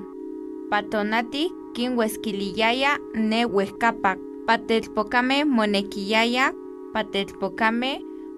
Pa 0.69 0.83
tonati 0.83 1.49
kinhuesquiliyaya 1.73 2.91
ne 3.29 3.43
huehcapac, 3.43 4.19
patelpocame 4.47 5.37
monequiyaya, 5.45 6.53
patelpocame 6.93 7.91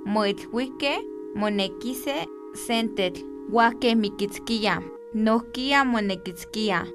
moilhuique 0.05 0.93
monequise 1.35 2.15
sentetl, 2.53 3.21
huaque 3.51 3.95
miquitzquiya, 3.95 4.79
nohquia 5.13 5.83
monequitzquiya. 5.85 6.85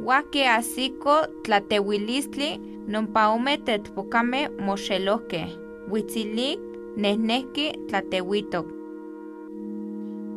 Huaque 0.00 0.48
asiko 0.48 1.14
tlatehuilistli 1.44 2.60
nompa 2.88 3.28
ome 3.28 3.56
telpocame 3.56 4.48
moxelohque, 4.58 5.42
huitzilik 6.96 6.96
nehnehki 6.96 7.72
tlatehuitok. 7.88 8.66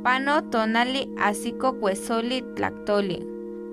Pano 0.03 0.41
tonali 0.41 1.09
asiko 1.17 1.73
kuesoli 1.73 2.41
tlactoli, 2.55 3.23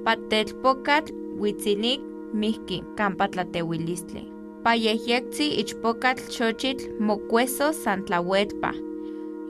patelpocatl 0.05 1.13
huitzilik 1.39 2.01
mihki 2.35 2.83
campa 2.97 3.29
tlatehuilistli. 3.29 4.33
Payehyectzi 4.65 5.49
ichpocatl 5.49 6.23
xochitl 6.31 6.85
mocueso 7.01 7.73
santlahuetpa, 7.73 8.73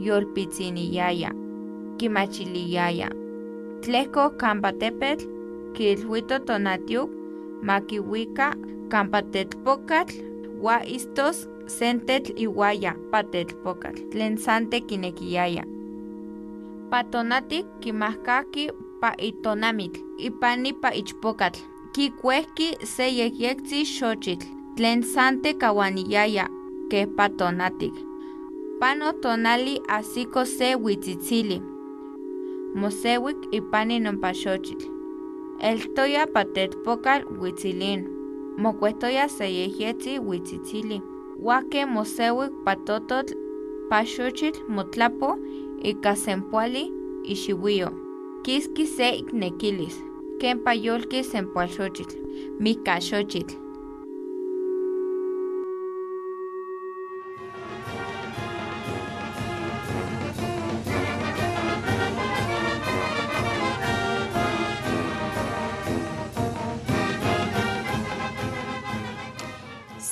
yolpitziniyaya, 0.00 1.30
kimachiliyaya. 1.98 3.08
Tlehco 3.80 4.30
campa 4.30 4.72
tepetl, 4.72 5.26
kilhuito 5.74 6.38
tonatiuk, 6.38 7.10
makiwika 7.62 8.54
campa 8.88 9.22
telpocatl, 9.22 10.14
wa 10.62 10.86
istos 10.86 11.48
sentetl 11.78 12.32
iwaya 12.44 12.92
patelpocatl, 13.10 14.02
tlen 14.10 14.36
sante 14.36 14.80
kinequiyaya. 14.80 15.64
Patonatic 16.90 17.66
kimahkaki 17.80 18.70
pa 19.00 19.10
itonamitl, 19.28 20.00
ipani 20.18 20.72
pa 20.72 20.90
ichpocatl, 20.94 21.60
kikuehki 21.94 22.68
se 22.84 23.06
yehyectzi 23.18 23.84
xochitl, 23.84 24.46
tlen 24.76 25.02
sante 25.02 25.54
kawaniyaya, 25.54 26.48
ke 26.90 27.06
patonatic. 27.16 27.94
Pano 28.80 29.12
tonali 29.22 29.80
asiko 29.88 30.44
se 30.44 30.74
huitzitzili, 30.74 31.62
mosewik 32.74 33.36
ipani 33.52 34.00
nompa 34.00 34.32
xochitl. 34.34 34.86
Eltoya 35.62 36.26
patelpocal 36.26 37.22
huitzilin, 37.38 38.08
mocuestoya 38.58 39.28
se 39.28 39.46
yehyetzi 39.54 40.16
huitzitzili. 40.18 41.02
Huaque 41.42 41.82
mosewik 41.94 42.52
patototl 42.64 43.34
paxochitl 43.90 44.60
motlapo 44.74 45.28
ika 45.90 46.12
sempoali 46.24 46.84
ixiuio. 47.32 47.88
Kiski 48.44 48.86
se 48.86 49.08
iknekilis, 49.20 49.96
ken 50.40 50.56
payolki 50.64 51.20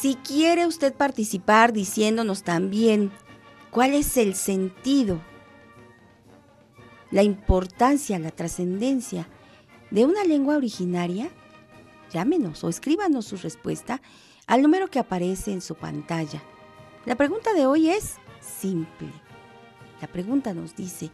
Si 0.01 0.14
quiere 0.14 0.66
usted 0.66 0.94
participar 0.94 1.74
diciéndonos 1.74 2.42
también 2.42 3.12
cuál 3.70 3.92
es 3.92 4.16
el 4.16 4.34
sentido, 4.34 5.20
la 7.11 7.22
importancia, 7.22 8.18
la 8.18 8.30
trascendencia 8.30 9.28
de 9.90 10.07
una 10.07 10.24
lengua 10.24 10.57
originaria, 10.57 11.28
llámenos 12.11 12.64
o 12.64 12.70
escríbanos 12.70 13.26
su 13.26 13.36
respuesta 13.36 14.01
al 14.46 14.62
número 14.62 14.88
que 14.88 15.01
aparece 15.01 15.53
en 15.53 15.61
su 15.61 15.74
pantalla. 15.74 16.42
La 17.05 17.16
pregunta 17.16 17.53
de 17.53 17.66
hoy 17.66 17.90
es 17.90 18.14
simple. 18.40 19.12
La 20.01 20.09
pregunta 20.09 20.55
nos 20.55 20.74
dice, 20.76 21.11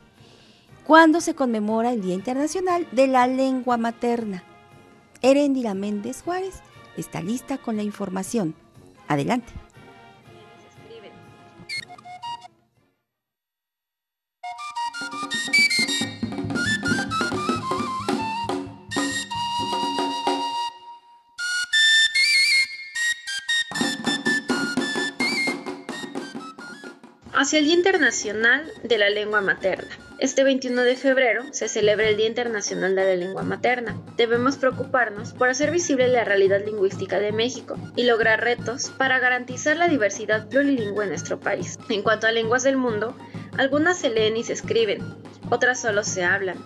¿cuándo 0.87 1.21
se 1.21 1.35
conmemora 1.35 1.93
el 1.93 2.03
Día 2.03 2.15
Internacional 2.15 2.87
de 2.93 3.09
la 3.09 3.27
Lengua 3.27 3.79
Materna? 3.79 4.45
Erendira 5.23 5.75
Méndez 5.75 6.23
Juárez 6.23 6.63
está 6.97 7.21
lista 7.21 7.59
con 7.59 7.75
la 7.75 7.83
información. 7.83 8.55
Adelante. 9.09 9.53
El 27.57 27.65
Día 27.65 27.75
Internacional 27.75 28.71
de 28.83 28.99
la 28.99 29.09
Lengua 29.09 29.41
Materna. 29.41 29.89
Este 30.19 30.45
21 30.45 30.83
de 30.83 30.95
febrero 30.95 31.43
se 31.53 31.69
celebra 31.69 32.07
el 32.07 32.19
Día 32.19 32.27
Internacional 32.27 32.95
de 32.95 33.05
la 33.05 33.17
Lengua 33.17 33.45
Materna. 33.45 33.99
Debemos 34.19 34.59
preocuparnos 34.59 35.33
por 35.33 35.49
hacer 35.49 35.71
visible 35.71 36.07
la 36.09 36.25
realidad 36.25 36.63
lingüística 36.67 37.19
de 37.19 37.33
México 37.33 37.79
y 37.97 38.05
lograr 38.05 38.45
retos 38.45 38.91
para 38.99 39.21
garantizar 39.21 39.79
la 39.79 39.89
diversidad 39.89 40.49
plurilingüe 40.51 41.05
en 41.05 41.09
nuestro 41.09 41.41
país. 41.41 41.79
En 41.89 42.03
cuanto 42.03 42.27
a 42.27 42.33
lenguas 42.33 42.63
del 42.63 42.77
mundo, 42.77 43.17
algunas 43.57 43.97
se 43.97 44.11
leen 44.11 44.37
y 44.37 44.45
se 44.45 44.53
escriben, 44.53 45.01
otras 45.49 45.81
solo 45.81 46.05
se 46.05 46.25
hablan. 46.25 46.59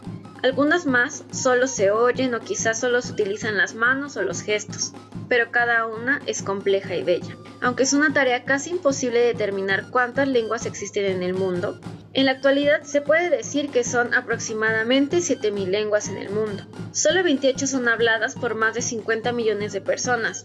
Algunas 0.43 0.87
más 0.87 1.23
solo 1.31 1.69
se 1.69 1.93
oyen 1.93 2.35
o 2.35 2.41
quizás 2.41 2.81
solo 2.81 3.01
se 3.01 3.13
utilizan 3.13 3.57
las 3.57 3.75
manos 3.75 4.17
o 4.17 4.23
los 4.23 4.43
gestos, 4.43 4.93
pero 5.31 5.51
cada 5.51 5.87
una 5.87 6.21
es 6.27 6.43
compleja 6.43 6.97
y 6.97 7.05
bella. 7.05 7.37
Aunque 7.63 7.85
es 7.85 7.95
una 7.95 8.13
tarea 8.13 8.45
casi 8.45 8.71
imposible 8.71 9.21
determinar 9.21 9.89
cuántas 9.91 10.29
lenguas 10.29 10.67
existen 10.67 11.07
en 11.07 11.23
el 11.23 11.35
mundo, 11.35 11.81
en 12.13 12.27
la 12.27 12.33
actualidad 12.33 12.83
se 12.83 13.01
puede 13.01 13.31
decir 13.31 13.71
que 13.71 13.85
son 13.85 14.13
aproximadamente 14.13 15.19
7.000 15.19 15.69
lenguas 15.69 16.09
en 16.09 16.17
el 16.17 16.31
mundo. 16.31 16.67
Solo 16.91 17.23
28 17.23 17.69
son 17.69 17.89
habladas 17.89 18.35
por 18.35 18.57
más 18.57 18.75
de 18.75 18.83
50 18.83 19.31
millones 19.31 19.73
de 19.73 19.81
personas, 19.81 20.45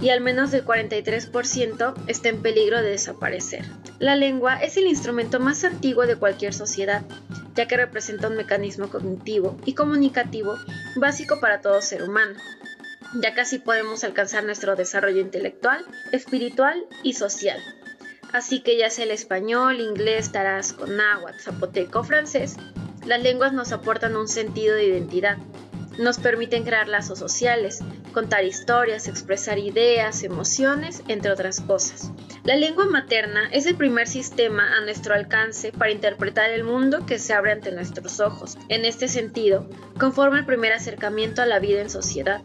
y 0.00 0.08
al 0.08 0.20
menos 0.20 0.52
el 0.52 0.64
43% 0.64 1.94
está 2.08 2.28
en 2.28 2.42
peligro 2.42 2.82
de 2.82 2.90
desaparecer. 2.90 3.64
La 4.00 4.16
lengua 4.16 4.56
es 4.56 4.76
el 4.76 4.88
instrumento 4.88 5.38
más 5.38 5.62
antiguo 5.62 6.06
de 6.06 6.16
cualquier 6.16 6.52
sociedad, 6.52 7.04
ya 7.54 7.68
que 7.68 7.76
representa 7.76 8.26
un 8.26 8.36
mecanismo 8.36 8.88
cognitivo 8.88 9.56
y 9.64 9.74
comunicativo 9.74 10.58
básico 10.96 11.38
para 11.38 11.60
todo 11.60 11.80
ser 11.80 12.02
humano. 12.02 12.34
Ya 13.14 13.34
casi 13.34 13.58
podemos 13.58 14.02
alcanzar 14.02 14.44
nuestro 14.44 14.74
desarrollo 14.74 15.20
intelectual, 15.20 15.84
espiritual 16.10 16.84
y 17.02 17.14
social. 17.14 17.60
Así 18.32 18.60
que 18.60 18.76
ya 18.76 18.90
sea 18.90 19.04
el 19.04 19.12
español, 19.12 19.80
inglés, 19.80 20.32
tarasco, 20.32 20.86
náhuatl, 20.86 21.38
zapoteco 21.38 22.00
o 22.00 22.04
francés, 22.04 22.56
las 23.06 23.22
lenguas 23.22 23.52
nos 23.52 23.70
aportan 23.70 24.16
un 24.16 24.26
sentido 24.26 24.74
de 24.74 24.86
identidad, 24.86 25.38
nos 25.98 26.18
permiten 26.18 26.64
crear 26.64 26.88
lazos 26.88 27.18
sociales, 27.20 27.80
contar 28.12 28.44
historias, 28.44 29.06
expresar 29.06 29.58
ideas, 29.58 30.24
emociones, 30.24 31.02
entre 31.06 31.30
otras 31.30 31.60
cosas. 31.60 32.10
La 32.42 32.56
lengua 32.56 32.86
materna 32.86 33.48
es 33.52 33.66
el 33.66 33.76
primer 33.76 34.08
sistema 34.08 34.76
a 34.76 34.80
nuestro 34.80 35.14
alcance 35.14 35.70
para 35.70 35.92
interpretar 35.92 36.50
el 36.50 36.64
mundo 36.64 37.06
que 37.06 37.18
se 37.18 37.32
abre 37.32 37.52
ante 37.52 37.70
nuestros 37.70 38.18
ojos. 38.20 38.58
En 38.68 38.84
este 38.84 39.06
sentido, 39.06 39.68
conforma 39.98 40.38
el 40.38 40.46
primer 40.46 40.72
acercamiento 40.72 41.42
a 41.42 41.46
la 41.46 41.60
vida 41.60 41.80
en 41.80 41.90
sociedad. 41.90 42.42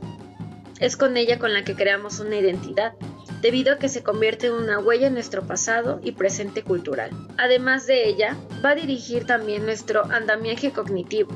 Es 0.79 0.97
con 0.97 1.17
ella 1.17 1.39
con 1.39 1.53
la 1.53 1.63
que 1.63 1.75
creamos 1.75 2.19
una 2.19 2.37
identidad, 2.37 2.93
debido 3.41 3.73
a 3.73 3.77
que 3.77 3.89
se 3.89 4.03
convierte 4.03 4.47
en 4.47 4.53
una 4.53 4.79
huella 4.79 5.07
en 5.07 5.13
nuestro 5.13 5.45
pasado 5.45 5.99
y 6.03 6.13
presente 6.13 6.63
cultural. 6.63 7.11
Además 7.37 7.85
de 7.85 8.07
ella, 8.07 8.35
va 8.63 8.71
a 8.71 8.75
dirigir 8.75 9.25
también 9.25 9.65
nuestro 9.65 10.05
andamiaje 10.05 10.71
cognitivo, 10.71 11.31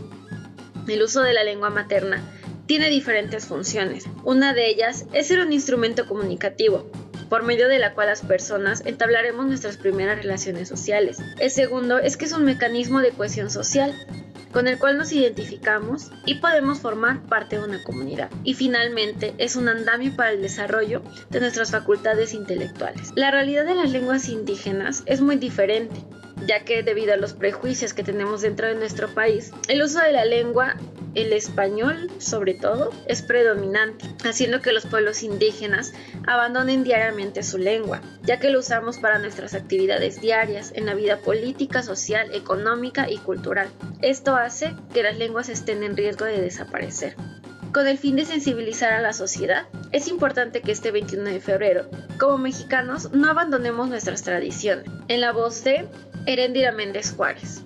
el 0.88 1.02
uso 1.02 1.22
de 1.22 1.34
la 1.34 1.44
lengua 1.44 1.70
materna 1.70 2.22
tiene 2.66 2.90
diferentes 2.90 3.46
funciones. 3.46 4.06
Una 4.24 4.54
de 4.54 4.70
ellas 4.70 5.06
es 5.14 5.28
ser 5.28 5.40
un 5.40 5.54
instrumento 5.54 6.06
comunicativo, 6.08 6.90
por 7.30 7.44
medio 7.44 7.68
de 7.68 7.80
la 7.80 7.94
cual 7.94 8.08
las 8.08 8.22
personas 8.22 8.84
entablaremos 8.86 9.46
nuestras 9.46 9.78
primeras 9.78 10.18
relaciones 10.18 10.68
sociales. 10.68 11.18
El 11.40 11.52
segundo 11.52 12.00
es 12.00 12.18
que 12.18 12.26
es 12.26 12.34
un 12.34 12.46
mecanismo 12.46 13.00
de 13.00 13.12
cohesión 13.12 13.50
social. 13.50 13.94
con 14.52 14.68
el 14.68 14.78
cual 14.78 15.00
nos 15.00 15.12
identificamos 15.12 16.12
y 16.28 16.36
podemos 16.36 16.80
formar 16.80 17.24
parte 17.24 17.58
de 17.58 17.64
una 17.64 17.82
comunidad. 17.82 18.30
Y 18.44 18.54
finalmente 18.54 19.34
es 19.40 19.56
un 19.56 19.68
andamio 19.68 20.16
para 20.16 20.30
el 20.30 20.44
desarrollo 20.44 21.02
de 21.32 21.40
nuestras 21.40 21.72
facultades 21.72 22.36
intelectuales. 22.36 23.10
La 23.16 23.32
realidad 23.32 23.66
de 23.66 23.74
las 23.74 23.90
lenguas 23.90 24.30
indígenas 24.30 25.02
es 25.08 25.22
muy 25.22 25.38
diferente 25.38 25.96
ya 26.46 26.64
que 26.66 26.84
debido 26.84 27.14
a 27.14 27.18
los 27.18 27.34
prejuicios 27.34 27.94
que 27.94 28.04
tenemos 28.04 28.42
dentro 28.42 28.68
de 28.68 28.76
nuestro 28.76 29.10
país, 29.10 29.52
el 29.68 29.82
uso 29.82 30.00
de 30.00 30.12
la 30.12 30.26
lengua, 30.26 30.76
el 31.16 31.32
español 31.34 32.10
sobre 32.20 32.54
todo, 32.54 32.92
es 33.08 33.22
predominante, 33.22 34.06
haciendo 34.26 34.62
que 34.62 34.74
los 34.74 34.86
pueblos 34.86 35.24
indígenas 35.24 35.94
abandonen 36.28 36.84
diariamente 36.84 37.44
su 37.44 37.58
lengua, 37.58 38.02
ya 38.24 38.40
que 38.40 38.50
lo 38.50 38.60
usamos 38.60 38.98
para 38.98 39.20
nuestras 39.20 39.54
actividades 39.54 40.22
diarias 40.22 40.72
en 40.76 40.86
la 40.86 40.96
vida 40.96 41.18
política, 41.18 41.84
social, 41.84 42.34
económica 42.34 43.10
y 43.10 43.18
cultural. 43.18 43.70
Esto 44.02 44.36
hace 44.36 44.76
que 44.94 45.04
las 45.04 45.18
lenguas 45.18 45.50
estén 45.50 45.84
en 45.84 45.96
riesgo 45.96 46.26
de 46.26 46.42
desaparecer. 46.42 47.16
Con 47.74 47.88
el 47.88 47.98
fin 47.98 48.16
de 48.16 48.26
sensibilizar 48.26 48.94
a 48.94 49.02
la 49.02 49.14
sociedad, 49.14 49.66
es 49.92 50.08
importante 50.08 50.62
que 50.62 50.72
este 50.72 50.92
21 50.92 51.24
de 51.24 51.40
febrero, 51.40 51.90
como 52.20 52.38
mexicanos, 52.38 53.12
no 53.14 53.32
abandonemos 53.32 53.90
nuestras 53.90 54.22
tradiciones. 54.22 54.86
En 55.08 55.22
la 55.22 55.32
voz 55.32 55.64
de 55.64 55.88
Herendira 56.26 56.72
Méndez 56.72 57.14
Juárez. 57.16 57.64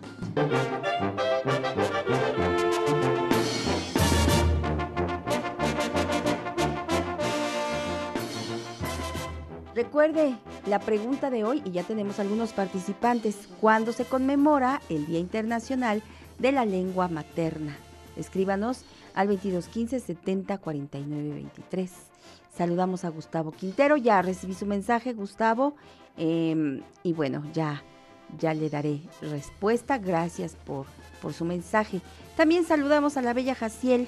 Recuerde 9.75 10.35
la 10.65 10.79
pregunta 10.79 11.29
de 11.29 11.43
hoy 11.43 11.61
y 11.63 11.71
ya 11.71 11.83
tenemos 11.83 12.19
algunos 12.19 12.51
participantes. 12.51 13.47
¿Cuándo 13.61 13.91
se 13.91 14.05
conmemora 14.05 14.81
el 14.89 15.05
Día 15.05 15.19
Internacional 15.19 16.01
de 16.39 16.51
la 16.51 16.65
Lengua 16.65 17.07
Materna? 17.09 17.77
Escríbanos 18.15 18.85
al 19.13 19.27
2215 19.27 19.99
70 19.99 20.57
49 20.57 21.29
23. 21.29 21.91
Saludamos 22.55 23.05
a 23.05 23.09
Gustavo 23.09 23.51
Quintero. 23.51 23.97
Ya 23.97 24.19
recibí 24.23 24.55
su 24.55 24.65
mensaje, 24.65 25.13
Gustavo. 25.13 25.75
Em, 26.17 26.81
y 27.03 27.13
bueno, 27.13 27.43
ya 27.53 27.83
ya 28.37 28.53
le 28.53 28.69
daré 28.69 29.01
respuesta. 29.21 29.97
Gracias 29.97 30.55
por, 30.55 30.85
por 31.21 31.33
su 31.33 31.45
mensaje. 31.45 32.01
También 32.35 32.65
saludamos 32.65 33.17
a 33.17 33.21
la 33.21 33.33
bella 33.33 33.55
Jaciel. 33.55 34.07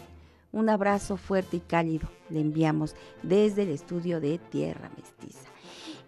Un 0.52 0.70
abrazo 0.70 1.18
fuerte 1.18 1.58
y 1.58 1.60
cálido 1.60 2.10
le 2.30 2.42
enviamos 2.42 2.96
desde 3.22 3.64
el 3.64 3.70
estudio 3.70 4.20
de 4.20 4.40
Tierra 4.40 4.90
Mestiza. 4.96 5.48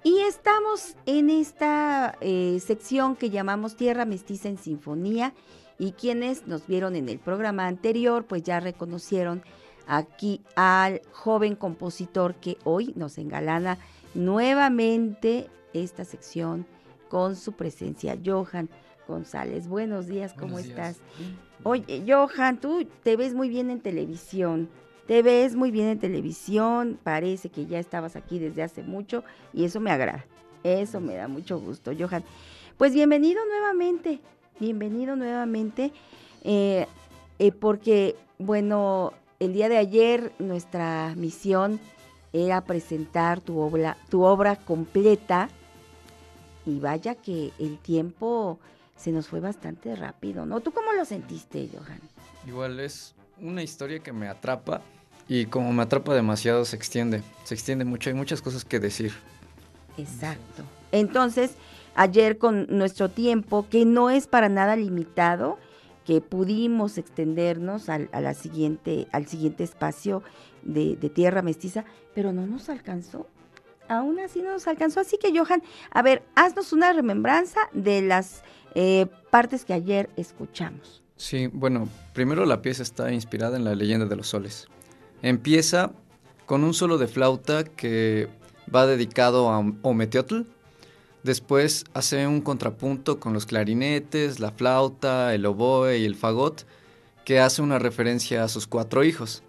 Y 0.04 0.20
estamos 0.22 0.96
en 1.06 1.30
esta 1.30 2.18
eh, 2.22 2.60
sección 2.66 3.16
que 3.16 3.30
llamamos 3.30 3.76
Tierra 3.76 4.06
Mestiza 4.06 4.50
en 4.50 4.58
Sinfonía 4.58 5.34
y 5.78 5.92
quienes 5.92 6.48
nos 6.48 6.66
vieron 6.66 6.96
en 6.96 7.08
el 7.08 7.20
programa 7.20 7.68
anterior 7.68 8.26
pues 8.26 8.42
ya 8.42 8.60
reconocieron 8.60 9.44
aquí 9.88 10.42
al 10.56 11.02
joven 11.12 11.56
compositor 11.56 12.34
que 12.36 12.58
hoy 12.64 12.94
nos 12.96 13.20
engalana 13.20 13.78
nuevamente 14.16 15.50
esta 15.74 16.04
sección 16.04 16.66
con 17.12 17.36
su 17.36 17.52
presencia. 17.52 18.18
Johan 18.26 18.70
González, 19.06 19.68
buenos 19.68 20.08
días, 20.08 20.34
¿cómo 20.34 20.60
estás? 20.60 21.02
Oye, 21.64 22.06
Johan, 22.08 22.62
tú 22.62 22.88
te 23.04 23.18
ves 23.18 23.34
muy 23.34 23.50
bien 23.50 23.70
en 23.70 23.82
televisión. 23.82 24.70
Te 25.08 25.22
ves 25.22 25.54
muy 25.58 25.72
bien 25.72 25.88
en 25.88 26.00
televisión, 26.00 26.98
parece 27.04 27.50
que 27.50 27.66
ya 27.66 27.80
estabas 27.80 28.16
aquí 28.16 28.40
desde 28.40 28.64
hace 28.64 28.82
mucho 28.82 29.26
y 29.52 29.66
eso 29.66 29.82
me 29.82 29.92
agrada. 29.92 30.26
Eso 30.64 31.02
me 31.02 31.16
da 31.16 31.28
mucho 31.28 31.60
gusto, 31.60 31.92
Johan. 32.00 32.24
Pues 32.78 32.94
bienvenido 32.94 33.42
nuevamente, 33.46 34.22
bienvenido 34.58 35.18
nuevamente, 35.18 35.92
eh, 36.46 36.88
eh, 37.40 37.52
porque, 37.52 38.16
bueno, 38.40 39.12
el 39.42 39.52
día 39.52 39.68
de 39.68 39.78
ayer 39.78 40.32
nuestra 40.40 41.14
misión 41.18 41.82
era 42.32 42.62
presentar 42.62 43.42
tu 43.42 43.60
obra, 43.60 43.98
tu 44.10 44.24
obra 44.24 44.56
completa, 44.56 45.50
y 46.66 46.80
vaya 46.80 47.16
que 47.16 47.52
el 47.60 47.78
tiempo 47.78 48.60
se 48.96 49.12
nos 49.12 49.28
fue 49.28 49.40
bastante 49.40 49.96
rápido, 49.96 50.46
¿no? 50.46 50.60
¿Tú 50.60 50.72
cómo 50.72 50.94
lo 50.94 51.06
sentiste, 51.06 51.70
Johan? 51.74 52.00
Igual 52.48 52.80
es 52.80 53.16
una 53.40 53.64
historia 53.64 54.00
que 54.00 54.14
me 54.14 54.28
atrapa 54.28 54.82
y 55.28 55.46
como 55.46 55.74
me 55.74 55.84
atrapa 55.84 56.14
demasiado 56.14 56.66
se 56.66 56.76
extiende, 56.76 57.24
se 57.44 57.56
extiende 57.56 57.86
mucho, 57.86 58.10
hay 58.10 58.16
muchas 58.16 58.42
cosas 58.42 58.64
que 58.64 58.80
decir. 58.80 59.12
Exacto. 59.98 60.64
Entonces, 60.92 61.52
ayer 61.96 62.38
con 62.38 62.68
nuestro 62.70 63.10
tiempo, 63.10 63.66
que 63.70 63.86
no 63.86 64.10
es 64.10 64.28
para 64.28 64.50
nada 64.50 64.76
limitado, 64.76 65.58
que 66.06 66.22
pudimos 66.22 66.98
extendernos 66.98 67.90
al, 67.90 68.10
a 68.12 68.22
la 68.22 68.34
siguiente, 68.34 69.08
al 69.12 69.28
siguiente 69.28 69.64
espacio 69.64 70.24
de, 70.64 70.96
de 70.96 71.10
tierra 71.10 71.42
mestiza, 71.42 71.86
pero 72.14 72.34
no 72.34 72.46
nos 72.46 72.70
alcanzó 72.70 73.28
aún 73.92 74.20
así 74.20 74.42
no 74.42 74.52
nos 74.52 74.68
alcanzó. 74.68 75.02
Así 75.02 75.18
que, 75.18 75.38
Johan, 75.38 75.62
a 75.92 76.02
ver, 76.02 76.24
haznos 76.36 76.74
una 76.74 76.94
remembranza 76.94 77.60
de 77.74 78.02
las 78.02 78.44
eh, 78.74 79.08
partes 79.30 79.66
que 79.66 79.74
ayer 79.74 80.10
escuchamos. 80.16 81.04
Sí, 81.18 81.48
bueno, 81.48 81.88
primero 82.14 82.46
la 82.46 82.62
pieza 82.62 82.84
está 82.84 83.12
inspirada 83.12 83.58
en 83.58 83.66
la 83.66 83.76
leyenda 83.76 84.06
de 84.06 84.16
los 84.16 84.28
soles. 84.28 84.68
Empieza 85.22 85.92
con 86.46 86.64
un 86.64 86.74
solo 86.74 86.98
de 86.98 87.08
flauta 87.08 87.64
que 87.64 88.30
va 88.74 88.88
dedicado 88.88 89.50
a 89.52 89.60
Ometeotl. 89.82 90.42
Después 91.24 91.86
hace 91.94 92.26
un 92.26 92.42
contrapunto 92.42 93.20
con 93.20 93.34
los 93.34 93.46
clarinetes, 93.46 94.40
la 94.40 94.52
flauta, 94.52 95.36
el 95.36 95.46
oboe 95.46 96.00
y 96.00 96.06
el 96.06 96.16
fagot, 96.16 96.66
que 97.26 97.40
hace 97.40 97.62
una 97.62 97.78
referencia 97.78 98.44
a 98.44 98.48
sus 98.48 98.66
cuatro 98.66 99.04
hijos. 99.04 99.44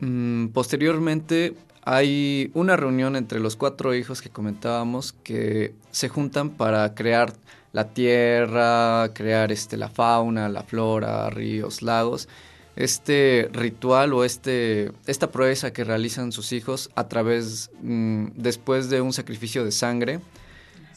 Mm, 0.00 0.48
posteriormente 0.48 1.56
hay 1.90 2.50
una 2.52 2.76
reunión 2.76 3.16
entre 3.16 3.40
los 3.40 3.56
cuatro 3.56 3.94
hijos 3.94 4.20
que 4.20 4.28
comentábamos 4.28 5.14
que 5.22 5.72
se 5.90 6.10
juntan 6.10 6.50
para 6.50 6.94
crear 6.94 7.32
la 7.72 7.88
tierra, 7.88 9.10
crear 9.14 9.50
este, 9.52 9.78
la 9.78 9.88
fauna, 9.88 10.50
la 10.50 10.64
flora, 10.64 11.30
ríos, 11.30 11.80
lagos. 11.80 12.28
Este 12.76 13.48
ritual 13.54 14.12
o 14.12 14.22
este, 14.24 14.92
esta 15.06 15.30
proeza 15.30 15.72
que 15.72 15.82
realizan 15.82 16.30
sus 16.30 16.52
hijos 16.52 16.90
a 16.94 17.08
través, 17.08 17.70
mm, 17.80 18.32
después 18.34 18.90
de 18.90 19.00
un 19.00 19.14
sacrificio 19.14 19.64
de 19.64 19.72
sangre, 19.72 20.20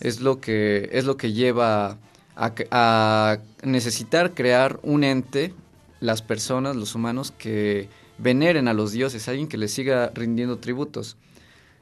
es 0.02 0.20
lo 0.20 0.42
que, 0.42 0.90
es 0.92 1.06
lo 1.06 1.16
que 1.16 1.32
lleva 1.32 1.98
a, 2.36 2.52
a 2.70 3.38
necesitar 3.64 4.34
crear 4.34 4.78
un 4.84 5.06
ente, 5.06 5.54
las 6.02 6.22
personas, 6.22 6.76
los 6.76 6.96
humanos, 6.96 7.32
que 7.38 7.88
veneren 8.22 8.68
a 8.68 8.74
los 8.74 8.92
dioses, 8.92 9.28
alguien 9.28 9.48
que 9.48 9.58
les 9.58 9.72
siga 9.72 10.12
rindiendo 10.14 10.58
tributos. 10.58 11.18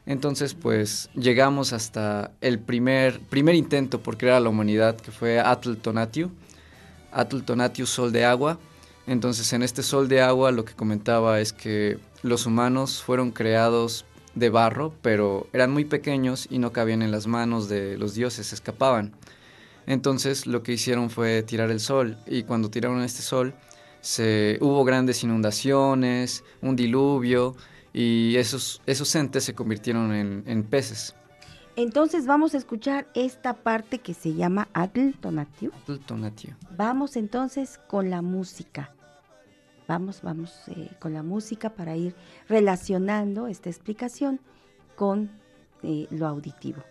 Entonces, 0.05 0.55
pues 0.55 1.09
llegamos 1.13 1.73
hasta 1.73 2.31
el 2.41 2.59
primer, 2.59 3.19
primer 3.19 3.55
intento 3.55 4.01
por 4.01 4.17
crear 4.17 4.37
a 4.37 4.39
la 4.39 4.49
humanidad, 4.49 4.95
que 4.95 5.11
fue 5.11 5.39
Atl 5.39 5.75
Tonatiu. 5.75 6.31
Atl 7.11 7.41
Tonatiu, 7.41 7.85
sol 7.85 8.11
de 8.11 8.25
agua. 8.25 8.57
Entonces, 9.05 9.51
en 9.53 9.63
este 9.63 9.83
sol 9.83 10.07
de 10.07 10.21
agua 10.21 10.51
lo 10.51 10.65
que 10.65 10.73
comentaba 10.73 11.39
es 11.39 11.53
que 11.53 11.99
los 12.23 12.45
humanos 12.45 13.03
fueron 13.03 13.31
creados 13.31 14.05
de 14.35 14.49
barro, 14.49 14.93
pero 15.01 15.47
eran 15.53 15.71
muy 15.71 15.85
pequeños 15.85 16.47
y 16.49 16.59
no 16.59 16.71
cabían 16.71 17.01
en 17.01 17.11
las 17.11 17.27
manos 17.27 17.69
de 17.69 17.97
los 17.97 18.13
dioses, 18.13 18.53
escapaban. 18.53 19.13
Entonces, 19.85 20.45
lo 20.45 20.63
que 20.63 20.73
hicieron 20.73 21.09
fue 21.09 21.41
tirar 21.43 21.71
el 21.71 21.79
sol, 21.79 22.17
y 22.27 22.43
cuando 22.43 22.69
tiraron 22.69 23.01
este 23.01 23.23
sol, 23.23 23.53
se, 24.01 24.57
hubo 24.61 24.83
grandes 24.83 25.23
inundaciones, 25.23 26.43
un 26.61 26.75
diluvio 26.75 27.55
y 27.93 28.35
esos, 28.37 28.81
esos 28.85 29.13
entes 29.15 29.43
se 29.43 29.53
convirtieron 29.53 30.13
en, 30.13 30.63
peces. 30.63 31.15
Entonces 31.75 32.25
vamos 32.25 32.53
a 32.53 32.57
escuchar 32.57 33.07
esta 33.13 33.53
parte 33.53 33.99
que 33.99 34.13
se 34.13 34.33
llama 34.33 34.67
Atl 34.73 35.13
Tonatio. 35.19 35.71
Vamos 36.75 37.15
entonces 37.15 37.79
con 37.87 38.09
la 38.09 38.21
música. 38.21 38.93
Vamos, 39.87 40.21
vamos 40.21 40.53
eh, 40.67 40.91
con 40.99 41.13
la 41.13 41.23
música 41.23 41.71
para 41.71 41.95
ir 41.95 42.15
relacionando 42.47 43.47
esta 43.47 43.69
explicación 43.69 44.39
con 44.95 45.31
eh, 45.81 46.07
lo 46.11 46.27
auditivo. 46.27 46.83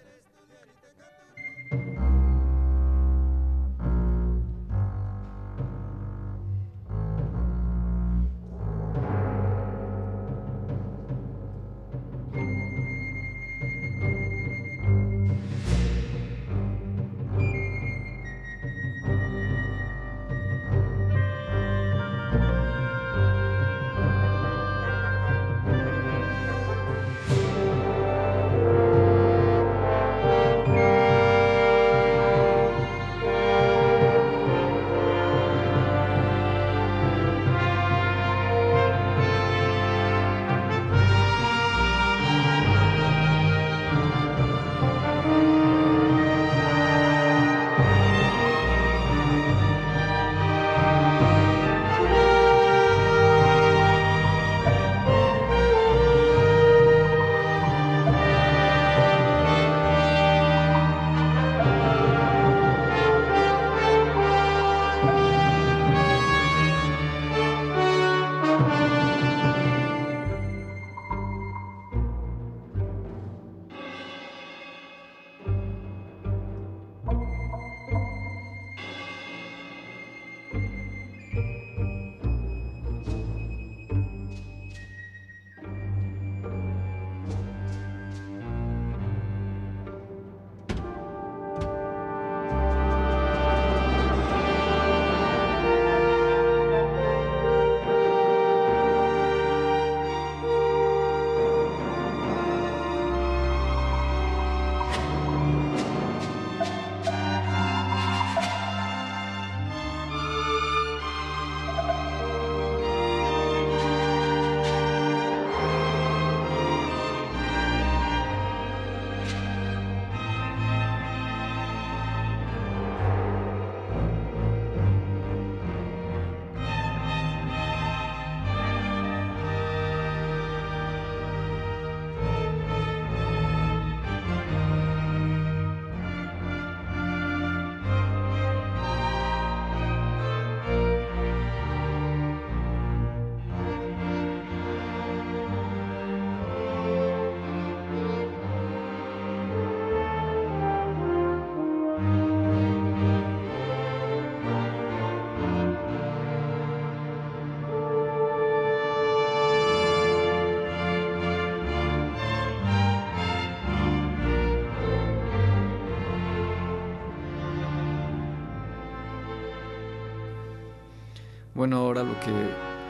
Bueno, 171.59 171.79
ahora 171.79 172.05
lo 172.05 172.15
que, 172.21 172.31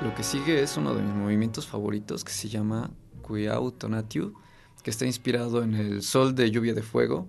lo 0.05 0.15
que 0.15 0.23
sigue 0.23 0.63
es 0.63 0.77
uno 0.77 0.95
de 0.95 1.01
mis 1.01 1.15
movimientos 1.15 1.67
favoritos 1.67 2.23
que 2.23 2.33
se 2.33 2.51
llama 2.51 2.91
Cuiau 3.23 3.73
Tonatiu, 3.73 4.35
que 4.83 4.91
está 4.91 5.07
inspirado 5.07 5.63
en 5.63 5.75
el 5.75 6.03
sol 6.03 6.35
de 6.35 6.51
lluvia 6.51 6.75
de 6.75 6.83
fuego. 6.83 7.27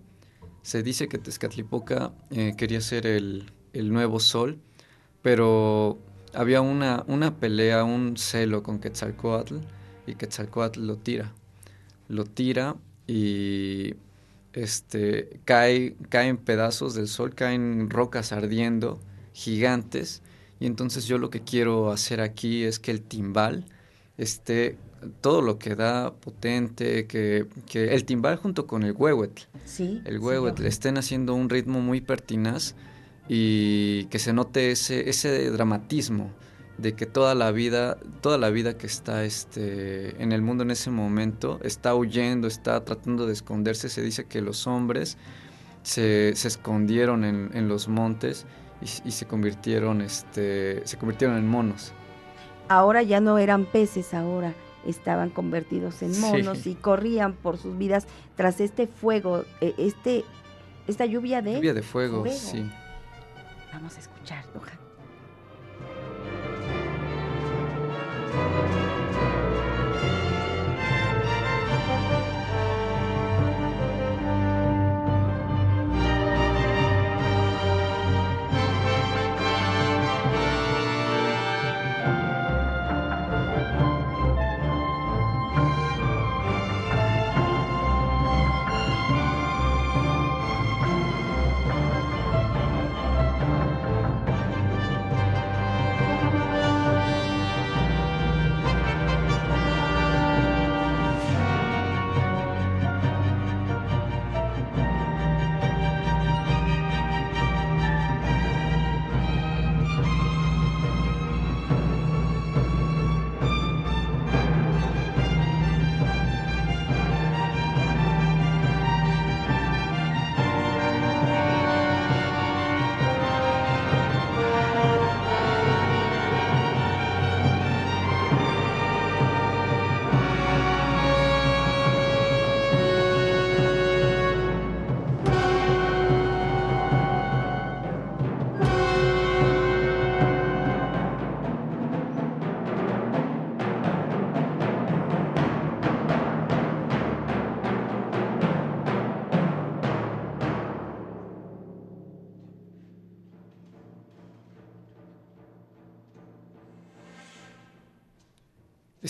Se 0.64 0.84
dice 0.84 1.08
que 1.08 1.18
Tezcatlipoca 1.18 2.12
eh, 2.30 2.56
quería 2.58 2.82
ser 2.82 3.08
el, 3.08 3.54
el 3.72 3.94
nuevo 3.94 4.20
sol, 4.20 4.60
pero 5.22 5.98
había 6.34 6.60
una, 6.60 7.06
una 7.08 7.34
pelea, 7.34 7.86
un 7.86 8.18
celo 8.18 8.62
con 8.62 8.80
Quetzalcoatl 8.80 9.60
y 10.08 10.16
Quetzalcoatl 10.16 10.82
lo 10.82 10.98
tira. 10.98 11.32
Lo 12.10 12.26
tira 12.26 12.76
y 13.08 13.94
este, 14.52 15.40
cae, 15.46 15.96
caen 16.10 16.36
pedazos 16.36 16.96
del 16.96 17.08
sol, 17.08 17.34
caen 17.34 17.90
rocas 17.90 18.34
ardiendo, 18.34 19.00
gigantes. 19.32 20.22
Y 20.60 20.66
entonces 20.66 21.05
yo 21.05 21.18
lo 21.18 21.30
que 21.30 21.41
quiero 21.41 21.91
hacer 21.91 22.22
aquí 22.22 22.64
es 22.64 22.80
que 22.80 22.91
el 22.91 23.01
timbal 23.01 23.66
esté 24.18 24.78
todo 25.22 25.41
lo 25.41 25.57
que 25.57 25.76
da 25.76 26.14
potente, 26.14 27.07
que, 27.07 27.47
que 27.68 27.93
el 27.93 28.03
timbal 28.03 28.36
junto 28.36 28.68
con 28.68 28.84
el 28.84 28.91
huehuetl, 28.91 29.43
Sí. 29.64 30.01
el 30.03 30.20
huehuetl 30.20 30.66
estén 30.66 30.97
haciendo 30.97 31.34
un 31.36 31.49
ritmo 31.49 31.80
muy 31.80 32.01
pertinaz 32.01 32.76
y 33.30 34.05
que 34.05 34.20
se 34.20 34.34
note 34.34 34.72
ese, 34.72 35.10
ese 35.10 35.49
dramatismo 35.51 36.32
de 36.78 36.93
que 36.93 37.05
toda 37.05 37.36
la 37.36 37.51
vida, 37.51 37.97
toda 38.22 38.38
la 38.38 38.49
vida 38.49 38.78
que 38.78 38.88
está 38.88 39.24
este, 39.26 40.22
en 40.22 40.32
el 40.32 40.41
mundo 40.41 40.64
en 40.64 40.72
ese 40.72 40.89
momento 40.89 41.60
está 41.64 41.93
huyendo, 41.95 42.47
está 42.47 42.84
tratando 42.84 43.26
de 43.28 43.34
esconderse. 43.34 43.89
Se 43.89 44.01
dice 44.01 44.26
que 44.26 44.41
los 44.41 44.66
hombres 44.66 45.18
se, 45.84 46.34
se 46.36 46.47
escondieron 46.47 47.24
en, 47.26 47.51
en 47.53 47.68
los 47.68 47.88
montes 47.89 48.45
y, 48.82 49.08
y 49.08 49.12
se 49.12 49.26
convirtieron, 49.26 50.02
este, 50.02 50.86
se 50.86 50.98
convirtieron 50.98 51.38
en 51.38 51.48
monos. 51.48 51.94
Ahora 52.68 53.02
ya 53.02 53.20
no 53.20 53.38
eran 53.38 53.66
peces, 53.66 54.14
ahora 54.14 54.54
estaban 54.86 55.30
convertidos 55.30 56.02
en 56.02 56.14
Sí. 56.14 56.22
monos 56.22 56.66
y 56.68 56.76
corrían 56.76 57.34
por 57.34 57.58
sus 57.58 57.78
vidas 57.78 58.08
tras 58.36 58.60
este 58.62 58.88
fuego, 58.88 59.44
eh, 59.62 59.74
este, 59.78 60.24
esta 60.88 61.06
lluvia 61.06 61.42
de 61.42 61.56
Lluvia 61.56 61.74
de 61.74 61.82
fuego, 61.84 62.22
fuego. 62.22 62.36
sí. 62.38 62.70
Vamos 63.74 63.96
a 63.98 64.00
escuchar, 64.00 64.46
Doja. 64.54 64.78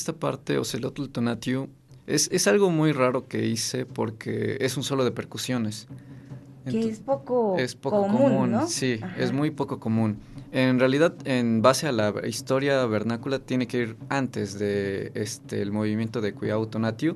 Esta 0.09 0.19
parte, 0.19 0.57
Ocelotl 0.57 1.05
Tonatiu, 1.09 1.69
es, 2.07 2.29
es 2.31 2.47
algo 2.47 2.71
muy 2.71 2.93
raro 2.93 3.27
que 3.27 3.45
hice 3.45 3.85
porque 3.85 4.57
es 4.59 4.75
un 4.75 4.81
solo 4.83 5.03
de 5.05 5.11
percusiones. 5.11 5.87
Que 6.67 6.89
es 6.89 6.99
poco, 6.99 7.55
Es 7.59 7.75
poco 7.75 8.01
común, 8.01 8.21
común, 8.31 8.51
¿no? 8.53 8.67
sí, 8.67 8.99
Ajá. 9.03 9.15
es 9.21 9.31
muy 9.31 9.51
poco 9.51 9.79
común. 9.79 10.17
En 10.51 10.79
realidad, 10.79 11.13
en 11.25 11.61
base 11.61 11.85
a 11.87 11.91
la 11.91 12.11
historia 12.27 12.83
vernácula, 12.87 13.37
tiene 13.37 13.67
que 13.67 13.77
ir 13.83 13.97
antes 14.09 14.57
de 14.57 15.11
este 15.13 15.61
el 15.61 15.71
movimiento 15.71 16.21
de 16.21 16.33
Cuiau 16.33 16.65
Tonatiu, 16.65 17.15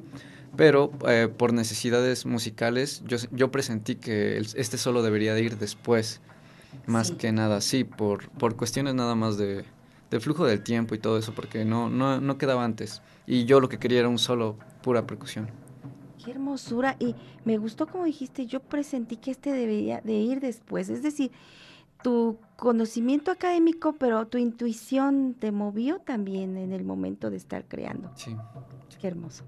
pero 0.55 0.91
eh, 1.07 1.29
por 1.35 1.51
necesidades 1.51 2.27
musicales, 2.27 3.01
yo, 3.07 3.17
yo 3.31 3.49
presentí 3.49 3.95
que 3.95 4.37
el- 4.37 4.47
este 4.55 4.77
solo 4.77 5.01
debería 5.01 5.33
de 5.33 5.41
ir 5.41 5.57
después, 5.57 6.21
más 6.85 7.07
Sí. 7.07 7.15
que 7.15 7.31
nada, 7.31 7.59
sí, 7.61 7.85
por, 7.85 8.29
por 8.29 8.55
cuestiones 8.55 8.93
nada 8.93 9.15
más 9.15 9.37
de, 9.39 9.65
del 10.13 10.21
flujo 10.21 10.45
del 10.45 10.61
tiempo 10.61 10.93
y 10.93 10.99
todo 10.99 11.17
eso, 11.17 11.33
porque 11.33 11.65
no, 11.65 11.89
no, 11.89 12.21
no 12.21 12.37
quedaba 12.37 12.63
antes. 12.63 13.01
Y 13.25 13.45
yo 13.45 13.59
lo 13.59 13.67
que 13.67 13.79
quería 13.79 13.99
era 13.99 14.09
un 14.09 14.19
solo, 14.19 14.57
pura 14.83 15.07
percusión. 15.07 15.49
Qué 16.23 16.29
hermosura. 16.29 16.95
Y 16.99 17.15
me 17.45 17.57
gustó 17.57 17.87
como 17.87 18.03
dijiste, 18.03 18.45
yo 18.45 18.59
presentí 18.59 19.17
que 19.17 19.31
este 19.31 19.51
debería 19.51 20.01
de 20.01 20.13
ir 20.13 20.39
después. 20.39 20.89
Es 20.89 21.01
decir, 21.01 21.31
tu 22.03 22.37
conocimiento 22.57 23.31
académico, 23.31 23.93
pero 23.93 24.27
tu 24.27 24.37
intuición 24.37 25.35
te 25.39 25.51
movió 25.51 25.97
también 25.97 26.57
en 26.57 26.73
el 26.73 26.83
momento 26.83 27.31
de 27.31 27.37
estar 27.37 27.65
creando. 27.65 28.11
Sí. 28.15 28.35
Qué 29.01 29.07
hermoso. 29.07 29.43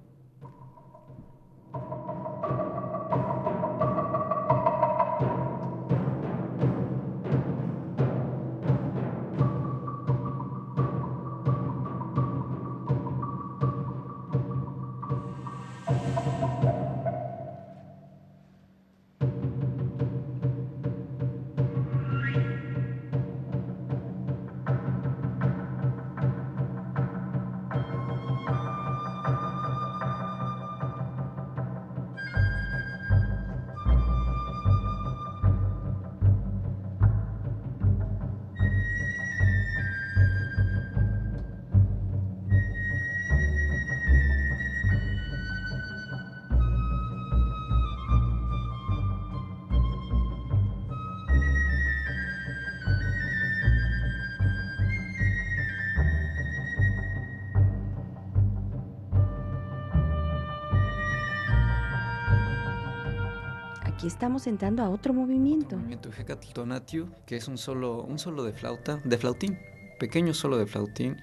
Aquí 64.06 64.14
estamos 64.14 64.46
entrando 64.46 64.84
a 64.84 64.90
otro 64.92 65.16
movimiento. 65.16 65.78
movimiento 65.78 66.12
Hecatl 66.16 66.54
Tonatiu, 66.54 67.08
que 67.26 67.38
es 67.38 67.48
un 67.48 67.58
solo, 67.58 68.04
un 68.04 68.20
solo 68.20 68.44
de 68.44 68.54
flauta, 68.54 69.02
de 69.04 69.18
flautín, 69.18 69.58
pequeño 69.98 70.36
solo 70.36 70.60
de 70.60 70.68
flautín. 70.68 71.18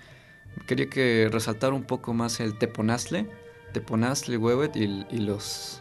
Quería 0.67 0.91
que 0.91 1.29
resaltar 1.31 1.75
un 1.75 1.85
poco 1.85 2.13
más 2.13 2.41
el 2.41 2.59
teponazle, 2.59 3.31
teponazle, 3.73 4.37
huevet 4.37 4.75
y, 4.75 5.07
y 5.11 5.19
los, 5.19 5.81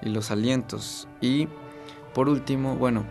y 0.00 0.08
los 0.08 0.30
alientos. 0.30 1.06
Y 1.20 1.48
por 2.14 2.30
último, 2.30 2.76
bueno, 2.76 3.04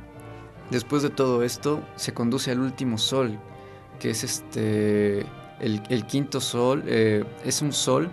después 0.72 1.04
de 1.04 1.12
todo 1.12 1.44
esto, 1.44 1.80
se 1.98 2.16
conduce 2.16 2.50
al 2.50 2.60
último 2.60 2.98
sol, 2.98 3.38
que 4.00 4.10
es 4.10 4.24
este 4.24 5.28
el, 5.60 5.84
el 5.90 6.08
quinto 6.08 6.42
sol, 6.42 6.84
eh, 6.88 7.24
es 7.46 7.62
un 7.62 7.72
sol 7.72 8.10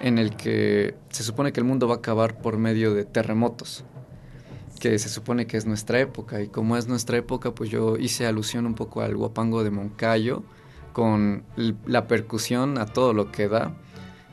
en 0.00 0.18
el 0.18 0.36
que 0.36 0.94
se 1.10 1.24
supone 1.24 1.52
que 1.52 1.58
el 1.58 1.66
mundo 1.66 1.88
va 1.88 1.96
a 1.96 1.98
acabar 1.98 2.38
por 2.38 2.58
medio 2.58 2.94
de 2.94 3.04
terremotos, 3.04 3.84
que 4.78 4.98
se 4.98 5.08
supone 5.08 5.46
que 5.46 5.56
es 5.56 5.66
nuestra 5.66 5.98
época, 6.00 6.40
y 6.42 6.48
como 6.48 6.76
es 6.76 6.86
nuestra 6.86 7.16
época, 7.18 7.52
pues 7.54 7.70
yo 7.70 7.96
hice 7.96 8.26
alusión 8.26 8.66
un 8.66 8.74
poco 8.74 9.00
al 9.02 9.16
guapango 9.16 9.64
de 9.64 9.70
Moncayo, 9.70 10.42
con 10.92 11.44
la 11.86 12.06
percusión 12.06 12.78
a 12.78 12.86
todo 12.86 13.12
lo 13.12 13.30
que 13.30 13.48
da, 13.48 13.74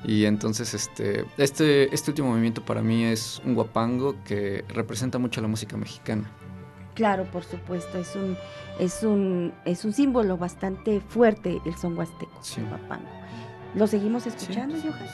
y 0.05 0.25
entonces 0.25 0.73
este, 0.73 1.25
este, 1.37 1.93
este 1.93 2.11
último 2.11 2.29
movimiento 2.29 2.63
para 2.63 2.81
mí 2.81 3.03
es 3.03 3.41
un 3.45 3.53
guapango 3.55 4.15
que 4.25 4.63
representa 4.69 5.17
mucho 5.17 5.41
la 5.41 5.47
música 5.47 5.77
mexicana. 5.77 6.29
Claro, 6.93 7.23
por 7.31 7.43
supuesto, 7.43 7.97
es 7.97 8.15
un, 8.15 8.37
es 8.79 9.01
un, 9.03 9.51
es 9.65 9.83
un 9.83 9.93
símbolo 9.93 10.37
bastante 10.37 11.01
fuerte 11.01 11.59
el 11.65 11.75
son 11.75 11.97
huasteco, 11.97 12.37
Sí. 12.41 12.61
el 12.61 12.67
guapango. 12.69 13.09
¿Lo 13.75 13.87
seguimos 13.87 14.27
escuchando, 14.27 14.75
Johan? 14.79 15.07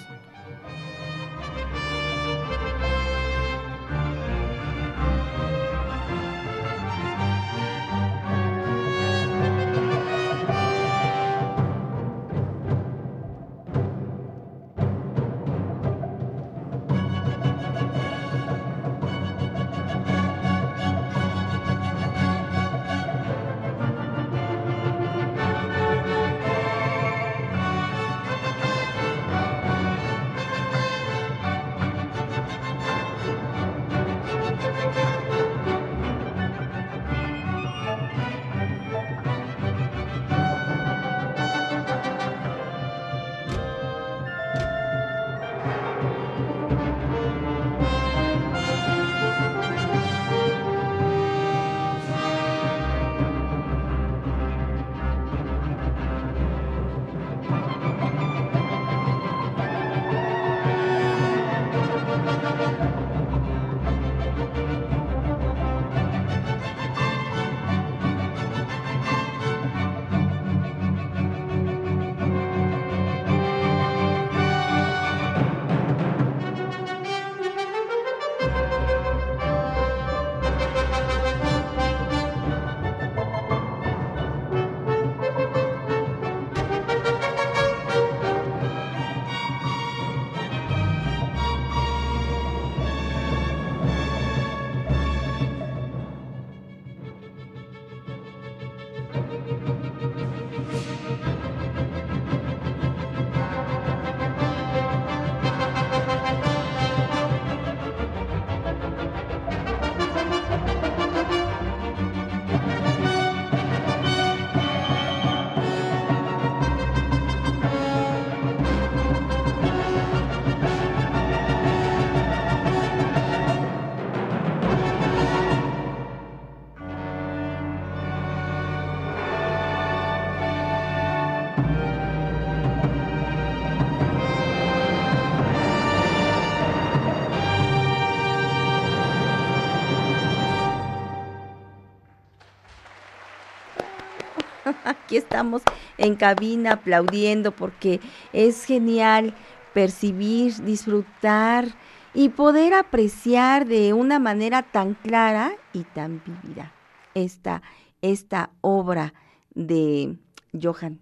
Aquí 145.10 145.18
estamos 145.18 145.64
en 145.98 146.16
cabina 146.16 146.74
aplaudiendo 146.74 147.52
porque 147.52 148.00
es 148.32 148.64
genial 148.66 149.34
percibir, 149.74 150.54
disfrutar 150.64 151.66
y 152.14 152.30
poder 152.30 152.76
apreciar 152.76 153.66
de 153.66 153.94
una 153.94 154.20
manera 154.20 154.62
tan 154.62 154.94
clara 154.94 155.54
y 155.74 155.84
tan 155.84 156.22
vívida 156.24 156.74
esta, 157.16 157.64
esta 158.04 158.52
obra 158.62 159.16
de 159.56 160.16
Johan 160.54 161.00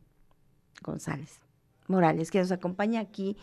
González 0.81 1.41
Morales, 1.89 2.31
que 2.31 2.39
nos 2.39 2.53
acompaña 2.53 3.01
aquí 3.01 3.35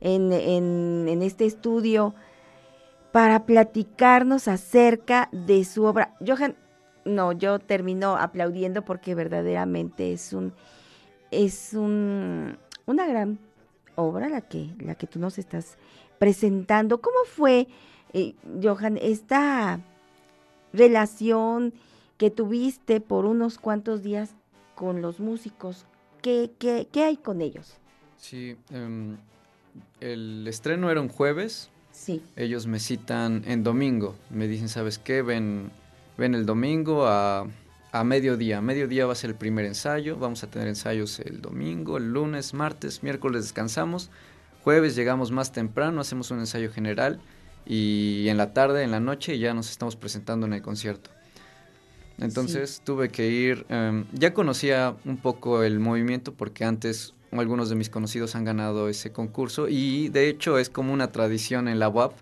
en, 0.00 0.32
en- 0.32 1.06
en 1.08 1.22
este 1.22 1.46
estudio 1.46 2.16
para 3.12 3.46
platicarnos 3.46 4.48
acerca 4.48 5.28
de 5.30 5.64
su 5.64 5.84
obra. 5.84 6.16
Johan, 6.26 6.56
no, 7.04 7.32
yo 7.32 7.58
termino 7.58 8.16
aplaudiendo 8.16 8.84
porque 8.84 9.14
verdaderamente 9.14 10.12
es 10.12 10.32
un 10.32 10.52
es 11.30 11.74
un, 11.74 12.56
una 12.86 13.06
gran 13.06 13.38
obra 13.96 14.28
la 14.28 14.40
que 14.40 14.70
la 14.78 14.94
que 14.94 15.06
tú 15.06 15.18
nos 15.18 15.38
estás 15.38 15.76
presentando. 16.18 17.00
¿Cómo 17.00 17.18
fue, 17.26 17.68
eh, 18.12 18.34
Johan, 18.62 18.98
esta 19.00 19.80
relación 20.72 21.72
que 22.16 22.30
tuviste 22.30 23.00
por 23.00 23.24
unos 23.24 23.58
cuantos 23.58 24.02
días 24.02 24.34
con 24.74 25.02
los 25.02 25.20
músicos? 25.20 25.86
¿Qué, 26.22 26.50
qué, 26.58 26.88
qué 26.90 27.04
hay 27.04 27.16
con 27.16 27.40
ellos? 27.40 27.76
Sí, 28.16 28.56
em, 28.70 29.16
el 30.00 30.46
estreno 30.48 30.90
era 30.90 31.00
un 31.00 31.08
jueves. 31.08 31.70
Sí. 31.92 32.22
Ellos 32.36 32.66
me 32.66 32.80
citan 32.80 33.42
en 33.46 33.62
domingo. 33.62 34.14
Me 34.30 34.48
dicen, 34.48 34.68
¿sabes 34.68 34.98
qué? 34.98 35.22
Ven, 35.22 35.70
ven 36.18 36.34
el 36.34 36.44
domingo 36.44 37.06
a, 37.06 37.46
a 37.92 38.04
mediodía. 38.04 38.58
A 38.58 38.60
mediodía 38.60 39.06
va 39.06 39.12
a 39.12 39.16
ser 39.16 39.30
el 39.30 39.36
primer 39.36 39.64
ensayo. 39.64 40.18
Vamos 40.18 40.44
a 40.44 40.50
tener 40.50 40.68
ensayos 40.68 41.20
el 41.20 41.40
domingo, 41.40 41.96
el 41.96 42.12
lunes, 42.12 42.52
martes, 42.52 43.02
miércoles 43.02 43.44
descansamos. 43.44 44.10
Jueves 44.64 44.94
llegamos 44.94 45.30
más 45.30 45.52
temprano, 45.52 46.00
hacemos 46.00 46.30
un 46.30 46.40
ensayo 46.40 46.70
general. 46.70 47.20
Y 47.64 48.26
en 48.28 48.36
la 48.36 48.52
tarde, 48.52 48.82
en 48.82 48.90
la 48.90 49.00
noche, 49.00 49.38
ya 49.38 49.54
nos 49.54 49.70
estamos 49.70 49.96
presentando 49.96 50.46
en 50.46 50.52
el 50.52 50.62
concierto. 50.62 51.10
Entonces 52.18 52.82
tuve 52.84 53.10
que 53.10 53.28
ir, 53.28 53.64
em, 53.68 54.04
ya 54.12 54.34
conocía 54.34 54.96
un 55.04 55.18
poco 55.18 55.62
el 55.62 55.78
movimiento 55.78 56.34
porque 56.34 56.64
antes 56.64 57.14
algunos 57.30 57.68
de 57.68 57.76
mis 57.76 57.90
conocidos 57.90 58.34
han 58.34 58.44
ganado 58.44 58.88
ese 58.88 59.12
concurso 59.12 59.68
y 59.68 60.08
de 60.08 60.28
hecho 60.28 60.58
es 60.58 60.68
como 60.68 60.92
una 60.92 61.12
tradición 61.12 61.68
en 61.68 61.78
la 61.78 61.88
UAP. 61.88 62.12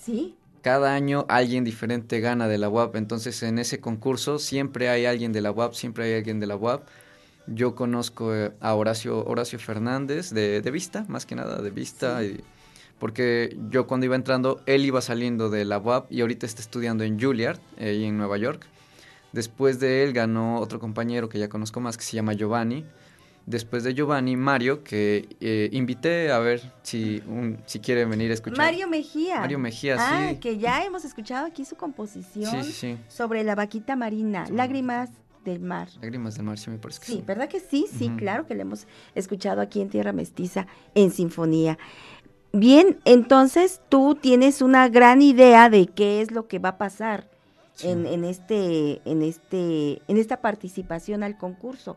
Sí. 0.00 0.36
Cada 0.62 0.94
año 0.94 1.26
alguien 1.28 1.64
diferente 1.64 2.20
gana 2.20 2.46
de 2.46 2.56
la 2.56 2.68
UAP, 2.68 2.96
entonces 2.96 3.42
en 3.42 3.58
ese 3.58 3.80
concurso 3.80 4.38
siempre 4.38 4.88
hay 4.88 5.06
alguien 5.06 5.32
de 5.32 5.40
la 5.40 5.50
UAP, 5.50 5.74
siempre 5.74 6.04
hay 6.04 6.14
alguien 6.14 6.38
de 6.38 6.46
la 6.46 6.56
UAP. 6.56 6.86
Yo 7.48 7.74
conozco 7.74 8.32
eh, 8.32 8.52
a 8.60 8.74
Horacio, 8.74 9.24
Horacio 9.26 9.58
Fernández 9.58 10.30
de, 10.30 10.60
de 10.62 10.70
Vista, 10.70 11.04
más 11.08 11.26
que 11.26 11.34
nada 11.34 11.60
de 11.60 11.70
Vista, 11.70 12.22
y- 12.24 12.40
porque 13.00 13.56
yo 13.70 13.88
cuando 13.88 14.06
iba 14.06 14.14
entrando, 14.14 14.60
él 14.66 14.84
iba 14.84 15.00
saliendo 15.00 15.50
de 15.50 15.64
la 15.64 15.78
UAP 15.78 16.12
y 16.12 16.20
ahorita 16.20 16.46
está 16.46 16.62
estudiando 16.62 17.02
en 17.02 17.18
Juilliard, 17.20 17.58
eh, 17.78 17.88
ahí 17.90 18.04
en 18.04 18.16
Nueva 18.16 18.38
York. 18.38 18.62
Después 19.32 19.80
de 19.80 20.04
él 20.04 20.12
ganó 20.12 20.60
otro 20.60 20.78
compañero 20.78 21.28
que 21.28 21.40
ya 21.40 21.48
conozco 21.48 21.80
más, 21.80 21.96
que 21.96 22.04
se 22.04 22.14
llama 22.14 22.34
Giovanni. 22.34 22.84
Después 23.46 23.82
de 23.82 23.92
Giovanni, 23.94 24.36
Mario, 24.36 24.84
que 24.84 25.28
eh, 25.40 25.68
invité 25.72 26.30
a 26.30 26.38
ver 26.38 26.60
si, 26.82 27.22
un, 27.26 27.58
si 27.66 27.80
quiere 27.80 28.04
venir 28.04 28.30
a 28.30 28.34
escuchar. 28.34 28.58
Mario 28.58 28.88
Mejía. 28.88 29.40
Mario 29.40 29.58
Mejía, 29.58 29.96
ah, 29.98 30.28
sí. 30.30 30.36
que 30.36 30.58
ya 30.58 30.84
hemos 30.84 31.04
escuchado 31.04 31.46
aquí 31.46 31.64
su 31.64 31.76
composición 31.76 32.62
Sí, 32.64 32.72
sí, 32.72 32.72
sí. 32.72 32.98
sobre 33.08 33.42
la 33.42 33.54
vaquita 33.54 33.96
marina, 33.96 34.46
lágrimas 34.50 35.10
del 35.44 35.60
Mar. 35.60 35.88
Lágrimas 36.00 36.36
del 36.36 36.44
Mar, 36.44 36.58
sí 36.58 36.70
me 36.70 36.78
parece 36.78 37.00
que 37.00 37.06
sí. 37.06 37.12
Sí, 37.14 37.24
¿verdad 37.26 37.48
que 37.48 37.58
sí? 37.58 37.86
Sí, 37.92 38.10
claro 38.16 38.46
que 38.46 38.54
le 38.54 38.62
hemos 38.62 38.86
escuchado 39.16 39.60
aquí 39.60 39.80
en 39.80 39.88
Tierra 39.88 40.12
Mestiza 40.12 40.68
en 40.94 41.10
sinfonía. 41.10 41.78
Bien, 42.52 43.00
entonces 43.04 43.80
tú 43.88 44.14
tienes 44.14 44.62
una 44.62 44.88
gran 44.88 45.20
idea 45.22 45.68
de 45.68 45.86
qué 45.86 46.20
es 46.20 46.30
lo 46.30 46.46
que 46.46 46.58
va 46.58 46.70
a 46.70 46.78
pasar 46.78 47.28
en, 47.82 48.06
en 48.06 48.24
este, 48.24 49.00
en 49.04 49.22
este, 49.22 50.02
en 50.06 50.16
esta 50.16 50.40
participación 50.40 51.22
al 51.22 51.36
concurso. 51.38 51.96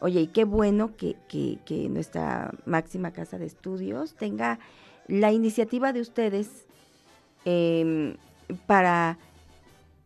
Oye, 0.00 0.22
y 0.22 0.26
qué 0.28 0.44
bueno 0.44 0.96
que, 0.96 1.16
que- 1.28 1.58
que 1.64 1.88
nuestra 1.88 2.52
máxima 2.66 3.12
casa 3.12 3.38
de 3.38 3.46
estudios 3.46 4.14
tenga 4.14 4.58
la 5.06 5.32
iniciativa 5.32 5.92
de 5.92 6.00
ustedes 6.00 6.48
em, 7.44 8.16
para 8.66 9.18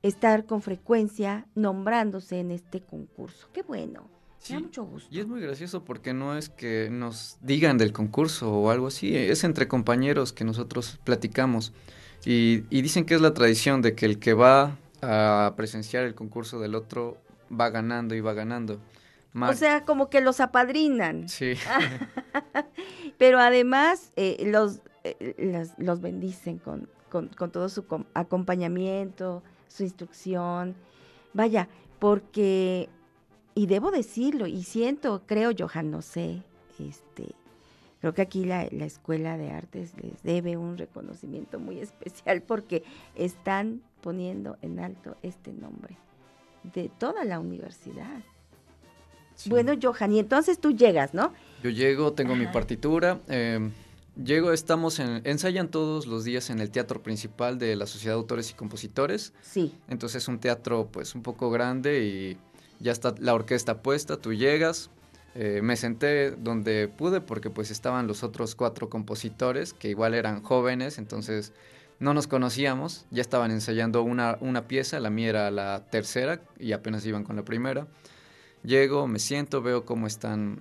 estar 0.02 0.44
con 0.46 0.62
frecuencia 0.62 1.46
nombrándose 1.54 2.40
en 2.40 2.50
este 2.50 2.80
concurso. 2.80 3.48
Qué 3.52 3.62
bueno. 3.62 4.02
Me 4.02 4.54
da 4.56 4.58
Sí, 4.58 4.62
mucho 4.64 4.84
gusto. 4.84 5.08
Y 5.10 5.20
es 5.20 5.26
muy 5.26 5.40
gracioso 5.40 5.84
porque 5.84 6.12
no 6.12 6.36
es 6.36 6.50
que 6.50 6.88
nos 6.90 7.38
digan 7.40 7.78
del 7.78 7.92
concurso 7.92 8.52
o 8.52 8.70
algo 8.70 8.88
así, 8.88 9.16
es 9.16 9.42
entre 9.44 9.68
compañeros 9.68 10.32
que 10.34 10.44
nosotros 10.44 10.98
platicamos. 11.04 11.72
Y, 12.26 12.64
y 12.68 12.82
dicen 12.82 13.06
que 13.06 13.14
es 13.14 13.20
la 13.22 13.32
tradición 13.32 13.80
de 13.80 13.94
que 13.94 14.04
el 14.06 14.18
que 14.18 14.34
va 14.34 14.76
a 15.00 15.54
presenciar 15.56 16.04
el 16.04 16.14
concurso 16.14 16.58
del 16.60 16.74
otro 16.74 17.16
va 17.50 17.70
ganando 17.70 18.14
y 18.14 18.20
va 18.20 18.34
ganando. 18.34 18.80
O 19.34 19.52
sea, 19.54 19.84
como 19.84 20.08
que 20.10 20.20
los 20.20 20.40
apadrinan. 20.40 21.28
sí. 21.28 21.54
Pero 23.18 23.38
además 23.38 24.12
eh, 24.16 24.44
los, 24.46 24.80
eh, 25.04 25.34
las- 25.38 25.78
los 25.78 26.00
bendicen 26.00 26.58
con, 26.58 26.88
con- 27.10 27.28
con 27.28 27.50
todo 27.50 27.68
su 27.68 27.86
com- 27.86 28.04
acompañamiento, 28.14 29.42
su 29.68 29.82
instrucción. 29.82 30.74
Vaya, 31.32 31.68
porque, 31.98 32.88
y 33.54 33.66
debo 33.66 33.90
decirlo, 33.90 34.46
y 34.46 34.62
siento, 34.62 35.22
creo, 35.26 35.50
Johan, 35.56 35.90
no 35.90 36.02
sé, 36.02 36.42
este, 36.78 37.34
creo 38.00 38.14
que 38.14 38.22
aquí 38.22 38.44
la, 38.44 38.66
la 38.70 38.84
Escuela 38.84 39.36
de 39.36 39.50
Artes 39.50 39.92
les 40.00 40.22
debe 40.22 40.56
un 40.56 40.76
reconocimiento 40.78 41.58
muy 41.58 41.80
especial 41.80 42.42
porque 42.42 42.84
están 43.14 43.82
poniendo 44.00 44.58
en 44.62 44.78
alto 44.80 45.16
este 45.22 45.52
nombre 45.52 45.96
de 46.62 46.88
toda 46.98 47.24
la 47.24 47.40
universidad. 47.40 48.22
Sí. 49.36 49.50
Bueno, 49.50 49.72
Johan, 49.80 50.12
y 50.12 50.18
entonces 50.20 50.58
tú 50.60 50.72
llegas, 50.72 51.14
¿no? 51.14 51.32
Yo 51.62 51.70
llego, 51.70 52.12
tengo 52.12 52.34
mi 52.36 52.46
partitura. 52.46 53.20
eh, 53.28 53.70
llego, 54.22 54.52
estamos 54.52 54.98
en. 54.98 55.22
Ensayan 55.24 55.68
todos 55.68 56.06
los 56.06 56.24
días 56.24 56.50
en 56.50 56.60
el 56.60 56.70
teatro 56.70 57.02
principal 57.02 57.58
de 57.58 57.74
la 57.76 57.86
Sociedad 57.86 58.14
de 58.14 58.20
Autores 58.20 58.50
y 58.50 58.54
Compositores. 58.54 59.32
Sí. 59.42 59.74
Entonces 59.88 60.22
es 60.22 60.28
un 60.28 60.38
teatro, 60.38 60.88
pues, 60.92 61.14
un 61.14 61.22
poco 61.22 61.50
grande 61.50 62.04
y 62.04 62.38
ya 62.80 62.92
está 62.92 63.14
la 63.18 63.34
orquesta 63.34 63.82
puesta. 63.82 64.16
Tú 64.16 64.32
llegas. 64.34 64.90
eh, 65.36 65.60
me 65.64 65.74
senté 65.76 66.30
donde 66.30 66.86
pude 66.86 67.20
porque, 67.20 67.50
pues, 67.50 67.72
estaban 67.72 68.06
los 68.06 68.22
otros 68.22 68.54
cuatro 68.54 68.88
compositores 68.88 69.72
que 69.72 69.88
igual 69.88 70.14
eran 70.14 70.42
jóvenes, 70.44 70.96
entonces 70.98 71.52
no 71.98 72.14
nos 72.14 72.28
conocíamos. 72.28 73.06
Ya 73.10 73.20
estaban 73.22 73.50
ensayando 73.50 74.02
una, 74.04 74.38
una 74.40 74.68
pieza, 74.68 75.00
la 75.00 75.10
mía 75.10 75.30
era 75.30 75.50
la 75.50 75.86
tercera 75.90 76.40
y 76.58 76.70
apenas 76.70 77.04
iban 77.04 77.24
con 77.24 77.34
la 77.34 77.44
primera. 77.44 77.88
Llego, 78.64 79.06
me 79.06 79.18
siento, 79.18 79.60
veo 79.62 79.84
cómo 79.84 80.06
están, 80.06 80.60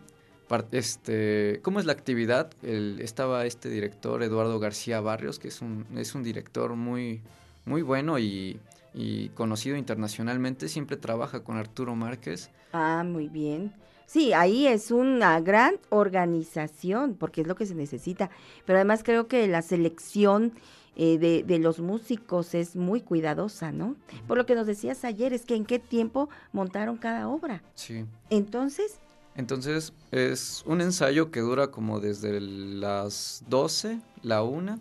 este, 0.72 1.60
cómo 1.64 1.80
es 1.80 1.86
la 1.86 1.94
actividad. 1.94 2.52
El- 2.62 3.00
estaba 3.02 3.46
este 3.46 3.70
director, 3.70 4.22
Eduardo 4.24 4.60
García 4.60 5.00
Barrios, 5.02 5.40
que 5.40 5.48
es 5.48 5.62
un, 5.62 5.86
es 5.96 6.14
un 6.16 6.24
director 6.24 6.76
muy, 6.76 7.22
muy 7.66 7.82
bueno 7.82 8.20
y, 8.20 8.60
y 8.94 9.30
conocido 9.30 9.78
internacionalmente. 9.78 10.68
Siempre 10.68 10.98
trabaja 10.98 11.44
con 11.44 11.58
Arturo 11.58 11.96
Márquez. 11.96 12.52
Ah, 12.74 13.04
muy 13.06 13.30
bien. 13.30 13.74
Sí, 14.06 14.34
ahí 14.34 14.68
es 14.68 14.92
una 14.92 15.40
gran 15.40 15.76
organización, 15.90 17.16
porque 17.16 17.42
es 17.42 17.48
lo 17.48 17.56
que 17.56 17.66
se 17.66 17.74
necesita. 17.74 18.30
Pero 18.66 18.78
además 18.78 19.02
creo 19.04 19.28
que 19.28 19.48
la 19.48 19.62
selección 19.62 20.54
eh, 20.96 21.18
de, 21.18 21.44
de 21.44 21.60
los 21.60 21.80
músicos 21.80 22.54
es 22.54 22.76
muy 22.76 23.02
cuidadosa, 23.02 23.72
¿no? 23.72 23.96
Por 24.28 24.38
lo 24.38 24.46
que 24.46 24.56
nos 24.56 24.68
decías 24.68 25.04
ayer, 25.06 25.34
es 25.34 25.46
que 25.46 25.56
en 25.56 25.66
qué 25.66 25.80
tiempo 25.80 26.30
montaron 26.52 26.98
cada 26.98 27.28
obra. 27.28 27.64
Sí. 27.76 28.06
Entonces, 28.30 29.00
Entonces 29.36 29.94
es 30.12 30.64
un 30.68 30.82
ensayo 30.82 31.32
que 31.32 31.40
dura 31.40 31.68
como 31.68 32.00
desde 32.00 32.40
las 32.40 33.44
12, 33.50 34.00
la 34.22 34.44
1. 34.44 34.80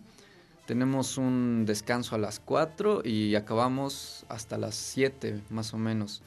Tenemos 0.67 1.19
un 1.19 1.65
descanso 1.67 2.15
a 2.15 2.19
las 2.19 2.39
4 2.41 3.03
y 3.05 3.35
acabamos 3.35 4.25
hasta 4.29 4.59
las 4.59 4.75
7 4.75 5.41
más 5.51 5.75
o 5.75 5.79
menos. 5.79 6.23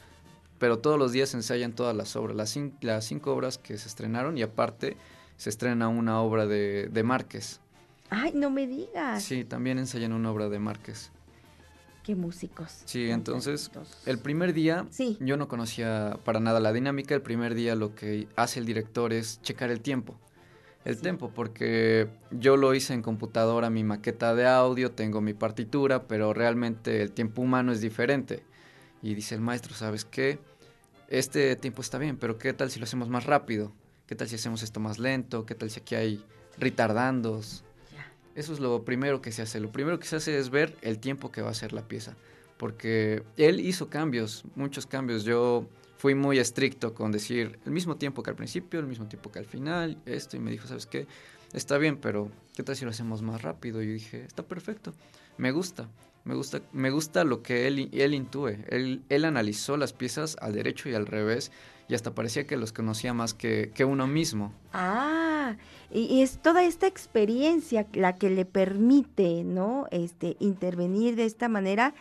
Pero 0.60 0.80
todos 0.80 0.98
los 0.98 1.12
días 1.12 1.30
se 1.30 1.38
ensayan 1.38 1.74
todas 1.74 1.96
las 1.96 2.16
obras, 2.16 2.36
las, 2.36 2.56
cin- 2.56 2.74
las 2.82 3.06
cinco 3.06 3.34
obras 3.34 3.58
que 3.58 3.78
se 3.78 3.88
estrenaron 3.88 4.38
y 4.38 4.42
aparte 4.42 4.98
se 5.38 5.50
estrena 5.50 5.88
una 5.90 6.22
obra 6.22 6.46
de, 6.48 6.88
de 6.92 7.04
Márquez. 7.04 7.60
Ay, 8.10 8.32
no 8.34 8.50
me 8.50 8.68
digas. 8.68 9.24
Sí, 9.24 9.44
también 9.44 9.78
ensayan 9.80 10.14
una 10.14 10.32
obra 10.32 10.50
de 10.50 10.60
Márquez. 10.60 11.12
Qué 12.04 12.16
músicos. 12.16 12.84
Sí, 12.86 13.10
entonces 13.10 13.72
el 14.06 14.20
primer 14.20 14.54
día 14.54 14.86
Sí. 14.92 15.18
yo 15.20 15.38
no 15.38 15.48
conocía 15.48 16.20
para 16.24 16.40
nada 16.40 16.60
la 16.60 16.72
dinámica. 16.72 17.16
El 17.16 17.24
primer 17.24 17.56
día 17.56 17.74
lo 17.76 17.96
que 17.96 18.28
hace 18.36 18.60
el 18.60 18.66
director 18.68 19.12
es 19.12 19.42
checar 19.42 19.72
el 19.72 19.82
tiempo. 19.82 20.16
El 20.84 21.02
tiempo, 21.02 21.32
porque 21.34 22.08
yo 22.30 22.58
lo 22.58 22.76
hice 22.76 22.94
en 22.94 23.02
computadora, 23.02 23.72
mi 23.72 23.84
maqueta 23.84 24.36
de 24.36 24.46
audio, 24.46 24.92
tengo 24.92 25.20
mi 25.20 25.34
partitura, 25.34 26.04
pero 26.04 26.32
realmente 26.32 27.02
el 27.02 27.12
tiempo 27.12 27.42
humano 27.42 27.72
es 27.72 27.82
diferente. 27.82 28.44
Y 29.02 29.16
dice 29.16 29.34
el 29.34 29.42
maestro, 29.42 29.74
¿sabes 29.74 30.06
qué? 30.06 30.38
Este 31.08 31.56
tiempo 31.56 31.82
está 31.82 31.98
bien, 31.98 32.18
pero 32.18 32.38
¿qué 32.38 32.54
tal 32.54 32.70
si 32.70 32.80
lo 32.80 32.84
hacemos 32.84 33.10
más 33.10 33.26
rápido? 33.26 33.72
¿Qué 34.06 34.14
tal 34.14 34.28
si 34.30 34.36
hacemos 34.36 34.62
esto 34.62 34.80
más 34.80 35.00
lento? 35.00 35.44
¿Qué 35.48 35.56
tal 35.56 35.72
si 35.72 35.80
aquí 35.80 35.96
hay 35.96 36.24
retardandos? 36.60 37.64
Eso 38.36 38.54
es 38.54 38.60
lo 38.60 38.84
primero 38.84 39.22
que 39.22 39.32
se 39.32 39.42
hace. 39.42 39.60
Lo 39.60 39.72
primero 39.72 40.00
que 40.00 40.06
se 40.06 40.18
hace 40.18 40.38
es 40.38 40.50
ver 40.50 40.76
el 40.82 41.00
tiempo 41.00 41.32
que 41.32 41.42
va 41.42 41.50
a 41.50 41.54
ser 41.54 41.74
la 41.74 41.88
pieza. 41.88 42.16
Porque 42.58 43.24
él 43.38 43.60
hizo 43.60 43.90
cambios, 43.90 44.44
muchos 44.56 44.86
cambios. 44.86 45.24
Yo 45.24 45.66
fui 45.98 46.16
muy 46.16 46.38
estricto 46.38 46.94
con 46.94 47.12
decir 47.12 47.58
el 47.66 47.72
mismo 47.72 47.96
tiempo 47.96 48.22
que 48.24 48.30
al 48.30 48.36
principio, 48.36 48.80
el 48.80 48.88
mismo 48.88 49.08
tiempo 49.08 49.32
que 49.32 49.40
al 49.40 49.46
final, 49.46 49.98
esto. 50.06 50.36
Y 50.36 50.40
me 50.42 50.52
dijo, 50.52 50.68
¿sabes 50.68 50.86
qué? 50.86 51.08
Está 51.54 51.78
bien, 51.78 51.98
pero 51.98 52.30
¿qué 52.56 52.64
tal 52.64 52.76
si 52.76 52.84
lo 52.84 52.92
hacemos 52.92 53.22
más 53.22 53.42
rápido? 53.42 53.82
Y 53.82 53.88
yo 53.88 53.94
dije, 53.94 54.26
está 54.26 54.44
perfecto. 54.44 54.94
Me 55.38 55.52
gusta. 55.52 55.90
Me 56.26 56.34
gusta, 56.34 56.60
me 56.74 56.90
gusta 56.90 57.24
lo 57.24 57.44
que 57.44 57.68
él, 57.68 57.90
él. 57.94 58.28
Él, 58.70 59.04
él 59.10 59.26
analizó 59.26 59.78
las 59.78 59.94
piezas 59.94 60.36
al 60.42 60.54
derecho 60.54 60.90
y 60.90 60.96
al 60.96 61.06
revés. 61.06 61.52
Y 61.88 61.94
hasta 61.94 62.16
parecía 62.16 62.48
que 62.48 62.58
los 62.58 62.74
conocía 62.74 63.14
más 63.14 63.36
que, 63.36 63.72
que 63.76 63.86
uno 63.86 64.08
mismo. 64.08 64.52
Ah, 64.74 65.56
y, 65.92 66.22
es 66.22 66.40
toda 66.42 66.64
esta 66.64 66.88
experiencia 66.88 67.86
la 67.94 68.16
que 68.16 68.30
le 68.30 68.46
permite, 68.46 69.44
¿no? 69.44 69.88
Este, 69.92 70.36
intervenir 70.40 71.16
de 71.16 71.26
esta 71.26 71.48
manera 71.50 71.94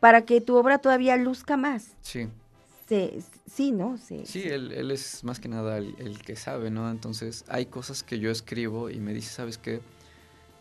para 0.00 0.24
que 0.24 0.40
tu 0.40 0.56
obra 0.56 0.78
todavía 0.78 1.16
luzca 1.16 1.56
más. 1.56 1.96
Sí. 2.02 2.28
Se, 2.88 3.18
sí, 3.50 3.72
¿no? 3.72 3.98
Se- 3.98 4.26
Sí, 4.26 4.42
él, 4.42 4.70
él 4.72 4.90
es 4.92 5.24
más 5.24 5.40
que 5.40 5.48
nada 5.48 5.78
el, 5.78 5.94
el 5.98 6.18
que 6.22 6.36
sabe, 6.36 6.70
¿no? 6.70 6.90
Entonces 6.90 7.44
hay 7.48 7.66
cosas 7.66 8.02
que 8.02 8.18
yo 8.18 8.30
escribo 8.30 8.90
y 8.90 9.00
me 9.00 9.12
dice, 9.12 9.30
¿sabes 9.30 9.58
qué? 9.58 9.80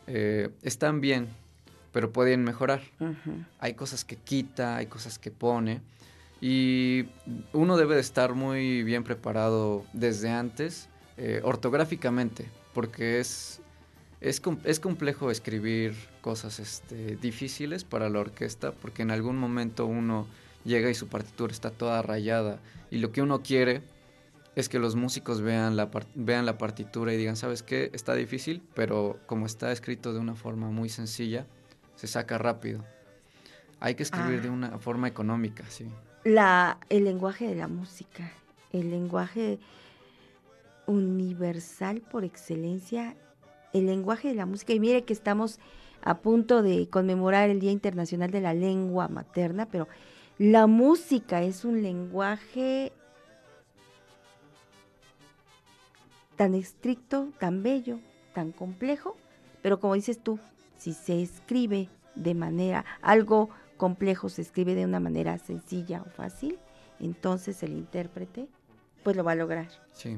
Eh, 0.08 0.50
están 0.64 1.02
bien, 1.02 1.28
pero 1.92 2.12
pueden 2.12 2.44
mejorar. 2.44 2.82
Hay 3.60 3.74
cosas 3.76 4.04
que 4.06 4.16
quita, 4.16 4.78
hay 4.78 4.88
cosas 4.88 5.20
que 5.20 5.32
pone. 5.32 5.82
Y 6.42 7.06
uno 7.54 7.78
debe 7.78 7.96
de 7.96 8.02
estar 8.02 8.34
muy 8.34 8.84
bien 8.84 9.04
preparado 9.04 9.86
desde 9.94 10.30
antes, 10.30 10.90
eh, 11.18 11.42
ortográficamente, 11.44 12.46
porque 12.74 13.20
es, 13.20 13.62
es, 14.22 14.42
es 14.64 14.80
complejo 14.80 15.32
escribir 15.32 15.96
cosas 16.22 16.60
este, 16.60 17.16
difíciles 17.18 17.84
para 17.84 18.10
la 18.10 18.20
orquesta, 18.20 18.72
porque 18.72 19.02
en 19.04 19.12
algún 19.12 19.38
momento 19.38 19.86
uno 19.86 20.28
llega 20.64 20.90
y 20.90 20.96
su 20.96 21.08
partitura 21.08 21.54
está 21.54 21.72
toda 21.72 22.02
rayada, 22.02 22.60
y 22.92 22.98
lo 22.98 23.12
que 23.12 23.22
uno 23.22 23.42
quiere 23.42 23.82
es 24.56 24.70
que 24.70 24.80
los 24.80 24.96
músicos 24.96 25.42
vean 25.42 25.76
la, 25.76 25.90
vean 26.16 26.46
la 26.46 26.58
partitura 26.58 27.14
y 27.14 27.18
digan, 27.18 27.36
¿sabes 27.36 27.62
qué? 27.62 27.90
Está 27.94 28.14
difícil, 28.16 28.64
pero 28.74 29.20
como 29.26 29.46
está 29.46 29.72
escrito 29.72 30.14
de 30.14 30.20
una 30.20 30.36
forma 30.36 30.70
muy 30.70 30.88
sencilla, 30.90 31.46
se 31.96 32.08
saca 32.08 32.38
rápido. 32.38 32.84
Hay 33.82 33.96
que 33.96 34.04
escribir 34.04 34.40
Ah. 34.40 34.44
de 34.44 34.50
una 34.50 34.80
forma 34.80 35.08
económica, 35.08 35.66
sí. 35.70 35.86
La, 36.24 36.78
el 36.90 37.04
lenguaje 37.04 37.48
de 37.48 37.56
la 37.56 37.68
música, 37.68 38.32
el 38.72 38.90
lenguaje 38.90 39.60
universal 40.88 42.02
por 42.02 42.24
excelencia, 42.24 43.16
el 43.74 43.86
lenguaje 43.86 44.30
de 44.30 44.36
la 44.36 44.46
música. 44.46 44.74
Y 44.74 44.80
mire 44.80 45.04
que 45.04 45.14
estamos 45.14 45.60
a 46.02 46.20
punto 46.20 46.62
de 46.62 46.88
conmemorar 46.90 47.50
el 47.50 47.60
Día 47.60 47.72
Internacional 47.72 48.32
de 48.32 48.42
la 48.42 48.54
Lengua 48.54 49.08
Materna, 49.08 49.66
pero 49.66 49.88
la 50.38 50.68
música 50.68 51.42
es 51.42 51.66
un 51.66 51.82
lenguaje 51.82 52.92
tan 56.36 56.54
estricto, 56.54 57.30
tan 57.40 57.64
bello, 57.64 58.00
tan 58.34 58.52
complejo, 58.52 59.16
pero 59.62 59.80
como 59.80 59.96
dices 59.96 60.20
tú, 60.20 60.40
si 60.78 60.94
se 60.94 61.22
escribe 61.22 61.90
de 62.16 62.34
manera, 62.34 62.86
algo 63.02 63.50
complejo 63.78 64.30
se 64.30 64.42
escribe 64.42 64.76
de 64.76 64.86
una 64.86 65.00
manera 65.00 65.38
sencilla 65.38 66.02
o 66.02 66.10
fácil, 66.10 66.60
entonces 67.00 67.64
el 67.64 67.72
intérprete 67.72 68.48
pues 69.04 69.16
lo 69.16 69.24
va 69.24 69.34
a 69.34 69.36
lograr. 69.36 69.68
Sí. 69.94 70.18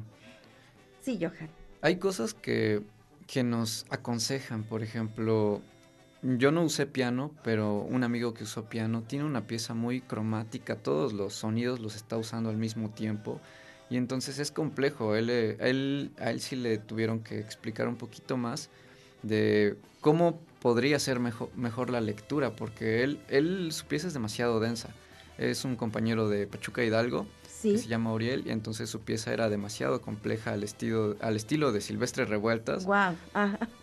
Sí, 1.08 1.18
Johan. 1.22 1.50
Hay 1.82 2.00
cosas 2.00 2.34
que, 2.34 2.82
que 3.28 3.42
nos 3.42 3.86
aconsejan, 3.90 4.66
por 4.66 4.84
ejemplo, 4.84 5.62
yo 6.22 6.52
no 6.52 6.64
usé 6.64 6.86
piano, 6.86 7.32
pero 7.46 7.80
un 7.80 8.04
amigo 8.04 8.34
que 8.34 8.44
usó 8.44 8.66
piano 8.66 9.04
tiene 9.04 9.24
una 9.24 9.48
pieza 9.48 9.74
muy 9.74 10.02
cromática, 10.02 10.76
todos 10.76 11.14
los 11.14 11.34
sonidos 11.34 11.80
los 11.80 11.96
está 11.96 12.18
usando 12.18 12.50
al 12.50 12.58
mismo 12.58 12.90
tiempo 12.90 13.40
y 13.90 13.96
entonces 13.96 14.38
es 14.38 14.52
complejo. 14.52 15.16
Él, 15.16 15.30
eh, 15.30 15.56
él, 15.62 16.12
a 16.20 16.30
él 16.30 16.42
sí 16.42 16.58
le 16.58 16.78
tuvieron 16.78 17.22
que 17.22 17.40
explicar 17.40 17.88
un 17.88 17.96
poquito 17.96 18.36
más 18.36 18.70
de 19.24 19.78
cómo 20.02 20.42
podría 20.62 21.00
ser 21.00 21.22
mejor, 21.22 21.50
mejor 21.56 21.90
la 21.90 22.02
lectura, 22.02 22.58
porque 22.58 23.06
él, 23.06 23.22
él, 23.30 23.72
su 23.72 23.86
pieza 23.86 24.08
es 24.08 24.14
demasiado 24.14 24.60
densa. 24.60 24.90
Es 25.38 25.64
un 25.64 25.78
compañero 25.78 26.28
de 26.28 26.48
Pachuca 26.48 26.84
Hidalgo 26.84 27.28
que 27.62 27.78
se 27.78 27.88
llama 27.88 28.14
Uriel, 28.14 28.44
y 28.46 28.52
entonces 28.52 28.90
su 28.90 29.02
pieza 29.02 29.34
era 29.34 29.50
demasiado 29.50 30.02
compleja 30.02 30.54
al 30.54 30.64
estilo, 30.64 31.16
al 31.22 31.36
estilo 31.36 31.72
de 31.72 31.82
Silvestre 31.82 32.26
Revueltas. 32.26 32.86
Wow. 32.86 33.16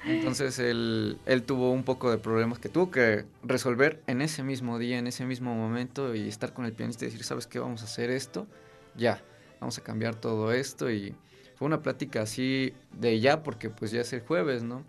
Entonces 0.07 0.59
él, 0.59 1.19
él 1.27 1.43
tuvo 1.43 1.73
un 1.73 1.83
poco 1.83 2.11
de 2.11 2.19
problemas 2.19 2.59
que 2.59 2.69
tuvo 2.69 2.91
que 2.91 3.25
resolver 3.43 4.01
en 4.07 4.23
ese 4.23 4.43
mismo 4.43 4.79
día, 4.79 4.99
en 4.99 5.07
ese 5.07 5.25
mismo 5.25 5.55
momento, 5.55 6.15
y 6.15 6.29
estar 6.29 6.53
con 6.53 6.65
el 6.67 6.73
pianista 6.73 7.05
y 7.05 7.09
decir, 7.09 7.25
¿sabes 7.25 7.47
qué? 7.47 7.59
Vamos 7.59 7.83
a 7.83 7.85
hacer 7.85 8.11
esto, 8.11 8.47
ya, 8.97 9.23
vamos 9.61 9.79
a 9.79 9.83
cambiar 9.83 10.15
todo 10.15 10.53
esto, 10.53 10.91
y 10.91 11.15
fue 11.57 11.67
una 11.67 11.83
plática 11.83 12.23
así 12.23 12.73
de 12.93 13.21
ya, 13.21 13.43
porque 13.43 13.71
pues 13.71 13.91
ya 13.91 14.03
es 14.03 14.13
el 14.13 14.21
jueves, 14.21 14.63
¿no? 14.63 14.85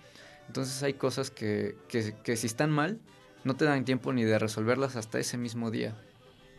Entonces 0.48 0.84
hay 0.84 0.94
cosas 0.94 1.32
que, 1.32 1.76
que, 1.88 2.14
que 2.24 2.36
si 2.36 2.46
están 2.46 2.70
mal, 2.70 3.00
no 3.44 3.56
te 3.56 3.66
dan 3.66 3.84
tiempo 3.84 4.14
ni 4.14 4.24
de 4.24 4.38
resolverlas 4.38 4.96
hasta 4.96 5.20
ese 5.20 5.38
mismo 5.38 5.72
día 5.72 5.96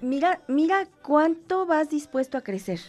mira, 0.00 0.40
mira 0.48 0.88
cuánto 1.02 1.66
vas 1.66 1.90
dispuesto 1.90 2.38
a 2.38 2.42
crecer. 2.42 2.80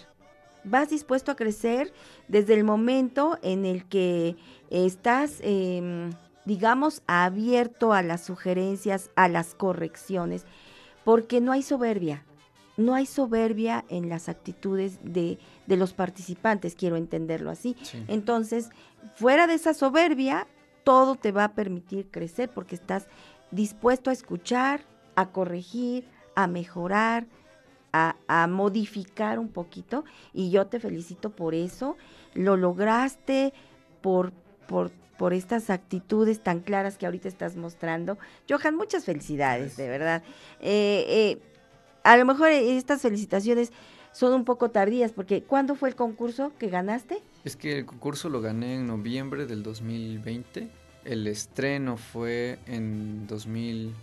Vas 0.63 0.89
dispuesto 0.89 1.31
a 1.31 1.35
crecer 1.35 1.93
desde 2.27 2.53
el 2.53 2.63
momento 2.63 3.37
en 3.41 3.65
el 3.65 3.85
que 3.85 4.35
estás, 4.69 5.39
em, 5.41 6.11
digamos, 6.45 7.01
abierto 7.07 7.93
a 7.93 8.01
las 8.01 8.21
sugerencias, 8.21 9.09
a 9.15 9.29
las 9.29 9.55
correcciones, 9.55 10.45
porque 11.03 11.39
no 11.39 11.51
hay 11.51 11.63
soberbia. 11.63 12.23
No 12.75 12.93
hay 12.93 13.05
soberbia 13.05 13.85
en 13.89 14.07
las 14.09 14.29
actitudes 14.29 14.99
de, 15.01 15.39
de 15.65 15.77
los 15.77 15.93
participantes, 15.93 16.75
quiero 16.75 16.95
entenderlo 16.95 17.49
así. 17.49 17.75
Entonces, 18.07 18.69
fuera 19.15 19.47
de 19.47 19.55
esa 19.55 19.73
soberbia, 19.73 20.47
todo 20.83 21.15
te 21.15 21.31
va 21.31 21.45
a 21.45 21.53
permitir 21.53 22.11
crecer 22.11 22.49
porque 22.49 22.75
estás 22.75 23.07
dispuesto 23.51 24.09
a 24.09 24.13
escuchar, 24.13 24.81
a 25.15 25.31
corregir, 25.31 26.05
a 26.37 26.45
mejorar, 26.45 27.25
a, 27.91 28.47
modificar 28.47 29.39
un 29.39 29.49
poquito 29.49 30.05
y 30.31 30.51
yo 30.51 30.67
te 30.67 30.79
felicito 30.79 31.31
por 31.31 31.55
eso. 31.55 31.97
Lo 32.35 32.55
lograste 32.55 33.53
por, 34.01 34.31
por, 34.67 34.91
por 35.17 35.33
estas 35.33 35.71
actitudes 35.71 36.43
tan 36.43 36.59
claras 36.59 36.99
que 36.99 37.07
ahorita 37.07 37.27
estás 37.27 37.55
mostrando. 37.55 38.19
Johan, 38.47 38.75
muchas 38.75 39.03
felicidades, 39.03 39.77
de 39.77 39.89
verdad. 39.89 40.21
Eh, 40.61 41.05
eh, 41.09 41.41
a 42.03 42.15
lo 42.17 42.25
mejor 42.25 42.49
estas 42.49 43.01
felicitaciones 43.01 43.71
son 44.11 44.33
un 44.33 44.45
poco 44.45 44.69
tardías, 44.69 45.13
porque 45.13 45.41
¿cuándo 45.41 45.73
fue 45.73 45.89
el 45.89 45.95
concurso 45.95 46.51
que 46.59 46.69
ganaste? 46.69 47.23
Es 47.45 47.55
que 47.55 47.79
el 47.79 47.87
concurso 47.87 48.29
lo 48.29 48.41
gané 48.41 48.75
en 48.75 48.85
noviembre 48.85 49.47
del 49.47 49.63
2020. 49.63 50.69
El 51.03 51.25
estreno 51.25 51.97
fue 51.97 52.59
en 52.67 53.25
2000 53.25 53.95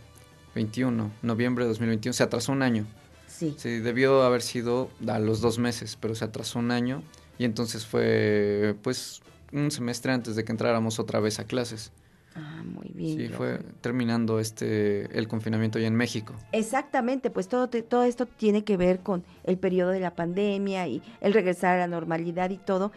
21, 0.55 1.10
noviembre 1.22 1.64
de 1.64 1.68
2021, 1.70 2.12
se 2.12 2.22
atrasó 2.22 2.52
un 2.52 2.62
año. 2.62 2.86
Sí. 3.26 3.55
Sí, 3.59 3.78
debió 3.78 4.22
haber 4.22 4.43
sido 4.43 4.90
a 5.09 5.18
los 5.18 5.40
dos 5.40 5.59
meses, 5.59 5.98
pero 6.01 6.14
se 6.14 6.24
atrasó 6.24 6.59
un 6.59 6.70
año 6.70 7.02
y 7.39 7.44
entonces 7.44 7.85
fue 7.85 8.76
pues 8.82 9.22
un 9.52 9.70
semestre 9.70 10.12
antes 10.12 10.36
de 10.36 10.44
que 10.44 10.52
entráramos 10.52 10.98
otra 10.98 11.20
vez 11.20 11.40
a 11.40 11.44
clases. 11.44 11.93
Ah, 12.36 12.62
muy 12.64 12.90
bien. 12.94 13.18
Sí, 13.18 13.28
fue 13.28 13.60
terminando 13.81 14.40
este 14.40 15.16
el 15.16 15.28
confinamiento 15.28 15.78
ya 15.78 15.86
en 15.86 15.94
México. 15.94 16.35
Exactamente, 16.52 17.31
pues 17.31 17.48
todo 17.48 17.68
todo 17.68 18.02
esto 18.05 18.26
tiene 18.26 18.64
que 18.64 18.76
ver 18.76 19.01
con 19.01 19.24
el 19.44 19.56
periodo 19.56 19.90
de 19.90 20.01
la 20.01 20.16
pandemia 20.16 20.86
y 20.89 21.02
el 21.20 21.32
regresar 21.32 21.76
a 21.76 21.78
la 21.78 21.86
normalidad 21.86 22.51
y 22.51 22.59
todo. 22.59 22.93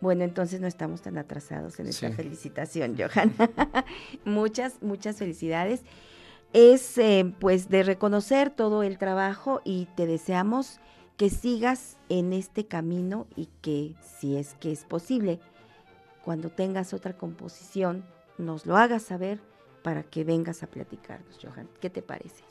Bueno, 0.00 0.24
entonces 0.24 0.60
no 0.60 0.68
estamos 0.68 1.02
tan 1.02 1.18
atrasados 1.18 1.80
en 1.80 1.88
esta 1.88 2.10
felicitación, 2.12 2.96
Johan. 2.96 3.34
muchas, 4.24 4.80
muchas 4.80 5.16
felicidades 5.16 5.82
es 6.52 6.98
eh, 6.98 7.34
pues 7.38 7.68
de 7.68 7.82
reconocer 7.82 8.50
todo 8.50 8.82
el 8.82 8.98
trabajo 8.98 9.60
y 9.64 9.86
te 9.96 10.06
deseamos 10.06 10.80
que 11.16 11.30
sigas 11.30 11.98
en 12.08 12.32
este 12.32 12.66
camino 12.66 13.26
y 13.36 13.48
que 13.60 13.94
si 14.00 14.36
es 14.36 14.54
que 14.54 14.72
es 14.72 14.84
posible, 14.84 15.40
cuando 16.24 16.50
tengas 16.50 16.94
otra 16.94 17.16
composición, 17.16 18.04
nos 18.38 18.66
lo 18.66 18.76
hagas 18.76 19.02
saber 19.02 19.40
para 19.82 20.02
que 20.02 20.24
vengas 20.24 20.62
a 20.62 20.68
platicarnos, 20.68 21.38
Johan. 21.42 21.68
¿Qué 21.80 21.90
te 21.90 22.02
parece? 22.02 22.44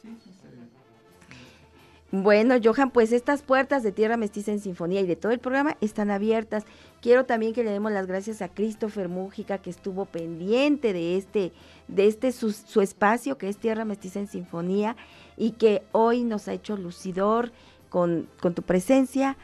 Bueno, 2.12 2.56
Johan, 2.64 2.92
pues 2.92 3.12
estas 3.12 3.42
puertas 3.42 3.84
de 3.84 3.92
Tierra 3.92 4.16
Mestiza 4.16 4.52
en 4.52 4.62
Sinfonía 4.62 5.02
y 5.02 5.08
de 5.08 5.18
todo 5.18 5.34
el 5.34 5.40
programa 5.40 5.76
están 5.82 6.10
abiertas. 6.10 6.64
Quiero 7.02 7.26
también 7.26 7.54
que 7.54 7.66
le 7.66 7.72
demos 7.72 7.92
las 7.92 8.08
gracias 8.08 8.42
a 8.42 8.48
Christopher 8.48 9.10
Mújica, 9.10 9.58
que 9.58 9.70
estuvo 9.70 10.06
pendiente 10.06 10.94
de 10.94 11.18
este, 11.18 11.52
de 11.90 12.08
este 12.08 12.32
su, 12.32 12.82
espacio, 12.82 13.38
que 13.38 13.50
es 13.50 13.58
Tierra 13.58 13.84
Mestiza 13.84 14.22
en 14.22 14.28
Sinfonía, 14.28 14.96
y 15.36 15.52
que 15.52 15.84
hoy 15.92 16.24
nos 16.24 16.48
ha 16.48 16.54
hecho 16.54 16.78
lucidor 16.78 17.52
con, 17.90 18.30
con 18.40 18.54
tu 18.56 18.62
presencia. 18.62 19.36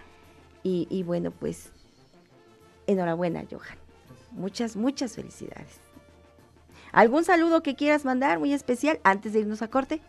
Y, 0.64 0.88
y 0.90 1.04
bueno, 1.04 1.32
pues 1.32 1.74
enhorabuena, 2.88 3.44
Johan. 3.52 3.78
Muchas, 4.32 4.78
muchas 4.78 5.16
felicidades. 5.16 5.82
¿Algún 6.94 7.26
saludo 7.26 7.62
que 7.62 7.76
quieras 7.76 8.06
mandar 8.06 8.40
muy 8.40 8.54
especial 8.54 9.02
antes 9.04 9.34
de 9.34 9.40
irnos 9.40 9.62
a 9.62 9.68
corte? 9.68 10.02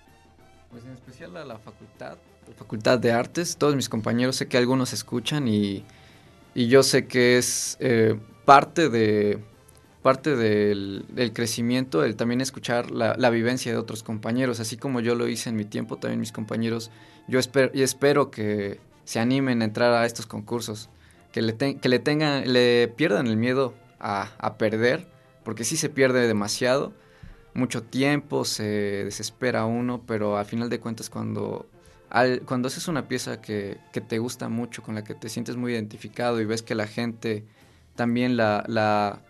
Pues 0.70 0.85
en 0.85 0.93
especial 0.93 1.36
a 1.36 1.44
la 1.44 1.59
facultad, 1.59 2.18
Facultad 2.56 2.98
de 2.98 3.12
Artes, 3.12 3.56
todos 3.56 3.76
mis 3.76 3.88
compañeros, 3.88 4.36
sé 4.36 4.46
que 4.46 4.56
algunos 4.56 4.92
escuchan 4.92 5.48
y, 5.48 5.84
yo 6.54 6.82
sé 6.82 7.06
que 7.06 7.36
es 7.36 7.76
eh, 7.80 8.16
parte 8.44 8.88
de 8.88 9.38
parte 10.04 10.36
del, 10.36 11.06
crecimiento 11.32 12.04
el 12.04 12.14
también 12.14 12.42
escuchar 12.42 12.90
la, 12.90 13.30
vivencia 13.30 13.72
de 13.72 13.78
otros 13.78 14.02
compañeros, 14.02 14.60
así 14.60 14.76
como 14.76 15.00
yo 15.00 15.14
lo 15.14 15.28
hice 15.28 15.48
en 15.48 15.56
mi 15.56 15.64
tiempo, 15.64 15.96
también 15.96 16.20
mis 16.20 16.30
compañeros, 16.30 16.90
yo 17.26 17.38
espero, 17.38 17.70
y 17.72 17.80
espero 17.80 18.30
que 18.30 18.80
se 19.04 19.18
animen 19.18 19.62
a 19.62 19.64
entrar 19.64 19.94
a 19.94 20.04
estos 20.04 20.26
concursos, 20.26 20.90
que 21.32 21.40
le, 21.40 21.56
que 21.56 21.88
le 21.88 21.98
tengan, 22.00 22.52
le 22.52 22.88
pierdan 22.88 23.26
el 23.28 23.38
miedo 23.38 23.72
a, 23.98 24.28
a 24.36 24.58
perder, 24.58 25.08
porque 25.42 25.64
sí 25.64 25.78
se 25.78 25.88
pierde 25.88 26.28
demasiado, 26.28 26.92
mucho 27.54 27.82
tiempo, 27.82 28.44
se 28.44 29.04
desespera 29.04 29.64
uno, 29.64 30.02
pero 30.06 30.36
al 30.36 30.44
final 30.44 30.68
de 30.68 30.80
cuentas 30.80 31.08
cuando 31.08 31.66
cuando 32.46 32.68
haces 32.68 32.86
una 32.86 33.08
pieza 33.08 33.40
que, 33.40 33.78
te 33.92 34.18
gusta 34.18 34.48
mucho, 34.48 34.82
con 34.82 34.94
la 34.94 35.02
que 35.02 35.14
te 35.14 35.28
sientes 35.28 35.56
muy 35.56 35.72
identificado 35.72 36.40
y 36.40 36.44
ves 36.44 36.62
que 36.62 36.74
la 36.74 36.86
gente 36.86 37.44
también 37.96 38.36
la, 38.36 39.20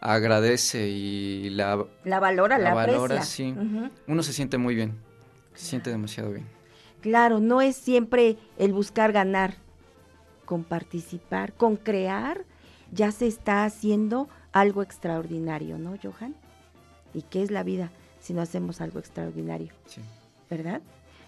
agradece 0.00 0.88
y 0.88 1.48
la, 1.50 1.84
la 2.04 2.20
valora, 2.20 2.58
la, 2.58 2.74
valora, 2.74 3.22
sí. 3.22 3.54
Uno 4.06 4.22
se 4.22 4.32
siente 4.32 4.58
muy 4.58 4.74
bien, 4.74 4.94
se 5.54 5.66
siente 5.66 5.90
demasiado 5.90 6.30
bien. 6.30 6.46
Claro, 7.00 7.40
no 7.40 7.62
es 7.62 7.76
siempre 7.76 8.36
el 8.58 8.72
buscar 8.72 9.12
ganar, 9.12 9.54
con 10.44 10.62
participar, 10.62 11.54
con 11.54 11.76
crear, 11.76 12.44
ya 12.92 13.12
se 13.12 13.26
está 13.26 13.64
haciendo 13.64 14.28
algo 14.52 14.82
extraordinario, 14.82 15.78
¿no, 15.78 15.96
Johan? 16.02 16.34
¿Y 17.14 17.22
qué 17.22 17.42
es 17.42 17.50
la 17.50 17.62
vida 17.62 17.90
si 18.20 18.34
no 18.34 18.42
hacemos 18.42 18.80
algo 18.80 18.98
extraordinario? 18.98 19.72
Sí. 19.86 20.02
¿Verdad? 20.50 20.82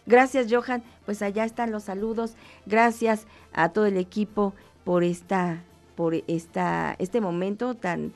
Gracias, 0.09 0.47
Johan. 0.51 0.83
Pues 1.05 1.21
allá 1.21 1.45
están 1.45 1.71
los 1.71 1.85
saludos. 1.85 2.35
Gracias 2.67 3.27
a 3.53 3.69
todo 3.69 3.87
el 3.87 3.99
equipo 3.99 4.55
por 4.83 5.05
esta, 5.05 5.63
por 5.97 6.15
esta, 6.27 6.97
este 6.99 7.21
momento 7.21 7.75
tan 7.75 8.15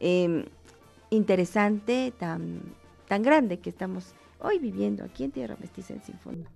em, 0.00 0.44
interesante, 1.08 2.12
tan, 2.18 2.60
tan 3.08 3.22
grande 3.22 3.58
que 3.58 3.70
estamos 3.70 4.14
hoy 4.38 4.58
viviendo 4.58 5.02
aquí 5.02 5.24
en 5.24 5.30
Tierra 5.32 5.56
Mestiza 5.58 5.94
en 5.94 6.02
Sinfonía. 6.02 6.46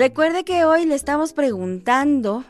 Recuerde 0.00 0.44
que 0.44 0.64
hoy 0.64 0.86
le 0.86 0.94
estamos 0.94 1.34
preguntando 1.34 2.42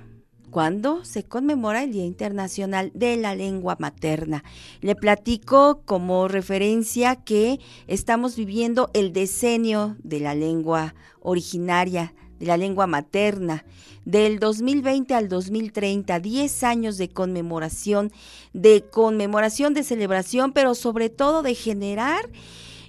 cuándo 0.52 1.05
se 1.05 1.24
conmemora 1.24 1.82
el 1.82 1.90
Día 1.90 2.05
Internacional 2.05 2.93
de 2.94 3.16
la 3.16 3.35
Lengua 3.35 3.77
Materna. 3.81 4.44
Le 4.82 4.94
platico 4.94 5.82
como 5.85 6.28
referencia 6.28 7.16
que 7.16 7.59
estamos 7.89 8.36
viviendo 8.36 8.89
el 8.94 9.12
decenio 9.12 9.97
de 10.05 10.20
la 10.20 10.36
lengua 10.36 10.94
originaria, 11.18 12.14
de 12.39 12.47
la 12.47 12.56
lengua 12.56 12.86
materna, 12.86 13.64
del 14.05 14.39
2020 14.39 15.12
al 15.14 15.28
2030, 15.28 16.20
10 16.20 16.62
años 16.62 16.98
de 16.98 17.09
conmemoración, 17.09 18.12
de 18.52 18.85
conmemoración, 18.89 19.74
de 19.74 19.82
celebración, 19.82 20.52
pero 20.52 20.77
sobre 20.77 21.10
todo 21.10 21.43
de 21.43 21.56
generar 21.56 22.31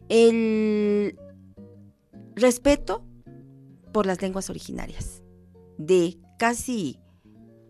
el 0.07 1.17
respeto 2.35 3.03
por 3.91 4.05
las 4.05 4.22
lenguas 4.22 4.49
originarias. 4.49 5.22
De 5.77 6.18
casi 6.38 6.99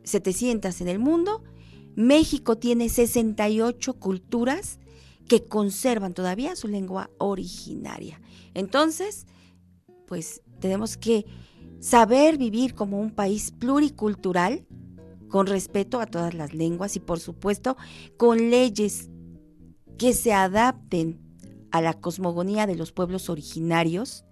700 0.04 0.82
en 0.82 0.88
el 0.88 1.00
mundo, 1.00 1.44
México 1.96 2.58
tiene 2.58 2.90
68 2.90 3.94
culturas 4.00 4.80
que 5.28 5.46
conservan 5.46 6.14
todavía 6.14 6.56
su 6.56 6.68
lengua 6.68 7.10
originaria. 7.18 8.22
Entonces, 8.54 9.26
pues 10.08 10.42
tenemos 10.60 10.98
que 10.98 11.26
saber 11.80 12.38
vivir 12.38 12.76
como 12.76 13.00
un 13.00 13.12
país 13.12 13.52
pluricultural, 13.52 14.66
con 15.30 15.48
respeto 15.48 16.02
a 16.02 16.06
todas 16.06 16.34
las 16.34 16.54
lenguas 16.54 16.98
y 16.98 17.00
por 17.00 17.20
supuesto 17.20 17.78
con 18.18 18.50
leyes 18.50 19.10
que 19.98 20.14
se 20.14 20.34
adapten 20.34 21.22
a 21.72 21.82
la 21.82 21.94
cosmogonía 21.94 22.68
de 22.68 22.76
los 22.76 22.92
pueblos 22.92 23.30
originarios 23.30 24.26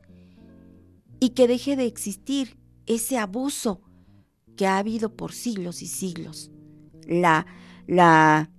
y 1.19 1.29
que 1.29 1.47
deje 1.47 1.75
de 1.75 1.85
existir 1.85 2.57
ese 2.85 3.17
abuso 3.17 3.81
que 4.55 4.67
ha 4.67 4.77
habido 4.77 5.15
por 5.15 5.31
siglos 5.31 5.81
y 5.81 5.87
siglos. 5.87 6.51
La, 7.07 7.45
la 7.87 8.51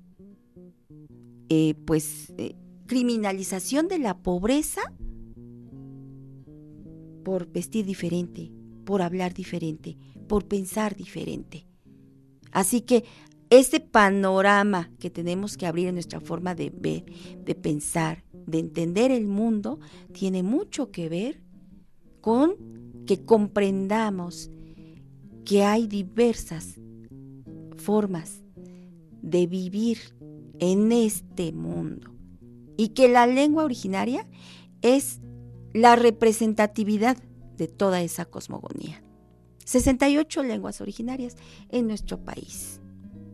eh, 1.49 1.75
pues, 1.85 2.33
eh, 2.39 2.55
criminalización 2.87 3.89
de 3.89 3.99
la 3.99 4.23
pobreza 4.23 4.81
por 7.25 7.51
vestir 7.51 7.85
diferente, 7.85 8.51
por 8.85 9.03
hablar 9.03 9.35
diferente, 9.35 9.97
por 10.27 10.47
pensar 10.47 10.97
diferente. 10.97 11.67
Así 12.51 12.81
que 12.81 13.05
ese 13.51 13.81
panorama 13.81 14.91
que 14.99 15.11
tenemos 15.11 15.57
que 15.57 15.67
abrir 15.67 15.89
en 15.89 15.95
nuestra 15.95 16.21
forma 16.21 16.55
de 16.55 16.71
ver, 16.71 17.05
de 17.45 17.55
pensar, 17.55 18.25
de 18.33 18.61
entender 18.61 19.11
el 19.11 19.27
mundo, 19.27 19.81
tiene 20.13 20.43
mucho 20.43 20.91
que 20.91 21.09
ver 21.09 21.43
con 22.21 22.57
que 23.07 23.25
comprendamos 23.25 24.51
que 25.45 25.65
hay 25.65 25.87
diversas 25.87 26.77
formas 27.77 28.41
de 29.23 29.47
vivir 29.47 29.99
en 30.59 30.93
este 30.93 31.53
mundo 31.53 32.13
y 32.77 32.89
que 32.89 33.09
la 33.09 33.27
lengua 33.27 33.65
originaria 33.65 34.27
es 34.83 35.21
la 35.73 35.97
representatividad 35.97 37.17
de 37.57 37.69
toda 37.69 38.03
esa 38.03 38.25
cosmogonía. 38.25 39.03
68 39.65 40.43
lenguas 40.43 40.81
originarias 40.81 41.37
en 41.69 41.87
nuestro 41.87 42.25
país. 42.25 42.81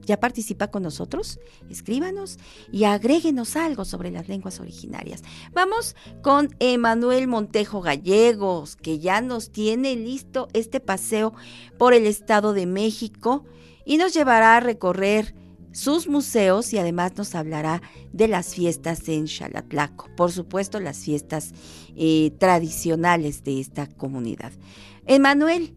¿Ya 0.06 0.20
participa 0.20 0.68
con 0.68 0.84
nosotros? 0.84 1.40
Escríbanos 1.68 2.38
y 2.70 2.84
agréguenos 2.84 3.56
algo 3.56 3.84
sobre 3.84 4.12
las 4.12 4.28
lenguas 4.28 4.60
originarias. 4.60 5.22
Vamos 5.52 5.96
con 6.22 6.54
Emanuel 6.60 7.26
Montejo 7.26 7.80
Gallegos, 7.80 8.76
que 8.76 9.00
ya 9.00 9.20
nos 9.20 9.50
tiene 9.50 9.96
listo 9.96 10.46
este 10.52 10.78
paseo 10.78 11.34
por 11.76 11.92
el 11.92 12.06
Estado 12.06 12.52
de 12.52 12.66
México 12.66 13.44
y 13.84 13.96
nos 13.96 14.14
llevará 14.14 14.56
a 14.56 14.60
recorrer 14.60 15.34
sus 15.72 16.08
museos 16.08 16.72
y 16.72 16.78
además 16.78 17.16
nos 17.16 17.34
hablará 17.34 17.82
de 18.12 18.28
las 18.28 18.54
fiestas 18.54 19.08
en 19.08 19.26
Xalatlaco, 19.26 20.08
por 20.16 20.30
supuesto 20.30 20.78
las 20.78 20.98
fiestas 20.98 21.52
eh, 21.96 22.30
tradicionales 22.38 23.42
de 23.42 23.60
esta 23.60 23.86
comunidad. 23.86 24.52
Emanuel, 25.04 25.76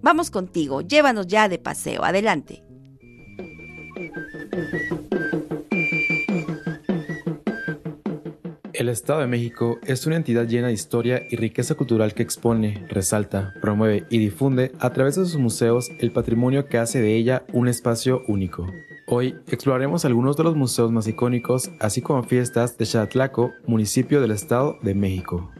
vamos 0.00 0.30
contigo, 0.30 0.80
llévanos 0.82 1.26
ya 1.26 1.48
de 1.48 1.58
paseo, 1.58 2.04
adelante. 2.04 2.65
El 8.72 8.90
Estado 8.90 9.20
de 9.20 9.26
México 9.26 9.78
es 9.86 10.06
una 10.06 10.16
entidad 10.16 10.46
llena 10.46 10.66
de 10.66 10.74
historia 10.74 11.22
y 11.30 11.36
riqueza 11.36 11.76
cultural 11.76 12.12
que 12.12 12.22
expone, 12.22 12.84
resalta, 12.90 13.54
promueve 13.62 14.04
y 14.10 14.18
difunde 14.18 14.72
a 14.80 14.92
través 14.92 15.16
de 15.16 15.24
sus 15.24 15.38
museos 15.38 15.88
el 15.98 16.12
patrimonio 16.12 16.66
que 16.66 16.76
hace 16.76 17.00
de 17.00 17.16
ella 17.16 17.44
un 17.54 17.68
espacio 17.68 18.20
único. 18.28 18.66
Hoy 19.06 19.34
exploraremos 19.48 20.04
algunos 20.04 20.36
de 20.36 20.44
los 20.44 20.56
museos 20.56 20.92
más 20.92 21.08
icónicos, 21.08 21.70
así 21.80 22.02
como 22.02 22.22
fiestas 22.22 22.76
de 22.76 22.84
Xatlaco, 22.84 23.52
municipio 23.66 24.20
del 24.20 24.32
Estado 24.32 24.76
de 24.82 24.94
México. 24.94 25.50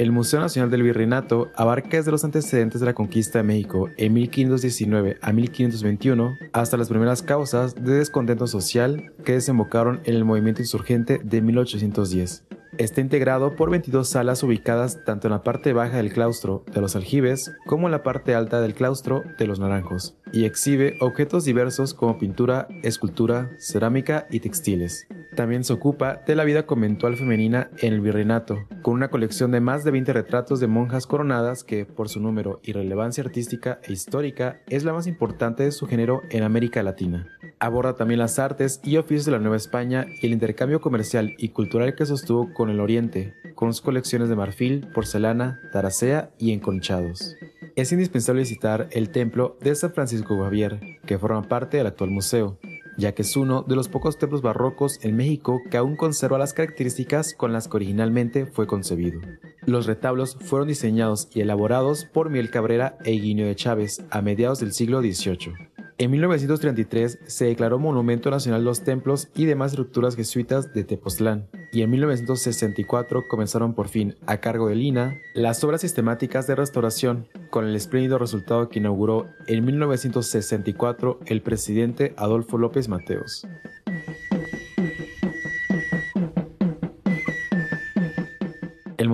El 0.00 0.12
Museo 0.12 0.40
Nacional 0.40 0.70
del 0.70 0.82
Virreinato 0.82 1.50
abarca 1.56 1.98
desde 1.98 2.10
los 2.10 2.24
antecedentes 2.24 2.80
de 2.80 2.86
la 2.86 2.94
conquista 2.94 3.40
de 3.40 3.44
México 3.44 3.90
en 3.98 4.14
1519 4.14 5.18
a 5.20 5.30
1521 5.30 6.38
hasta 6.54 6.78
las 6.78 6.88
primeras 6.88 7.22
causas 7.22 7.74
de 7.74 7.96
descontento 7.96 8.46
social 8.46 9.12
que 9.26 9.34
desembocaron 9.34 10.00
en 10.04 10.14
el 10.14 10.24
movimiento 10.24 10.62
insurgente 10.62 11.20
de 11.22 11.42
1810. 11.42 12.44
Está 12.80 13.02
integrado 13.02 13.56
por 13.56 13.68
22 13.68 14.08
salas 14.08 14.42
ubicadas 14.42 15.04
tanto 15.04 15.26
en 15.26 15.32
la 15.32 15.42
parte 15.42 15.74
baja 15.74 15.98
del 15.98 16.14
claustro 16.14 16.64
de 16.72 16.80
los 16.80 16.96
aljibes 16.96 17.52
como 17.66 17.88
en 17.88 17.92
la 17.92 18.02
parte 18.02 18.34
alta 18.34 18.62
del 18.62 18.72
claustro 18.72 19.22
de 19.36 19.46
los 19.46 19.60
naranjos, 19.60 20.16
y 20.32 20.46
exhibe 20.46 20.96
objetos 21.02 21.44
diversos 21.44 21.92
como 21.92 22.16
pintura, 22.16 22.68
escultura, 22.82 23.50
cerámica 23.58 24.26
y 24.30 24.40
textiles. 24.40 25.06
También 25.36 25.62
se 25.62 25.74
ocupa 25.74 26.22
de 26.26 26.34
la 26.34 26.44
vida 26.44 26.64
conventual 26.64 27.18
femenina 27.18 27.68
en 27.82 27.92
el 27.92 28.00
virreinato, 28.00 28.66
con 28.80 28.94
una 28.94 29.10
colección 29.10 29.50
de 29.50 29.60
más 29.60 29.84
de 29.84 29.90
20 29.90 30.14
retratos 30.14 30.58
de 30.58 30.66
monjas 30.66 31.06
coronadas 31.06 31.64
que, 31.64 31.84
por 31.84 32.08
su 32.08 32.18
número 32.18 32.60
y 32.62 32.72
relevancia 32.72 33.22
artística 33.22 33.78
e 33.82 33.92
histórica, 33.92 34.62
es 34.68 34.84
la 34.84 34.94
más 34.94 35.06
importante 35.06 35.64
de 35.64 35.72
su 35.72 35.86
género 35.86 36.22
en 36.30 36.44
América 36.44 36.82
Latina. 36.82 37.28
Aborda 37.58 37.94
también 37.94 38.20
las 38.20 38.38
artes 38.38 38.80
y 38.82 38.96
oficios 38.96 39.26
de 39.26 39.32
la 39.32 39.38
Nueva 39.38 39.58
España 39.58 40.06
y 40.22 40.26
el 40.26 40.32
intercambio 40.32 40.80
comercial 40.80 41.34
y 41.36 41.50
cultural 41.50 41.94
que 41.94 42.06
sostuvo 42.06 42.54
con 42.54 42.69
el 42.70 42.80
Oriente, 42.80 43.34
con 43.54 43.72
sus 43.72 43.82
colecciones 43.82 44.28
de 44.28 44.36
marfil, 44.36 44.88
porcelana, 44.94 45.60
taracea 45.72 46.30
y 46.38 46.52
enconchados. 46.52 47.36
Es 47.76 47.92
indispensable 47.92 48.40
visitar 48.40 48.88
el 48.92 49.10
templo 49.10 49.56
de 49.60 49.74
San 49.74 49.92
Francisco 49.92 50.42
Javier, 50.42 50.80
que 51.06 51.18
forma 51.18 51.42
parte 51.42 51.76
del 51.76 51.86
actual 51.86 52.10
museo, 52.10 52.58
ya 52.96 53.12
que 53.12 53.22
es 53.22 53.36
uno 53.36 53.62
de 53.62 53.76
los 53.76 53.88
pocos 53.88 54.18
templos 54.18 54.42
barrocos 54.42 54.98
en 55.02 55.16
México 55.16 55.60
que 55.70 55.76
aún 55.76 55.96
conserva 55.96 56.38
las 56.38 56.52
características 56.52 57.34
con 57.34 57.52
las 57.52 57.68
que 57.68 57.76
originalmente 57.76 58.46
fue 58.46 58.66
concebido. 58.66 59.20
Los 59.66 59.86
retablos 59.86 60.36
fueron 60.40 60.68
diseñados 60.68 61.28
y 61.32 61.40
elaborados 61.40 62.04
por 62.04 62.30
Miguel 62.30 62.50
Cabrera 62.50 62.98
e 63.04 63.12
Higuinio 63.12 63.46
de 63.46 63.56
Chávez 63.56 64.04
a 64.10 64.20
mediados 64.20 64.60
del 64.60 64.72
siglo 64.72 65.00
XVIII. 65.00 65.69
En 66.00 66.10
1933 66.12 67.18
se 67.26 67.44
declaró 67.44 67.78
Monumento 67.78 68.30
Nacional 68.30 68.64
los 68.64 68.84
templos 68.84 69.28
y 69.34 69.44
demás 69.44 69.72
estructuras 69.72 70.16
jesuitas 70.16 70.72
de 70.72 70.82
Tepoztlán, 70.82 71.50
y 71.72 71.82
en 71.82 71.90
1964 71.90 73.28
comenzaron 73.28 73.74
por 73.74 73.88
fin, 73.88 74.16
a 74.24 74.38
cargo 74.38 74.68
de 74.68 74.76
Lina, 74.76 75.20
las 75.34 75.62
obras 75.62 75.82
sistemáticas 75.82 76.46
de 76.46 76.54
restauración, 76.54 77.28
con 77.50 77.66
el 77.66 77.76
espléndido 77.76 78.16
resultado 78.16 78.70
que 78.70 78.78
inauguró 78.78 79.26
en 79.46 79.62
1964 79.62 81.20
el 81.26 81.42
presidente 81.42 82.14
Adolfo 82.16 82.56
López 82.56 82.88
Mateos. 82.88 83.46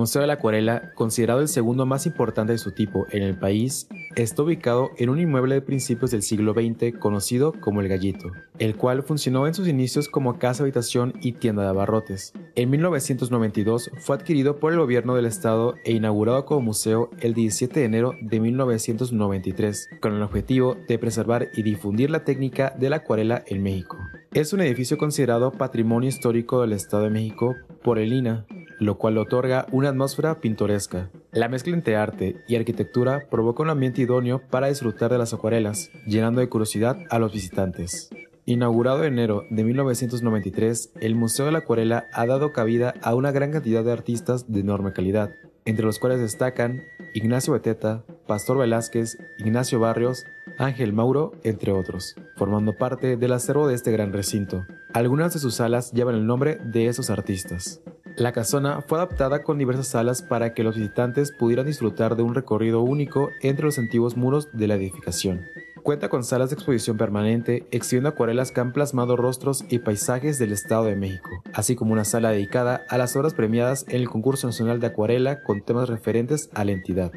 Museo 0.07 0.21
de 0.21 0.27
la 0.27 0.35
Acuarela, 0.35 0.93
considerado 0.95 1.41
el 1.41 1.49
segundo 1.49 1.85
más 1.85 2.05
importante 2.05 2.53
de 2.53 2.59
su 2.59 2.71
tipo 2.71 3.07
en 3.11 3.23
el 3.23 3.37
país, 3.37 3.89
está 4.15 4.41
ubicado 4.41 4.91
en 4.97 5.09
un 5.09 5.19
inmueble 5.19 5.55
de 5.55 5.61
principios 5.61 6.11
del 6.11 6.23
siglo 6.23 6.53
XX 6.53 6.97
conocido 6.97 7.51
como 7.51 7.81
El 7.81 7.89
Gallito, 7.89 8.31
el 8.57 8.77
cual 8.77 9.03
funcionó 9.03 9.47
en 9.47 9.53
sus 9.53 9.67
inicios 9.67 10.07
como 10.07 10.39
casa 10.39 10.63
habitación 10.63 11.11
y 11.19 11.33
tienda 11.33 11.63
de 11.63 11.67
abarrotes. 11.67 12.31
En 12.55 12.69
1992 12.69 13.91
fue 13.99 14.15
adquirido 14.15 14.61
por 14.61 14.71
el 14.71 14.79
gobierno 14.79 15.13
del 15.13 15.25
estado 15.25 15.75
e 15.83 15.91
inaugurado 15.91 16.45
como 16.45 16.61
museo 16.61 17.09
el 17.19 17.33
17 17.33 17.77
de 17.77 17.85
enero 17.85 18.13
de 18.21 18.39
1993, 18.39 19.89
con 19.99 20.13
el 20.13 20.21
objetivo 20.21 20.77
de 20.87 20.99
preservar 20.99 21.49
y 21.53 21.63
difundir 21.63 22.11
la 22.11 22.23
técnica 22.23 22.73
de 22.79 22.89
la 22.89 22.95
acuarela 22.95 23.43
en 23.45 23.61
México. 23.61 23.97
Es 24.37 24.53
un 24.53 24.61
edificio 24.61 24.99
considerado 24.99 25.51
Patrimonio 25.51 26.09
Histórico 26.09 26.61
del 26.61 26.73
Estado 26.73 27.05
de 27.05 27.09
México 27.09 27.55
por 27.83 27.97
el 27.97 28.13
INA, 28.13 28.45
lo 28.77 28.99
cual 28.99 29.17
otorga 29.17 29.65
una 29.71 29.89
atmósfera 29.89 30.39
pintoresca. 30.39 31.09
La 31.31 31.49
mezcla 31.49 31.73
entre 31.73 31.95
arte 31.95 32.35
y 32.47 32.55
arquitectura 32.55 33.23
provoca 33.31 33.63
un 33.63 33.71
ambiente 33.71 34.03
idóneo 34.03 34.43
para 34.51 34.67
disfrutar 34.67 35.11
de 35.11 35.17
las 35.17 35.33
acuarelas, 35.33 35.89
llenando 36.05 36.39
de 36.39 36.49
curiosidad 36.49 36.99
a 37.09 37.17
los 37.17 37.33
visitantes. 37.33 38.11
Inaugurado 38.45 39.05
en 39.05 39.13
enero 39.13 39.41
de 39.49 39.63
1993, 39.63 40.91
el 41.01 41.15
Museo 41.15 41.47
de 41.47 41.53
la 41.53 41.57
Acuarela 41.57 42.05
ha 42.13 42.27
dado 42.27 42.53
cabida 42.53 42.93
a 43.01 43.15
una 43.15 43.31
gran 43.31 43.51
cantidad 43.51 43.83
de 43.83 43.91
artistas 43.91 44.51
de 44.51 44.59
enorme 44.59 44.93
calidad, 44.93 45.31
entre 45.67 45.85
los 45.85 45.99
cuales 45.99 46.21
destacan 46.21 46.85
Ignacio 47.13 47.51
Beteta, 47.51 48.05
Pastor 48.25 48.57
Velázquez, 48.57 49.17
Ignacio 49.37 49.81
Barrios, 49.81 50.25
Ángel 50.57 50.93
Mauro, 50.93 51.33
entre 51.43 51.73
otros, 51.73 52.15
formando 52.37 52.77
parte 52.77 53.17
del 53.17 53.33
acervo 53.33 53.67
de 53.67 53.75
este 53.75 53.91
gran 53.91 54.13
recinto. 54.13 54.65
Algunas 54.93 55.33
de 55.33 55.39
sus 55.39 55.55
salas 55.55 55.91
llevan 55.91 56.15
el 56.15 56.25
nombre 56.25 56.57
de 56.63 56.87
esos 56.87 57.09
artistas. 57.09 57.81
La 58.15 58.31
casona 58.31 58.81
fue 58.81 58.97
adaptada 58.97 59.43
con 59.43 59.57
diversas 59.57 59.89
salas 59.89 60.21
para 60.21 60.53
que 60.53 60.63
los 60.63 60.77
visitantes 60.77 61.33
pudieran 61.33 61.65
disfrutar 61.65 62.15
de 62.15 62.23
un 62.23 62.33
recorrido 62.33 62.81
único 62.81 63.29
entre 63.41 63.65
los 63.65 63.77
antiguos 63.77 64.15
muros 64.15 64.47
de 64.53 64.67
la 64.67 64.75
edificación. 64.75 65.41
Cuenta 65.87 66.09
con 66.09 66.25
salas 66.25 66.49
de 66.49 66.55
exposición 66.55 66.97
permanente, 66.97 67.65
exhibiendo 67.71 68.09
acuarelas 68.09 68.51
que 68.51 68.59
han 68.59 68.73
plasmado 68.73 69.15
rostros 69.15 69.63
y 69.69 69.79
paisajes 69.79 70.37
del 70.37 70.51
Estado 70.51 70.83
de 70.83 70.97
México, 70.97 71.29
así 71.53 71.77
como 71.77 71.93
una 71.93 72.03
sala 72.03 72.31
dedicada 72.31 72.81
a 72.89 72.97
las 72.97 73.15
obras 73.15 73.33
premiadas 73.33 73.85
en 73.87 74.01
el 74.01 74.09
concurso 74.09 74.47
nacional 74.47 74.81
de 74.81 74.87
acuarela 74.87 75.43
con 75.43 75.61
temas 75.61 75.87
referentes 75.87 76.49
a 76.53 76.65
la 76.65 76.73
entidad. 76.73 77.13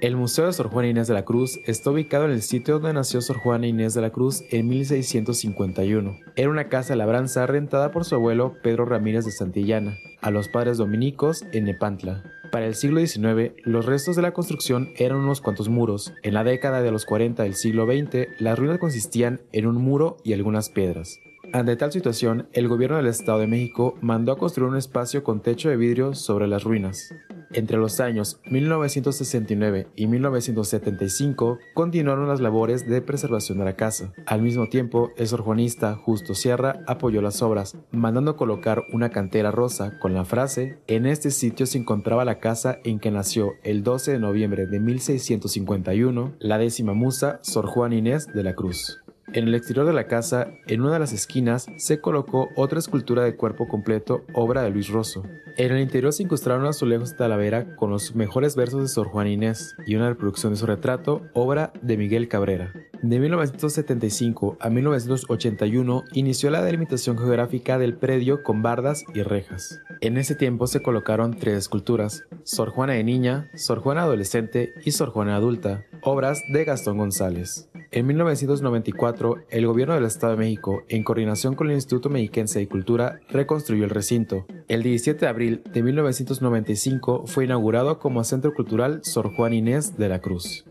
El 0.00 0.16
Museo 0.16 0.46
de 0.46 0.54
Sor 0.54 0.68
Juana 0.68 0.88
Inés 0.88 1.06
de 1.06 1.12
la 1.12 1.26
Cruz 1.26 1.60
está 1.66 1.90
ubicado 1.90 2.24
en 2.24 2.30
el 2.30 2.40
sitio 2.40 2.78
donde 2.78 2.94
nació 2.94 3.20
Sor 3.20 3.36
Juana 3.36 3.66
Inés 3.66 3.92
de 3.92 4.00
la 4.00 4.12
Cruz 4.12 4.42
en 4.50 4.66
1651. 4.66 6.16
Era 6.36 6.48
una 6.48 6.70
casa 6.70 6.94
de 6.94 6.96
labranza 6.96 7.46
rentada 7.46 7.90
por 7.90 8.06
su 8.06 8.14
abuelo 8.14 8.54
Pedro 8.62 8.86
Ramírez 8.86 9.26
de 9.26 9.30
Santillana, 9.30 9.98
a 10.22 10.30
los 10.30 10.48
padres 10.48 10.78
dominicos 10.78 11.44
en 11.52 11.64
Nepantla. 11.64 12.22
Para 12.54 12.68
el 12.68 12.76
siglo 12.76 13.04
XIX, 13.04 13.52
los 13.64 13.84
restos 13.84 14.14
de 14.14 14.22
la 14.22 14.32
construcción 14.32 14.92
eran 14.94 15.18
unos 15.18 15.40
cuantos 15.40 15.68
muros. 15.68 16.14
En 16.22 16.34
la 16.34 16.44
década 16.44 16.82
de 16.82 16.92
los 16.92 17.04
40 17.04 17.42
del 17.42 17.56
siglo 17.56 17.84
XX, 17.84 18.28
las 18.38 18.56
ruinas 18.56 18.78
consistían 18.78 19.40
en 19.50 19.66
un 19.66 19.74
muro 19.74 20.18
y 20.22 20.34
algunas 20.34 20.68
piedras. 20.68 21.18
Ante 21.52 21.74
tal 21.74 21.90
situación, 21.90 22.46
el 22.52 22.68
gobierno 22.68 22.96
del 22.96 23.08
Estado 23.08 23.40
de 23.40 23.48
México 23.48 23.98
mandó 24.02 24.30
a 24.30 24.38
construir 24.38 24.70
un 24.70 24.76
espacio 24.76 25.24
con 25.24 25.42
techo 25.42 25.68
de 25.68 25.76
vidrio 25.76 26.14
sobre 26.14 26.46
las 26.46 26.62
ruinas. 26.62 27.12
Entre 27.54 27.76
los 27.76 28.00
años 28.00 28.40
1969 28.50 29.86
y 29.94 30.08
1975 30.08 31.58
continuaron 31.72 32.26
las 32.26 32.40
labores 32.40 32.84
de 32.88 33.00
preservación 33.00 33.58
de 33.58 33.64
la 33.64 33.76
casa. 33.76 34.12
Al 34.26 34.42
mismo 34.42 34.68
tiempo, 34.68 35.10
el 35.16 35.28
sorjuanista 35.28 35.94
Justo 35.94 36.34
Sierra 36.34 36.82
apoyó 36.88 37.22
las 37.22 37.42
obras, 37.42 37.76
mandando 37.92 38.36
colocar 38.36 38.82
una 38.92 39.10
cantera 39.10 39.52
rosa 39.52 39.98
con 40.00 40.14
la 40.14 40.24
frase 40.24 40.78
En 40.88 41.06
este 41.06 41.30
sitio 41.30 41.66
se 41.66 41.78
encontraba 41.78 42.24
la 42.24 42.40
casa 42.40 42.78
en 42.82 42.98
que 42.98 43.12
nació 43.12 43.52
el 43.62 43.84
12 43.84 44.12
de 44.12 44.18
noviembre 44.18 44.66
de 44.66 44.80
1651 44.80 46.32
la 46.40 46.58
décima 46.58 46.92
musa 46.92 47.38
Sor 47.42 47.66
Juan 47.66 47.92
Inés 47.92 48.26
de 48.34 48.42
la 48.42 48.54
Cruz. 48.54 49.03
En 49.34 49.48
el 49.48 49.56
exterior 49.56 49.84
de 49.84 49.92
la 49.92 50.06
casa, 50.06 50.52
en 50.68 50.82
una 50.82 50.92
de 50.92 51.00
las 51.00 51.12
esquinas, 51.12 51.66
se 51.76 52.00
colocó 52.00 52.50
otra 52.54 52.78
escultura 52.78 53.24
de 53.24 53.34
cuerpo 53.34 53.66
completo, 53.66 54.22
obra 54.32 54.62
de 54.62 54.70
Luis 54.70 54.90
Rosso. 54.90 55.24
En 55.56 55.72
el 55.72 55.80
interior 55.80 56.12
se 56.12 56.22
incrustaron 56.22 56.64
azulejos 56.66 57.10
de 57.10 57.16
talavera 57.16 57.74
con 57.74 57.90
los 57.90 58.14
mejores 58.14 58.54
versos 58.54 58.82
de 58.82 58.86
Sor 58.86 59.08
Juan 59.08 59.26
Inés 59.26 59.74
y 59.88 59.96
una 59.96 60.08
reproducción 60.08 60.52
de 60.52 60.56
su 60.56 60.66
retrato, 60.66 61.22
obra 61.32 61.72
de 61.82 61.96
Miguel 61.96 62.28
Cabrera. 62.28 62.72
De 63.02 63.18
1975 63.18 64.56
a 64.60 64.70
1981 64.70 66.04
inició 66.12 66.50
la 66.50 66.62
delimitación 66.62 67.18
geográfica 67.18 67.76
del 67.76 67.96
predio 67.96 68.44
con 68.44 68.62
bardas 68.62 69.02
y 69.14 69.22
rejas. 69.22 69.80
En 70.00 70.16
ese 70.16 70.36
tiempo 70.36 70.68
se 70.68 70.80
colocaron 70.80 71.36
tres 71.36 71.58
esculturas, 71.58 72.22
Sor 72.44 72.70
Juana 72.70 72.92
de 72.92 73.02
Niña, 73.02 73.50
Sor 73.56 73.80
Juana 73.80 74.02
Adolescente 74.02 74.74
y 74.84 74.92
Sor 74.92 75.10
Juana 75.10 75.34
Adulta, 75.34 75.84
obras 76.02 76.40
de 76.52 76.64
Gastón 76.64 76.98
González. 76.98 77.68
En 77.94 78.06
1994, 78.08 79.23
el 79.50 79.66
gobierno 79.66 79.94
del 79.94 80.04
Estado 80.04 80.32
de 80.34 80.38
México, 80.38 80.82
en 80.88 81.02
coordinación 81.02 81.54
con 81.54 81.68
el 81.68 81.74
Instituto 81.74 82.10
Mexiquense 82.10 82.58
de 82.58 82.68
Cultura, 82.68 83.20
reconstruyó 83.28 83.84
el 83.84 83.90
recinto. 83.90 84.46
El 84.68 84.82
17 84.82 85.20
de 85.20 85.28
abril 85.28 85.62
de 85.72 85.82
1995 85.82 87.26
fue 87.26 87.44
inaugurado 87.44 87.98
como 87.98 88.24
Centro 88.24 88.52
Cultural 88.54 89.00
Sor 89.02 89.34
Juan 89.34 89.54
Inés 89.54 89.96
de 89.96 90.08
la 90.08 90.20
Cruz. 90.20 90.64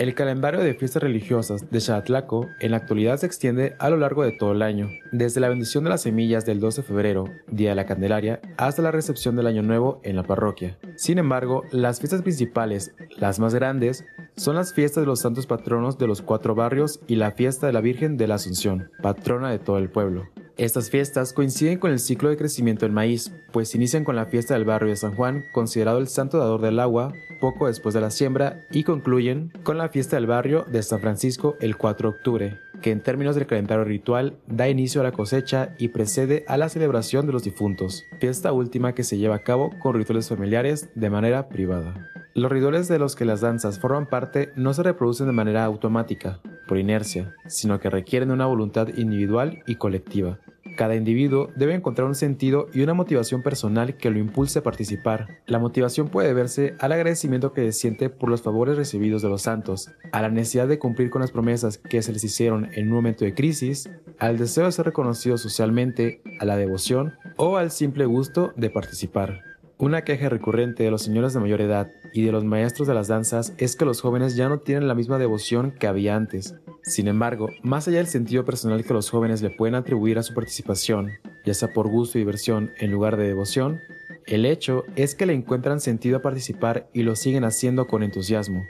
El 0.00 0.14
calendario 0.14 0.60
de 0.60 0.72
fiestas 0.72 1.02
religiosas 1.02 1.70
de 1.70 1.78
Xatlaco 1.78 2.46
en 2.60 2.70
la 2.70 2.78
actualidad 2.78 3.18
se 3.18 3.26
extiende 3.26 3.76
a 3.78 3.90
lo 3.90 3.98
largo 3.98 4.22
de 4.22 4.32
todo 4.32 4.52
el 4.52 4.62
año, 4.62 4.88
desde 5.12 5.40
la 5.40 5.50
bendición 5.50 5.84
de 5.84 5.90
las 5.90 6.00
semillas 6.00 6.46
del 6.46 6.58
12 6.58 6.80
de 6.80 6.88
febrero, 6.88 7.24
Día 7.48 7.68
de 7.68 7.74
la 7.74 7.84
Candelaria, 7.84 8.40
hasta 8.56 8.80
la 8.80 8.92
recepción 8.92 9.36
del 9.36 9.46
Año 9.46 9.62
Nuevo 9.62 10.00
en 10.02 10.16
la 10.16 10.22
parroquia. 10.22 10.78
Sin 10.96 11.18
embargo, 11.18 11.64
las 11.70 11.98
fiestas 11.98 12.22
principales, 12.22 12.94
las 13.18 13.40
más 13.40 13.54
grandes, 13.54 14.06
son 14.36 14.56
las 14.56 14.72
fiestas 14.72 15.02
de 15.02 15.06
los 15.06 15.20
santos 15.20 15.46
patronos 15.46 15.98
de 15.98 16.06
los 16.06 16.22
cuatro 16.22 16.54
barrios 16.54 17.00
y 17.06 17.16
la 17.16 17.32
fiesta 17.32 17.66
de 17.66 17.74
la 17.74 17.82
Virgen 17.82 18.16
de 18.16 18.26
la 18.26 18.36
Asunción, 18.36 18.90
patrona 19.02 19.50
de 19.50 19.58
todo 19.58 19.76
el 19.76 19.90
pueblo. 19.90 20.30
Estas 20.60 20.90
fiestas 20.90 21.32
coinciden 21.32 21.78
con 21.78 21.90
el 21.90 21.98
ciclo 21.98 22.28
de 22.28 22.36
crecimiento 22.36 22.84
del 22.84 22.92
maíz, 22.92 23.32
pues 23.50 23.74
inician 23.74 24.04
con 24.04 24.14
la 24.14 24.26
fiesta 24.26 24.52
del 24.52 24.66
barrio 24.66 24.90
de 24.90 24.96
San 24.96 25.14
Juan, 25.14 25.42
considerado 25.54 25.96
el 25.96 26.06
santo 26.06 26.36
dador 26.36 26.60
del 26.60 26.80
agua, 26.80 27.14
poco 27.40 27.66
después 27.66 27.94
de 27.94 28.02
la 28.02 28.10
siembra, 28.10 28.66
y 28.70 28.84
concluyen 28.84 29.54
con 29.62 29.78
la 29.78 29.88
fiesta 29.88 30.16
del 30.16 30.26
barrio 30.26 30.66
de 30.70 30.82
San 30.82 31.00
Francisco 31.00 31.56
el 31.62 31.78
4 31.78 32.10
de 32.10 32.14
octubre, 32.14 32.58
que 32.82 32.90
en 32.90 33.02
términos 33.02 33.36
del 33.36 33.46
calendario 33.46 33.84
ritual 33.84 34.36
da 34.48 34.68
inicio 34.68 35.00
a 35.00 35.04
la 35.04 35.12
cosecha 35.12 35.74
y 35.78 35.88
precede 35.88 36.44
a 36.46 36.58
la 36.58 36.68
celebración 36.68 37.24
de 37.24 37.32
los 37.32 37.44
difuntos, 37.44 38.04
fiesta 38.20 38.52
última 38.52 38.94
que 38.94 39.02
se 39.02 39.16
lleva 39.16 39.36
a 39.36 39.42
cabo 39.42 39.70
con 39.78 39.94
rituales 39.94 40.28
familiares 40.28 40.90
de 40.94 41.08
manera 41.08 41.48
privada. 41.48 41.94
Los 42.34 42.52
rituales 42.52 42.86
de 42.86 42.98
los 42.98 43.16
que 43.16 43.24
las 43.24 43.40
danzas 43.40 43.80
forman 43.80 44.06
parte 44.06 44.52
no 44.56 44.74
se 44.74 44.82
reproducen 44.82 45.26
de 45.26 45.32
manera 45.32 45.64
automática, 45.64 46.40
por 46.68 46.76
inercia, 46.76 47.34
sino 47.46 47.80
que 47.80 47.88
requieren 47.88 48.30
una 48.30 48.44
voluntad 48.46 48.88
individual 48.96 49.62
y 49.66 49.76
colectiva. 49.76 50.38
Cada 50.76 50.96
individuo 50.96 51.50
debe 51.56 51.74
encontrar 51.74 52.06
un 52.06 52.14
sentido 52.14 52.68
y 52.72 52.82
una 52.82 52.94
motivación 52.94 53.42
personal 53.42 53.96
que 53.96 54.10
lo 54.10 54.18
impulse 54.18 54.58
a 54.58 54.62
participar. 54.62 55.38
La 55.46 55.58
motivación 55.58 56.08
puede 56.08 56.32
verse 56.34 56.74
al 56.78 56.92
agradecimiento 56.92 57.52
que 57.52 57.72
siente 57.72 58.10
por 58.10 58.30
los 58.30 58.42
favores 58.42 58.76
recibidos 58.76 59.22
de 59.22 59.28
los 59.28 59.42
santos, 59.42 59.90
a 60.12 60.22
la 60.22 60.30
necesidad 60.30 60.68
de 60.68 60.78
cumplir 60.78 61.10
con 61.10 61.20
las 61.20 61.32
promesas 61.32 61.78
que 61.78 62.02
se 62.02 62.12
les 62.12 62.24
hicieron 62.24 62.68
en 62.74 62.88
un 62.88 62.94
momento 62.94 63.24
de 63.24 63.34
crisis, 63.34 63.90
al 64.18 64.38
deseo 64.38 64.66
de 64.66 64.72
ser 64.72 64.86
reconocido 64.86 65.38
socialmente, 65.38 66.22
a 66.40 66.44
la 66.44 66.56
devoción 66.56 67.14
o 67.36 67.56
al 67.56 67.70
simple 67.70 68.06
gusto 68.06 68.52
de 68.56 68.70
participar. 68.70 69.49
Una 69.80 70.04
queja 70.04 70.28
recurrente 70.28 70.82
de 70.82 70.90
los 70.90 71.00
señores 71.00 71.32
de 71.32 71.40
mayor 71.40 71.62
edad 71.62 71.90
y 72.12 72.22
de 72.22 72.32
los 72.32 72.44
maestros 72.44 72.86
de 72.86 72.92
las 72.92 73.08
danzas 73.08 73.54
es 73.56 73.76
que 73.76 73.86
los 73.86 74.02
jóvenes 74.02 74.36
ya 74.36 74.46
no 74.46 74.58
tienen 74.58 74.86
la 74.86 74.94
misma 74.94 75.16
devoción 75.16 75.70
que 75.70 75.86
había 75.86 76.16
antes. 76.16 76.54
Sin 76.82 77.08
embargo, 77.08 77.48
más 77.62 77.88
allá 77.88 77.96
del 77.96 78.06
sentido 78.06 78.44
personal 78.44 78.84
que 78.84 78.92
los 78.92 79.08
jóvenes 79.08 79.40
le 79.40 79.48
pueden 79.48 79.74
atribuir 79.74 80.18
a 80.18 80.22
su 80.22 80.34
participación, 80.34 81.12
ya 81.46 81.54
sea 81.54 81.72
por 81.72 81.88
gusto 81.88 82.18
y 82.18 82.20
diversión 82.20 82.72
en 82.78 82.90
lugar 82.90 83.16
de 83.16 83.26
devoción, 83.26 83.80
el 84.26 84.44
hecho 84.44 84.84
es 84.96 85.14
que 85.14 85.24
le 85.24 85.32
encuentran 85.32 85.80
sentido 85.80 86.18
a 86.18 86.22
participar 86.22 86.90
y 86.92 87.02
lo 87.02 87.16
siguen 87.16 87.44
haciendo 87.44 87.86
con 87.86 88.02
entusiasmo. 88.02 88.62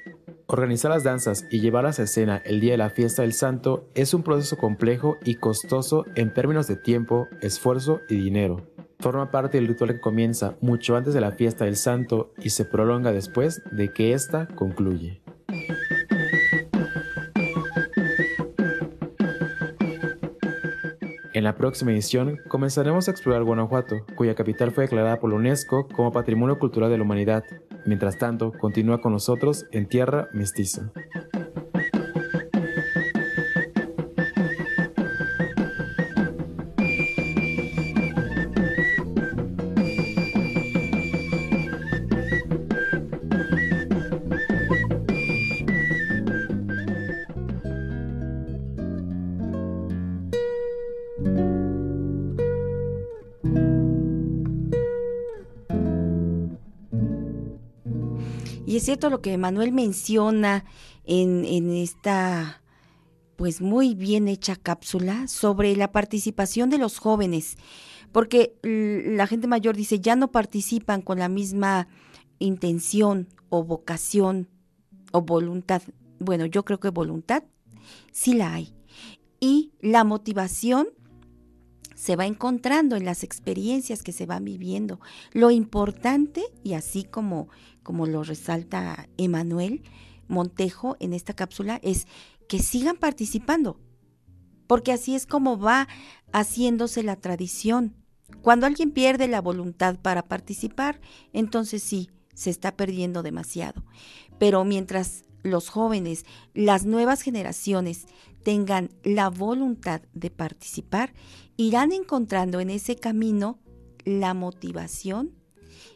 Organizar 0.47 0.93
las 0.93 1.03
danzas 1.03 1.45
y 1.51 1.59
llevarlas 1.59 1.99
a 1.99 2.05
escena 2.05 2.41
el 2.45 2.61
día 2.61 2.74
de 2.74 2.78
la 2.78 2.91
fiesta 2.91 3.23
del 3.23 3.32
santo 3.32 3.89
es 3.97 4.15
un 4.15 4.23
proceso 4.23 4.57
complejo 4.59 5.16
y 5.24 5.35
costoso 5.35 6.05
en 6.15 6.32
términos 6.32 6.69
de 6.69 6.77
tiempo, 6.77 7.27
esfuerzo 7.41 7.99
y 8.09 8.15
dinero 8.15 8.70
forma 9.01 9.31
parte 9.31 9.59
del 9.59 9.68
ritual 9.68 9.94
que 9.94 10.01
comienza 10.01 10.56
mucho 10.60 10.97
antes 10.97 11.14
de 11.14 11.20
la 11.20 11.32
fiesta 11.32 11.64
del 11.64 11.77
santo 11.77 12.32
y 12.39 12.51
se 12.51 12.64
prolonga 12.64 13.12
después 13.12 13.62
de 13.72 13.93
que 13.93 14.12
ésta 14.12 14.47
concluye. 14.55 15.22
En 21.32 21.44
la 21.44 21.56
próxima 21.56 21.93
edición 21.93 22.39
comenzaremos 22.48 23.09
a 23.09 23.12
explorar 23.12 23.44
Guanajuato, 23.44 24.05
cuya 24.14 24.35
capital 24.35 24.72
fue 24.72 24.85
declarada 24.85 25.20
por 25.20 25.31
la 25.31 25.36
UNESCO 25.36 25.89
como 25.89 26.12
Patrimonio 26.12 26.59
Cultural 26.59 26.90
de 26.90 26.98
la 26.98 27.05
Humanidad. 27.05 27.44
Mientras 27.86 28.18
tanto, 28.18 28.52
continúa 28.52 29.01
con 29.01 29.12
nosotros 29.12 29.64
en 29.72 29.89
Tierra 29.89 30.28
Mestiza. 30.35 30.93
Lo 59.09 59.22
que 59.22 59.39
Manuel 59.39 59.72
menciona 59.72 60.64
en, 61.05 61.72
esta 61.72 62.62
pues 63.36 63.62
muy 63.62 63.94
bien 63.94 64.28
hecha 64.28 64.56
cápsula 64.56 65.27
sobre 65.27 65.74
la 65.74 65.93
participación 65.93 66.68
de 66.68 66.77
los 66.77 66.98
jóvenes, 66.98 67.56
porque 68.12 68.55
la 68.62 69.27
gente 69.27 69.47
mayor 69.47 69.77
dice 69.77 70.01
ya 70.01 70.16
no 70.16 70.31
participan 70.31 71.01
con 71.01 71.18
la 71.18 71.28
misma 71.28 71.89
intención 72.39 73.28
o 73.48 73.64
vocación 73.64 74.48
o 75.12 75.22
voluntad. 75.22 75.82
Bueno, 76.18 76.44
yo 76.44 76.64
creo 76.64 76.81
que 76.81 76.90
voluntad 76.90 77.44
sí 78.12 78.35
la 78.35 78.52
hay. 78.52 78.74
Y 79.40 79.72
la 79.81 80.05
motivación 80.05 80.89
se 82.01 82.16
va 82.16 82.24
encontrando 82.24 82.97
en 82.97 83.05
las 83.05 83.22
experiencias 83.22 84.02
que 84.02 84.12
se 84.12 84.24
van 84.24 84.43
viviendo. 84.43 85.01
Lo 85.32 85.51
importante, 85.51 86.43
y 86.64 86.72
así 86.72 87.05
como, 87.05 87.48
como 87.91 88.07
lo 88.07 88.23
resalta 88.23 89.09
Emanuel 89.17 89.83
Montejo 90.29 90.97
en 91.01 91.12
esta 91.12 91.35
cápsula, 91.35 91.81
es 91.83 92.07
que 92.49 92.61
sigan 92.61 92.97
participando, 92.97 93.81
porque 94.69 94.93
así 94.93 95.17
es 95.17 95.27
como 95.27 95.59
va 95.59 95.89
haciéndose 96.33 97.03
la 97.03 97.17
tradición. 97.17 97.97
Cuando 98.43 98.67
alguien 98.67 98.93
pierde 98.93 99.27
la 99.27 99.41
voluntad 99.41 99.99
para 99.99 100.23
participar, 100.29 101.01
entonces 101.33 101.83
sí, 101.83 102.11
se 102.33 102.51
está 102.51 102.77
perdiendo 102.77 103.25
demasiado. 103.25 103.85
Pero 104.39 104.65
mientras 104.65 105.25
los 105.43 105.69
jóvenes, 105.69 106.27
las 106.55 106.87
nuevas 106.87 107.23
generaciones 107.23 108.07
tengan 108.45 108.91
la 109.03 109.31
voluntad 109.31 110.01
de 110.15 110.31
participar, 110.31 111.12
irán 111.57 111.91
encontrando 111.91 112.61
en 112.61 112.71
ese 112.71 112.95
camino 112.95 113.59
la 114.05 114.33
motivación, 114.33 115.35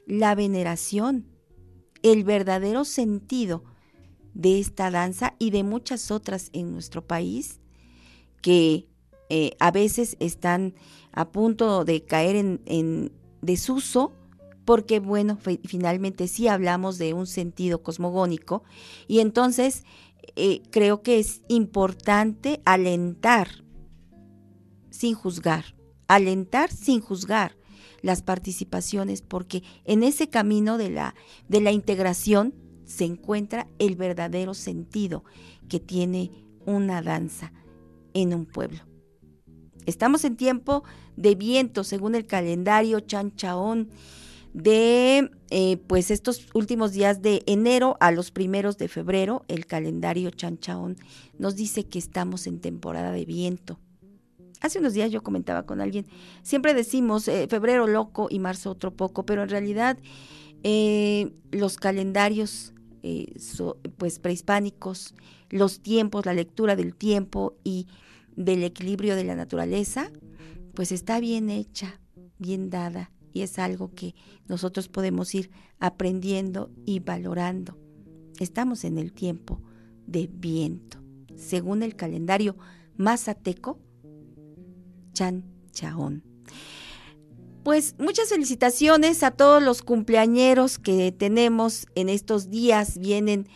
la 0.09 0.35
veneración, 0.35 1.34
el 2.05 2.23
verdadero 2.23 2.85
sentido 2.85 3.65
de 4.35 4.61
esta 4.61 4.91
danza 4.91 5.35
y 5.39 5.51
de 5.51 5.65
muchas 5.65 6.11
otras 6.11 6.51
en 6.53 6.73
nuestro 6.73 7.05
país 7.05 7.61
que 8.43 8.87
eh, 9.31 9.57
a 9.59 9.71
veces 9.71 10.17
están 10.21 10.75
a 11.13 11.31
punto 11.31 11.85
de 11.85 12.05
caer 12.05 12.37
en, 12.37 13.13
desuso 13.41 14.13
porque 14.65 15.01
bueno, 15.01 15.39
finalmente 15.65 16.29
sí 16.29 16.47
hablamos 16.49 16.99
de 16.99 17.15
un 17.15 17.27
sentido 17.27 17.83
cosmogónico 17.83 18.65
y 19.09 19.21
entonces 19.21 19.85
eh, 20.37 20.63
creo 20.71 21.03
que 21.03 21.19
es 21.19 21.43
importante 21.49 22.61
alentar 22.65 23.65
sin 24.91 25.15
juzgar, 25.15 25.75
alentar 26.09 26.71
sin 26.71 27.01
juzgar 27.01 27.57
las 28.05 28.21
participaciones, 28.21 29.23
porque 29.23 29.63
en 29.87 30.03
ese 30.03 30.29
camino 30.29 30.77
de 30.77 30.91
la, 30.91 31.15
de 31.49 31.63
la 31.63 31.73
integración 31.73 32.55
se 32.85 33.07
encuentra 33.07 33.67
el 33.79 33.97
verdadero 33.97 34.53
sentido 34.53 35.25
que 35.71 35.81
tiene 35.81 36.31
una 36.67 37.01
danza 37.01 37.55
en 38.13 38.35
un 38.35 38.45
pueblo. 38.45 38.81
Estamos 39.87 40.25
en 40.27 40.37
tiempo 40.37 40.85
de 41.17 41.35
viento, 41.35 41.83
según 41.83 42.15
el 42.15 42.27
calendario 42.27 43.01
chanchaón 43.01 43.89
de 44.53 45.31
eh, 45.49 45.79
pues 45.87 46.11
estos 46.11 46.47
últimos 46.53 46.93
días 46.93 47.23
de 47.23 47.43
enero 47.47 47.97
a 48.01 48.11
los 48.11 48.31
primeros 48.31 48.77
de 48.77 48.89
febrero, 48.89 49.47
el 49.49 49.65
calendario 49.65 50.29
chanchaón 50.29 50.99
nos 51.39 51.57
dice 51.57 51.85
que 51.85 51.99
estamos 51.99 52.47
en 52.47 52.61
temporada 52.61 53.13
de 53.13 53.25
viento. 53.25 53.81
Hace 54.65 54.79
unos 54.79 54.95
días 54.95 55.11
yo 55.11 55.23
comentaba 55.23 55.67
con 55.67 55.83
alguien, 55.83 56.07
siempre 56.43 56.73
decimos 56.73 57.29
eh, 57.29 57.47
febrero 57.51 57.87
loco 57.87 58.29
y 58.31 58.39
marzo 58.39 58.71
otro 58.71 58.95
poco, 58.97 59.27
pero 59.27 59.43
en 59.43 59.51
realidad 59.51 59.99
eh, 60.63 61.35
los 61.51 61.77
calendarios 61.77 62.73
eh, 63.03 63.35
pues 63.99 64.19
prehispánicos, 64.19 65.15
los 65.51 65.81
tiempos, 65.81 66.25
la 66.25 66.33
lectura 66.33 66.77
del 66.77 66.95
tiempo 66.95 67.59
y 67.63 67.89
del 68.37 68.65
equilibrio 68.65 69.17
de 69.17 69.25
la 69.25 69.35
naturaleza, 69.35 70.11
pues 70.73 70.93
está 70.93 71.21
bien 71.21 71.51
hecha, 71.51 72.01
bien 72.39 72.71
dada 72.71 73.11
y 73.35 73.43
es 73.43 73.59
algo 73.59 73.93
que 73.95 74.15
nosotros 74.49 74.89
podemos 74.89 75.35
ir 75.35 75.51
aprendiendo 75.79 76.71
y 76.87 77.01
valorando. 77.01 77.77
Estamos 78.41 78.85
en 78.85 78.97
el 78.97 79.13
tiempo 79.13 79.61
de 80.07 80.27
viento. 80.27 81.05
Según 81.37 81.83
el 81.83 81.97
calendario 81.97 82.57
mazateco, 82.97 83.79
Chan 85.15 85.45
Chaón. 85.73 86.23
Pues 87.65 87.95
muchas 87.99 88.29
felicitaciones 88.29 89.23
a 89.23 89.31
todos 89.31 89.63
los 89.63 89.81
cumpleañeros 89.81 90.79
que 90.79 91.13
tenemos 91.13 91.87
en 91.95 92.11
estos 92.11 92.51
días. 92.51 92.99
Vienen 92.99 93.49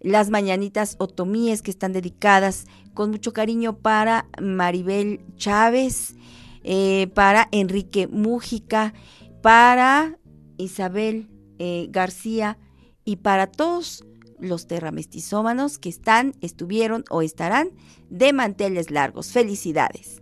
las 0.00 0.30
mañanitas 0.30 0.96
otomíes 0.98 1.62
que 1.62 1.70
están 1.70 1.92
dedicadas 1.92 2.66
con 2.92 3.12
mucho 3.12 3.32
cariño 3.32 3.78
para 3.78 4.26
Maribel 4.40 5.24
Chávez, 5.36 6.16
eh, 6.64 7.08
para 7.14 7.48
Enrique 7.52 8.08
Mújica, 8.08 8.94
para 9.42 10.18
Isabel 10.58 11.28
eh, 11.60 11.86
García 11.90 12.58
y 13.04 13.16
para 13.16 13.46
todos 13.46 14.04
los 14.40 14.66
terramestizómanos 14.66 15.78
que 15.78 15.88
están, 15.88 16.34
estuvieron 16.40 17.04
o 17.10 17.22
estarán 17.22 17.70
de 18.10 18.32
manteles 18.32 18.90
largos. 18.90 19.30
Felicidades. 19.30 20.21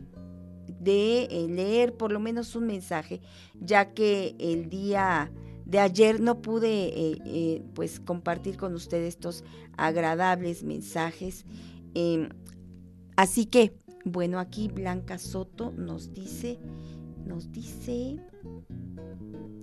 de 0.69 1.29
eh, 1.31 1.47
leer 1.49 1.97
por 1.97 2.13
lo 2.13 2.21
menos 2.21 2.55
un 2.57 2.67
mensaje, 2.67 3.23
ya 3.59 3.95
que 3.95 4.37
el 4.39 4.69
día 4.69 5.33
de 5.65 5.79
ayer 5.79 6.21
no 6.21 6.43
pude 6.43 6.89
eh, 6.89 7.19
eh, 7.25 7.63
pues 7.75 8.01
compartir 8.01 8.57
con 8.57 8.75
ustedes 8.75 9.15
estos 9.15 9.45
agradables 9.77 10.65
mensajes. 10.65 11.45
Em, 11.95 12.29
así 13.17 13.47
que, 13.47 13.77
bueno, 14.05 14.39
aquí 14.39 14.69
Blanca 14.69 15.19
Soto 15.19 15.73
nos 15.73 16.13
dice, 16.13 16.59
nos 17.25 17.53
dice, 17.53 18.17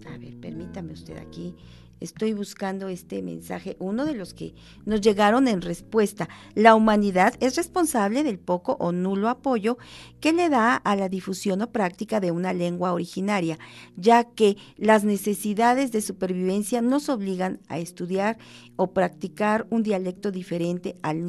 a 0.08 0.18
ver, 0.18 0.40
permítame 0.40 0.94
usted 0.94 1.18
aquí, 1.18 1.56
estoy 2.00 2.34
buscando 2.34 2.90
este 2.90 3.22
mensaje, 3.22 3.78
uno 3.80 4.06
de 4.06 4.16
los 4.16 4.34
que 4.34 4.54
nos 4.86 5.02
llegaron 5.02 5.48
en 5.48 5.62
respuesta. 5.62 6.28
La 6.56 6.76
humanidad 6.76 7.36
es 7.40 7.56
responsable 7.56 8.24
del 8.24 8.40
poco 8.40 8.76
o 8.80 8.92
nulo 8.92 9.30
apoyo 9.30 9.78
que 10.20 10.34
le 10.34 10.50
da 10.50 10.76
a 10.76 10.96
la 10.96 11.10
difusión 11.10 11.62
o 11.62 11.72
práctica 11.72 12.20
de 12.20 12.32
una 12.32 12.54
lengua 12.54 12.94
originaria, 12.94 13.60
ya 13.96 14.24
que 14.26 14.58
las 14.76 15.04
necesidades 15.04 15.92
de 15.92 16.02
supervivencia 16.02 16.82
nos 16.82 17.08
obligan 17.08 17.60
a 17.68 17.80
estudiar 17.80 18.38
o 18.76 18.94
practicar 18.94 19.68
un 19.70 19.84
dialecto 19.84 20.32
diferente 20.32 20.98
al 21.02 21.20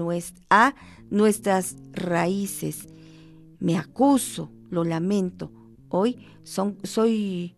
a 0.48 0.74
nuestras 1.10 1.76
raíces. 1.92 2.88
Me 3.58 3.76
acuso, 3.76 4.50
lo 4.70 4.84
lamento. 4.84 5.52
Hoy 5.88 6.26
son, 6.42 6.78
soy 6.84 7.56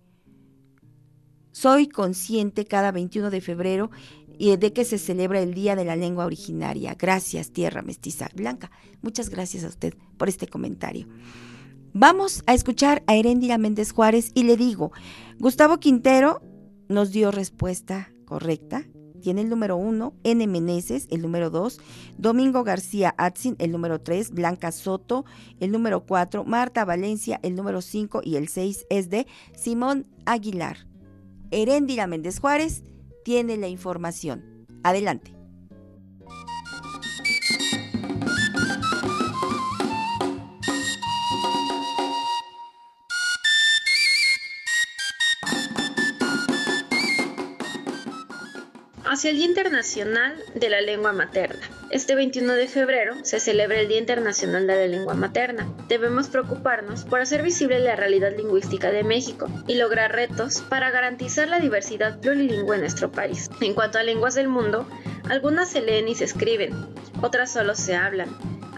soy 1.53 1.87
consciente 1.87 2.65
cada 2.65 2.91
21 2.91 3.31
de 3.31 3.41
febrero 3.41 3.91
de 4.43 4.73
que 4.73 4.85
se 4.85 4.99
celebra 4.99 5.41
el 5.41 5.55
Día 5.55 5.77
de 5.77 5.85
la 5.85 5.95
Lengua 5.95 6.27
Originaria. 6.27 6.97
Gracias, 6.99 7.53
Tierra 7.53 7.83
Mestiza 7.83 8.29
Blanca. 8.35 8.73
Muchas 9.01 9.31
gracias 9.31 9.63
a 9.63 9.69
usted 9.69 9.95
por 10.17 10.29
este 10.29 10.49
comentario. 10.49 11.07
Vamos 11.95 12.43
a 12.47 12.55
escuchar 12.55 13.05
a 13.07 13.15
Heréndira 13.15 13.57
Méndez 13.59 13.93
Juárez 13.93 14.33
y 14.35 14.43
le 14.45 14.57
digo, 14.57 14.91
Gustavo 15.39 15.79
Quintero 15.79 16.43
nos 16.89 17.13
dio 17.13 17.31
respuesta 17.31 18.13
correcta. 18.25 18.85
Tiene 19.21 19.43
el 19.43 19.49
número 19.49 19.77
uno, 19.77 20.15
N. 20.25 20.45
Meneses, 20.49 21.07
el 21.11 21.23
número 21.23 21.49
dos, 21.49 21.79
Domingo 22.19 22.65
García 22.65 23.15
Atzin, 23.19 23.55
el 23.61 23.71
número 23.71 24.01
tres, 24.01 24.33
Blanca 24.33 24.73
Soto, 24.73 25.25
el 25.61 25.71
número 25.71 26.05
cuatro, 26.05 26.45
Marta 26.45 26.85
Valencia, 26.85 27.39
el 27.45 27.55
número 27.55 27.83
cinco 27.83 28.23
y 28.25 28.35
el 28.35 28.49
seis 28.49 28.85
es 28.91 29.11
de 29.11 29.29
Simón 29.55 30.07
Aguilar. 30.27 30.92
Heréndira 31.53 32.07
Méndez 32.07 32.41
Juárez 32.41 32.83
tiene 33.25 33.59
la 33.59 33.69
información. 33.69 34.67
Adelante. 34.83 35.35
Hacia 49.05 49.31
el 49.31 49.37
Día 49.37 49.47
Internacional 49.47 50.43
de 50.55 50.71
la 50.71 50.81
Lengua 50.81 51.13
Materna. 51.13 51.72
Este 51.93 52.15
21 52.15 52.55
de 52.55 52.69
febrero 52.69 53.17
se 53.23 53.39
celebra 53.39 53.79
el 53.79 53.87
Día 53.87 53.99
Internacional 53.99 54.67
de 54.67 54.77
la 54.77 54.87
Lengua 54.87 55.13
Materna. 55.13 55.71
Debemos 55.89 56.29
preocuparnos 56.29 57.05
por 57.05 57.21
hacer 57.21 57.43
visible 57.43 57.79
la 57.81 57.97
realidad 57.97 58.35
lingüística 58.35 58.91
de 58.91 59.05
México 59.05 59.47
y 59.67 59.75
lograr 59.75 60.11
retos 60.11 60.63
para 60.63 60.91
garantizar 60.91 61.49
la 61.49 61.61
diversidad 61.61 62.19
plurilingüe 62.19 62.77
en 62.77 62.81
nuestro 62.81 63.13
país. 63.13 63.51
En 63.61 63.75
cuanto 63.75 63.99
a 63.99 64.05
lenguas 64.05 64.35
del 64.35 64.49
mundo, 64.49 64.89
algunas 65.29 65.69
se 65.69 65.83
leen 65.83 66.09
y 66.09 66.15
se 66.15 66.25
escriben, 66.25 66.73
otras 67.21 67.53
solo 67.53 67.75
se 67.75 67.95
hablan. 67.95 68.31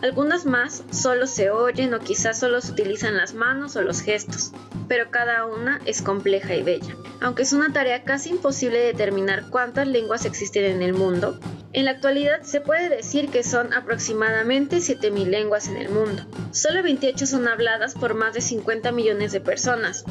Algunas 0.05 0.45
más 0.45 0.85
solo 0.91 1.27
se 1.27 1.49
oyen 1.49 1.95
o 1.95 1.99
quizás 1.99 2.39
solo 2.39 2.61
se 2.61 2.73
utilizan 2.73 3.17
las 3.17 3.33
manos 3.33 3.75
o 3.75 3.81
los 3.81 4.03
gestos, 4.03 4.53
pero 4.87 5.11
cada 5.11 5.47
una 5.47 5.81
es 5.87 6.03
compleja 6.03 6.55
y 6.55 6.63
bella. 6.63 6.95
Aunque 7.23 7.43
es 7.43 7.55
una 7.55 7.73
tarea 7.73 8.05
casi 8.05 8.29
imposible 8.29 8.81
determinar 8.81 9.49
cuántas 9.49 9.89
lenguas 9.89 10.27
existen 10.27 10.65
en 10.65 10.83
el 10.83 10.93
mundo, 10.93 11.41
en 11.73 11.87
la 11.87 11.93
actualidad 11.93 12.43
se 12.43 12.61
puede 12.61 12.91
decir 12.91 13.31
que 13.31 13.43
son 13.43 13.73
aproximadamente 13.73 14.77
7.000 14.77 15.25
lenguas 15.25 15.69
en 15.69 15.79
el 15.79 15.89
mundo. 15.89 16.23
Solo 16.51 16.83
28 16.83 17.27
son 17.27 17.49
habladas 17.49 17.95
por 17.95 18.13
más 18.13 18.35
de 18.35 18.43
50 18.43 18.93
millones 18.93 19.33
de 19.33 19.41
personas, 19.41 20.05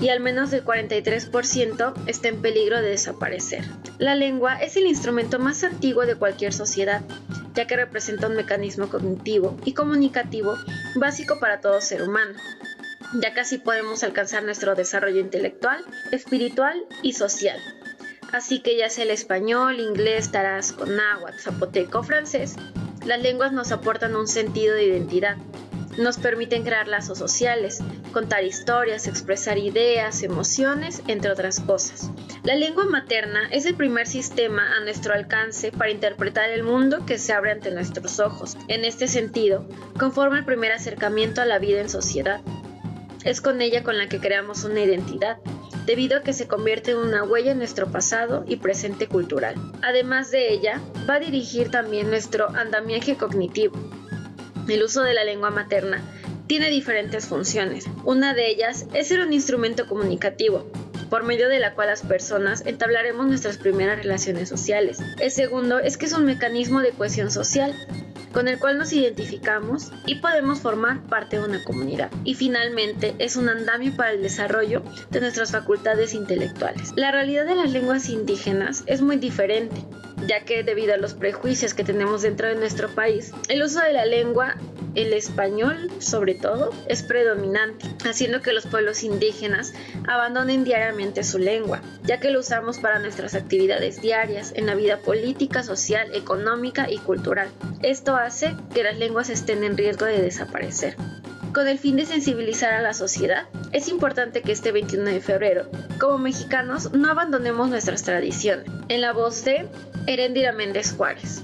y 0.00 0.10
al 0.10 0.20
menos 0.20 0.50
del 0.50 0.64
43% 0.64 1.94
está 2.06 2.28
en 2.28 2.40
peligro 2.40 2.80
de 2.80 2.90
desaparecer. 2.90 3.64
La 3.98 4.14
lengua 4.14 4.54
es 4.54 4.76
el 4.76 4.86
instrumento 4.86 5.38
más 5.38 5.64
antiguo 5.64 6.06
de 6.06 6.14
cualquier 6.14 6.52
sociedad, 6.52 7.02
ya 7.54 7.66
que 7.66 7.76
representa 7.76 8.28
un 8.28 8.36
mecanismo 8.36 8.88
cognitivo 8.88 9.56
y 9.64 9.74
comunicativo 9.74 10.56
básico 10.94 11.40
para 11.40 11.60
todo 11.60 11.80
ser 11.80 12.02
humano. 12.02 12.38
Ya 13.20 13.32
casi 13.34 13.58
podemos 13.58 14.04
alcanzar 14.04 14.44
nuestro 14.44 14.74
desarrollo 14.74 15.20
intelectual, 15.20 15.84
espiritual 16.12 16.84
y 17.02 17.14
social. 17.14 17.58
Así 18.32 18.60
que 18.60 18.76
ya 18.76 18.90
sea 18.90 19.04
el 19.04 19.10
español, 19.10 19.80
inglés, 19.80 20.30
tarasco, 20.30 20.84
náhuatl, 20.84 21.38
zapoteco 21.38 22.02
francés, 22.02 22.56
las 23.06 23.22
lenguas 23.22 23.52
nos 23.52 23.72
aportan 23.72 24.14
un 24.14 24.28
sentido 24.28 24.74
de 24.74 24.84
identidad, 24.84 25.36
nos 25.98 26.16
permiten 26.16 26.62
crear 26.62 26.88
lazos 26.88 27.18
sociales, 27.18 27.78
contar 28.12 28.44
historias, 28.44 29.06
expresar 29.06 29.58
ideas, 29.58 30.22
emociones, 30.22 31.02
entre 31.08 31.30
otras 31.30 31.60
cosas. 31.60 32.10
La 32.44 32.54
lengua 32.54 32.84
materna 32.84 33.48
es 33.50 33.66
el 33.66 33.74
primer 33.74 34.06
sistema 34.06 34.76
a 34.76 34.80
nuestro 34.80 35.12
alcance 35.12 35.72
para 35.72 35.90
interpretar 35.90 36.50
el 36.50 36.62
mundo 36.62 37.04
que 37.04 37.18
se 37.18 37.32
abre 37.32 37.52
ante 37.52 37.70
nuestros 37.70 38.20
ojos. 38.20 38.56
En 38.68 38.84
este 38.84 39.08
sentido, 39.08 39.66
conforma 39.98 40.38
el 40.38 40.44
primer 40.44 40.72
acercamiento 40.72 41.42
a 41.42 41.46
la 41.46 41.58
vida 41.58 41.80
en 41.80 41.90
sociedad. 41.90 42.40
Es 43.24 43.40
con 43.40 43.60
ella 43.60 43.82
con 43.82 43.98
la 43.98 44.08
que 44.08 44.20
creamos 44.20 44.64
una 44.64 44.80
identidad, 44.80 45.38
debido 45.84 46.18
a 46.18 46.22
que 46.22 46.32
se 46.32 46.46
convierte 46.46 46.92
en 46.92 46.98
una 46.98 47.24
huella 47.24 47.52
en 47.52 47.58
nuestro 47.58 47.90
pasado 47.90 48.44
y 48.46 48.56
presente 48.56 49.08
cultural. 49.08 49.56
Además 49.82 50.30
de 50.30 50.52
ella, 50.52 50.80
va 51.08 51.14
a 51.14 51.20
dirigir 51.20 51.70
también 51.70 52.08
nuestro 52.08 52.48
andamiaje 52.50 53.16
cognitivo, 53.16 53.76
el 54.74 54.82
uso 54.82 55.02
de 55.02 55.14
la 55.14 55.24
lengua 55.24 55.50
materna 55.50 56.02
tiene 56.46 56.70
diferentes 56.70 57.26
funciones. 57.26 57.86
Una 58.04 58.34
de 58.34 58.50
ellas 58.50 58.86
es 58.94 59.08
ser 59.08 59.20
un 59.20 59.32
instrumento 59.32 59.86
comunicativo, 59.86 60.70
por 61.10 61.24
medio 61.24 61.48
de 61.48 61.58
la 61.58 61.74
cual 61.74 61.88
las 61.88 62.02
personas 62.02 62.62
entablaremos 62.66 63.26
nuestras 63.26 63.58
primeras 63.58 63.98
relaciones 63.98 64.48
sociales. 64.48 64.98
El 65.20 65.30
segundo 65.30 65.78
es 65.78 65.96
que 65.96 66.06
es 66.06 66.12
un 66.12 66.24
mecanismo 66.24 66.80
de 66.80 66.92
cohesión 66.92 67.30
social, 67.30 67.74
con 68.32 68.48
el 68.48 68.58
cual 68.58 68.78
nos 68.78 68.92
identificamos 68.92 69.90
y 70.06 70.16
podemos 70.16 70.60
formar 70.60 71.02
parte 71.06 71.38
de 71.38 71.44
una 71.44 71.64
comunidad. 71.64 72.10
Y 72.24 72.34
finalmente 72.34 73.14
es 73.18 73.36
un 73.36 73.48
andamio 73.48 73.94
para 73.96 74.12
el 74.12 74.22
desarrollo 74.22 74.82
de 75.10 75.20
nuestras 75.20 75.52
facultades 75.52 76.14
intelectuales. 76.14 76.92
La 76.96 77.10
realidad 77.10 77.46
de 77.46 77.56
las 77.56 77.72
lenguas 77.72 78.08
indígenas 78.08 78.84
es 78.86 79.00
muy 79.00 79.16
diferente 79.16 79.76
ya 80.26 80.44
que 80.44 80.62
debido 80.62 80.94
a 80.94 80.96
los 80.96 81.14
prejuicios 81.14 81.74
que 81.74 81.84
tenemos 81.84 82.22
dentro 82.22 82.48
de 82.48 82.56
nuestro 82.56 82.88
país, 82.88 83.32
el 83.48 83.62
uso 83.62 83.80
de 83.80 83.92
la 83.92 84.06
lengua, 84.06 84.56
el 84.94 85.12
español 85.12 85.90
sobre 85.98 86.34
todo, 86.34 86.70
es 86.88 87.02
predominante, 87.02 87.86
haciendo 88.08 88.40
que 88.40 88.52
los 88.52 88.66
pueblos 88.66 89.02
indígenas 89.04 89.72
abandonen 90.08 90.64
diariamente 90.64 91.22
su 91.24 91.38
lengua, 91.38 91.82
ya 92.04 92.20
que 92.20 92.30
lo 92.30 92.40
usamos 92.40 92.78
para 92.78 92.98
nuestras 92.98 93.34
actividades 93.34 94.00
diarias 94.00 94.52
en 94.56 94.66
la 94.66 94.74
vida 94.74 94.98
política, 94.98 95.62
social, 95.62 96.14
económica 96.14 96.90
y 96.90 96.98
cultural. 96.98 97.48
Esto 97.82 98.16
hace 98.16 98.56
que 98.74 98.82
las 98.82 98.98
lenguas 98.98 99.30
estén 99.30 99.64
en 99.64 99.76
riesgo 99.76 100.06
de 100.06 100.22
desaparecer. 100.22 100.96
Con 101.52 101.66
el 101.66 101.78
fin 101.78 101.96
de 101.96 102.04
sensibilizar 102.04 102.74
a 102.74 102.82
la 102.82 102.92
sociedad, 102.92 103.48
es 103.72 103.88
importante 103.88 104.42
que 104.42 104.52
este 104.52 104.70
21 104.70 105.04
de 105.04 105.20
febrero, 105.20 105.70
como 105.98 106.18
mexicanos, 106.18 106.92
no 106.92 107.10
abandonemos 107.10 107.68
nuestras 107.68 108.02
tradiciones. 108.02 108.66
En 108.88 109.00
la 109.00 109.12
voz 109.12 109.44
de 109.44 109.66
Herendira 110.06 110.52
Méndez 110.52 110.92
Juárez. 110.92 111.42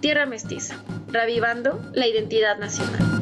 Tierra 0.00 0.26
Mestiza, 0.26 0.76
revivando 1.08 1.80
la 1.92 2.06
identidad 2.06 2.58
nacional. 2.58 3.19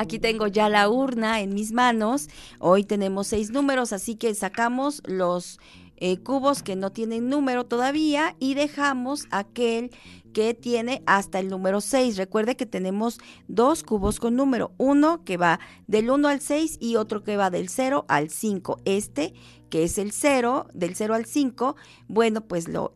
Aquí 0.00 0.18
tengo 0.18 0.46
ya 0.46 0.70
la 0.70 0.88
urna 0.88 1.42
en 1.42 1.52
mis 1.52 1.72
manos. 1.72 2.30
Hoy 2.58 2.84
tenemos 2.84 3.26
seis 3.26 3.50
números, 3.50 3.92
así 3.92 4.14
que 4.14 4.34
sacamos 4.34 5.02
los 5.04 5.60
eh, 5.98 6.16
cubos 6.20 6.62
que 6.62 6.74
no 6.74 6.90
tienen 6.90 7.28
número 7.28 7.66
todavía 7.66 8.34
y 8.38 8.54
dejamos 8.54 9.26
aquel 9.30 9.90
que 10.32 10.54
tiene 10.54 11.02
hasta 11.04 11.38
el 11.38 11.48
número 11.48 11.82
6. 11.82 12.16
Recuerde 12.16 12.56
que 12.56 12.64
tenemos 12.64 13.18
dos 13.46 13.82
cubos 13.82 14.20
con 14.20 14.36
número, 14.36 14.72
uno 14.78 15.22
que 15.22 15.36
va 15.36 15.60
del 15.86 16.08
1 16.08 16.28
al 16.28 16.40
6 16.40 16.78
y 16.80 16.96
otro 16.96 17.22
que 17.22 17.36
va 17.36 17.50
del 17.50 17.68
0 17.68 18.06
al 18.08 18.30
5. 18.30 18.80
Este, 18.86 19.34
que 19.68 19.84
es 19.84 19.98
el 19.98 20.12
0, 20.12 20.68
del 20.72 20.94
0 20.94 21.12
al 21.12 21.26
5, 21.26 21.76
bueno, 22.08 22.40
pues 22.40 22.68
lo, 22.68 22.94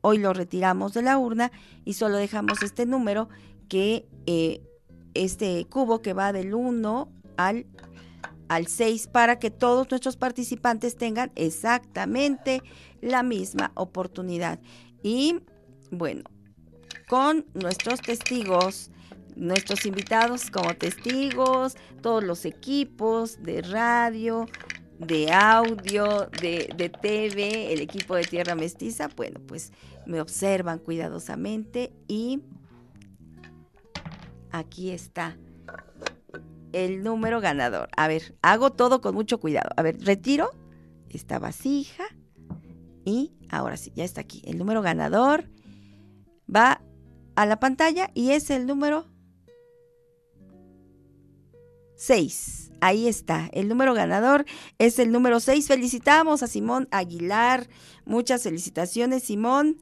hoy 0.00 0.18
lo 0.18 0.32
retiramos 0.32 0.94
de 0.94 1.02
la 1.02 1.18
urna 1.18 1.50
y 1.84 1.94
solo 1.94 2.18
dejamos 2.18 2.62
este 2.62 2.86
número 2.86 3.28
que 3.68 4.06
eh, 4.26 4.62
este 5.24 5.66
cubo 5.70 6.02
que 6.02 6.12
va 6.12 6.32
del 6.32 6.54
1 6.54 7.08
al, 7.36 7.66
al 8.48 8.66
6 8.66 9.08
para 9.08 9.38
que 9.38 9.50
todos 9.50 9.90
nuestros 9.90 10.16
participantes 10.16 10.96
tengan 10.96 11.32
exactamente 11.34 12.62
la 13.00 13.22
misma 13.22 13.72
oportunidad. 13.74 14.58
Y 15.02 15.40
bueno, 15.90 16.24
con 17.08 17.46
nuestros 17.54 18.00
testigos, 18.00 18.90
nuestros 19.36 19.86
invitados 19.86 20.50
como 20.50 20.74
testigos, 20.74 21.76
todos 22.02 22.24
los 22.24 22.44
equipos 22.44 23.42
de 23.42 23.62
radio, 23.62 24.46
de 24.98 25.30
audio, 25.32 26.28
de, 26.40 26.72
de 26.76 26.88
TV, 26.88 27.72
el 27.72 27.80
equipo 27.80 28.16
de 28.16 28.24
Tierra 28.24 28.54
Mestiza, 28.54 29.08
bueno, 29.14 29.40
pues 29.46 29.72
me 30.06 30.20
observan 30.20 30.78
cuidadosamente 30.78 31.92
y 32.08 32.40
aquí 34.58 34.90
está 34.90 35.36
el 36.72 37.02
número 37.02 37.40
ganador. 37.40 37.88
A 37.96 38.08
ver, 38.08 38.36
hago 38.42 38.70
todo 38.70 39.00
con 39.00 39.14
mucho 39.14 39.38
cuidado. 39.40 39.70
A 39.76 39.82
ver, 39.82 39.98
retiro 40.00 40.50
esta 41.08 41.38
vasija 41.38 42.04
y 43.04 43.32
ahora 43.48 43.76
sí, 43.76 43.92
ya 43.94 44.04
está 44.04 44.20
aquí. 44.20 44.42
El 44.44 44.58
número 44.58 44.82
ganador 44.82 45.48
va 46.54 46.82
a 47.34 47.46
la 47.46 47.60
pantalla 47.60 48.10
y 48.14 48.30
es 48.32 48.50
el 48.50 48.66
número 48.66 49.06
6. 51.96 52.72
Ahí 52.80 53.08
está, 53.08 53.48
el 53.52 53.68
número 53.68 53.94
ganador 53.94 54.44
es 54.78 54.98
el 54.98 55.12
número 55.12 55.40
6. 55.40 55.66
Felicitamos 55.66 56.42
a 56.42 56.46
Simón 56.46 56.88
Aguilar. 56.90 57.68
Muchas 58.04 58.42
felicitaciones, 58.42 59.22
Simón. 59.22 59.80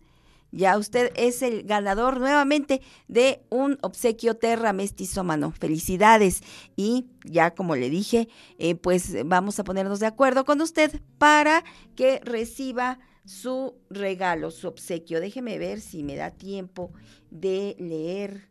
Ya 0.54 0.78
usted 0.78 1.10
es 1.16 1.42
el 1.42 1.64
ganador 1.64 2.20
nuevamente 2.20 2.80
de 3.08 3.42
un 3.50 3.76
obsequio 3.82 4.36
Terra 4.36 4.72
Mestizómano. 4.72 5.50
Felicidades. 5.50 6.42
Y 6.76 7.06
ya 7.24 7.54
como 7.56 7.74
le 7.74 7.90
dije, 7.90 8.28
eh, 8.58 8.76
pues 8.76 9.16
vamos 9.26 9.58
a 9.58 9.64
ponernos 9.64 9.98
de 9.98 10.06
acuerdo 10.06 10.44
con 10.44 10.60
usted 10.60 11.00
para 11.18 11.64
que 11.96 12.20
reciba 12.22 13.00
su 13.24 13.74
regalo, 13.90 14.52
su 14.52 14.68
obsequio. 14.68 15.20
Déjeme 15.20 15.58
ver 15.58 15.80
si 15.80 16.04
me 16.04 16.14
da 16.14 16.30
tiempo 16.30 16.92
de 17.30 17.74
leer 17.80 18.48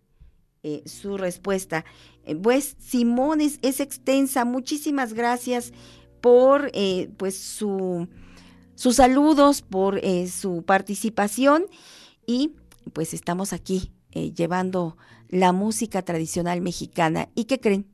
eh, 0.62 0.84
su 0.86 1.16
respuesta. 1.18 1.86
Eh, 2.26 2.36
pues 2.36 2.76
Simón 2.80 3.40
es, 3.40 3.80
extensa. 3.80 4.44
Muchísimas 4.44 5.14
gracias 5.14 5.72
por 6.20 6.70
pues 7.18 7.38
su 7.38 8.10
sus 8.84 8.97
saludos, 8.97 9.61
por 9.61 9.97
eh, 9.99 10.27
su 10.27 10.64
participación 10.64 11.68
y 12.26 12.51
pues 12.91 13.14
estamos 13.14 13.53
aquí 13.53 13.93
eh, 14.11 14.34
llevando 14.34 14.97
la 15.30 15.53
música 15.53 16.01
tradicional 16.01 16.60
mexicana. 16.60 17.30
¿Y 17.34 17.45
qué 17.45 17.61
creen? 17.61 17.88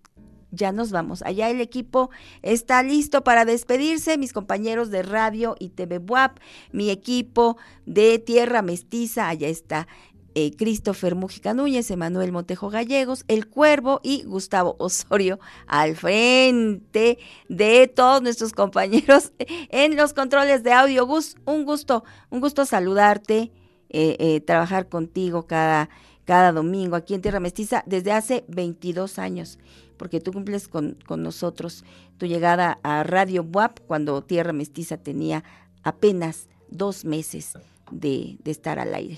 Ya 0.49 0.71
nos 0.71 0.89
vamos. 0.89 1.21
Allá 1.21 1.51
el 1.51 1.61
equipo 1.61 2.09
está 2.41 2.81
listo 2.81 3.23
para 3.23 3.45
despedirse. 3.45 4.17
Mis 4.17 4.33
compañeros 4.33 4.89
de 4.89 5.03
radio 5.03 5.55
y 5.59 5.69
TV 5.69 5.99
WAP, 5.99 6.39
mi 6.71 6.89
equipo 6.89 7.57
de 7.85 8.17
Tierra 8.17 8.63
Mestiza, 8.63 9.29
allá 9.29 9.47
está 9.47 9.87
eh, 10.35 10.51
Christopher 10.55 11.15
Mujica 11.15 11.53
Núñez, 11.53 11.89
Emanuel 11.91 12.31
Montejo 12.31 12.69
Gallegos, 12.69 13.23
El 13.27 13.47
Cuervo 13.47 13.99
y 14.03 14.23
Gustavo 14.23 14.75
Osorio 14.79 15.39
al 15.67 15.95
frente 15.95 17.19
de 17.47 17.87
todos 17.87 18.21
nuestros 18.21 18.53
compañeros 18.53 19.31
en 19.69 19.95
los 19.95 20.13
controles 20.13 20.63
de 20.63 20.73
audio. 20.73 21.05
Gus, 21.05 21.35
un 21.45 21.65
gusto, 21.65 22.03
un 22.29 22.39
gusto 22.41 22.65
saludarte, 22.65 23.51
eh, 23.89 24.15
eh, 24.19 24.41
trabajar 24.41 24.87
contigo 24.87 25.47
cada, 25.47 25.89
cada 26.25 26.51
domingo 26.51 26.95
aquí 26.95 27.15
en 27.15 27.21
Tierra 27.21 27.39
Mestiza 27.39 27.83
desde 27.87 28.11
hace 28.11 28.45
22 28.47 29.17
años, 29.17 29.57
porque 29.97 30.19
tú 30.19 30.31
cumples 30.31 30.67
con, 30.67 30.97
con 31.07 31.23
nosotros 31.23 31.83
tu 32.17 32.27
llegada 32.27 32.79
a 32.83 33.03
Radio 33.03 33.43
WAP 33.43 33.79
cuando 33.87 34.21
Tierra 34.21 34.53
Mestiza 34.53 34.97
tenía 34.97 35.43
apenas 35.83 36.49
dos 36.69 37.05
meses 37.05 37.53
de, 37.91 38.37
de 38.43 38.51
estar 38.51 38.77
al 38.77 38.93
aire. 38.93 39.17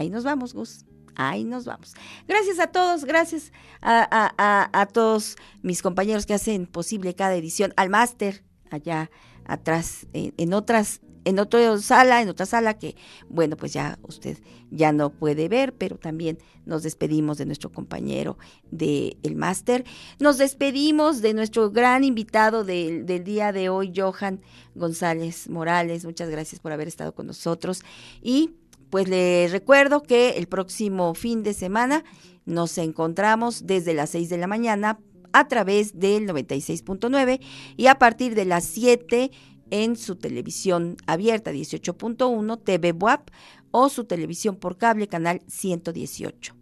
Ahí 0.00 0.08
nos 0.08 0.24
vamos, 0.24 0.54
Gus. 0.54 0.86
Ahí 1.14 1.44
nos 1.44 1.66
vamos. 1.66 1.92
Gracias 2.26 2.58
a 2.58 2.68
todos, 2.68 3.04
gracias 3.04 3.52
a, 3.82 4.88
todos 4.94 5.36
mis 5.60 5.82
compañeros 5.82 6.24
que 6.24 6.32
hacen 6.32 6.64
posible 6.66 7.14
cada 7.14 7.36
edición, 7.36 7.74
al 7.76 7.90
máster 7.90 8.42
allá 8.70 9.10
atrás, 9.44 10.06
en, 10.14 10.54
otras, 10.54 11.02
en 11.26 11.38
otra 11.38 11.76
sala, 11.80 12.22
en 12.22 12.30
otra 12.30 12.46
sala 12.46 12.78
que, 12.78 12.96
bueno, 13.28 13.58
pues 13.58 13.74
ya 13.74 13.98
usted 14.00 14.38
ya 14.70 14.90
no 14.92 15.10
puede 15.10 15.50
ver, 15.50 15.74
pero 15.74 15.98
también 15.98 16.38
nos 16.64 16.82
despedimos 16.82 17.36
de 17.36 17.44
nuestro 17.44 17.70
compañero 17.70 18.38
del 18.70 19.18
el 19.22 19.36
máster. 19.36 19.84
Nos 20.18 20.38
despedimos 20.38 21.20
de 21.20 21.34
nuestro 21.34 21.70
gran 21.70 22.04
invitado 22.04 22.64
del, 22.64 23.04
del 23.04 23.22
día 23.22 23.52
de 23.52 23.68
hoy, 23.68 23.92
Johan 23.94 24.40
González 24.74 25.50
Morales. 25.50 26.06
Muchas 26.06 26.30
gracias 26.30 26.58
por 26.58 26.72
haber 26.72 26.88
estado 26.88 27.14
con 27.14 27.26
nosotros. 27.26 27.82
Y 28.22 28.54
pues 28.90 29.08
les 29.08 29.52
recuerdo 29.52 30.02
que 30.02 30.30
el 30.30 30.48
próximo 30.48 31.14
fin 31.14 31.42
de 31.42 31.54
semana 31.54 32.04
nos 32.44 32.76
encontramos 32.78 33.66
desde 33.66 33.94
las 33.94 34.10
6 34.10 34.28
de 34.28 34.38
la 34.38 34.46
mañana 34.46 34.98
a 35.32 35.46
través 35.48 35.98
del 35.98 36.26
96.9 36.28 37.40
y 37.76 37.86
a 37.86 37.98
partir 37.98 38.34
de 38.34 38.44
las 38.44 38.64
7 38.64 39.30
en 39.70 39.96
su 39.96 40.16
televisión 40.16 40.96
abierta 41.06 41.52
18.1 41.52 42.62
TV 42.62 42.92
WAP 42.92 43.30
o 43.70 43.88
su 43.88 44.04
televisión 44.04 44.56
por 44.56 44.76
cable 44.76 45.06
canal 45.06 45.42
118. 45.46 46.56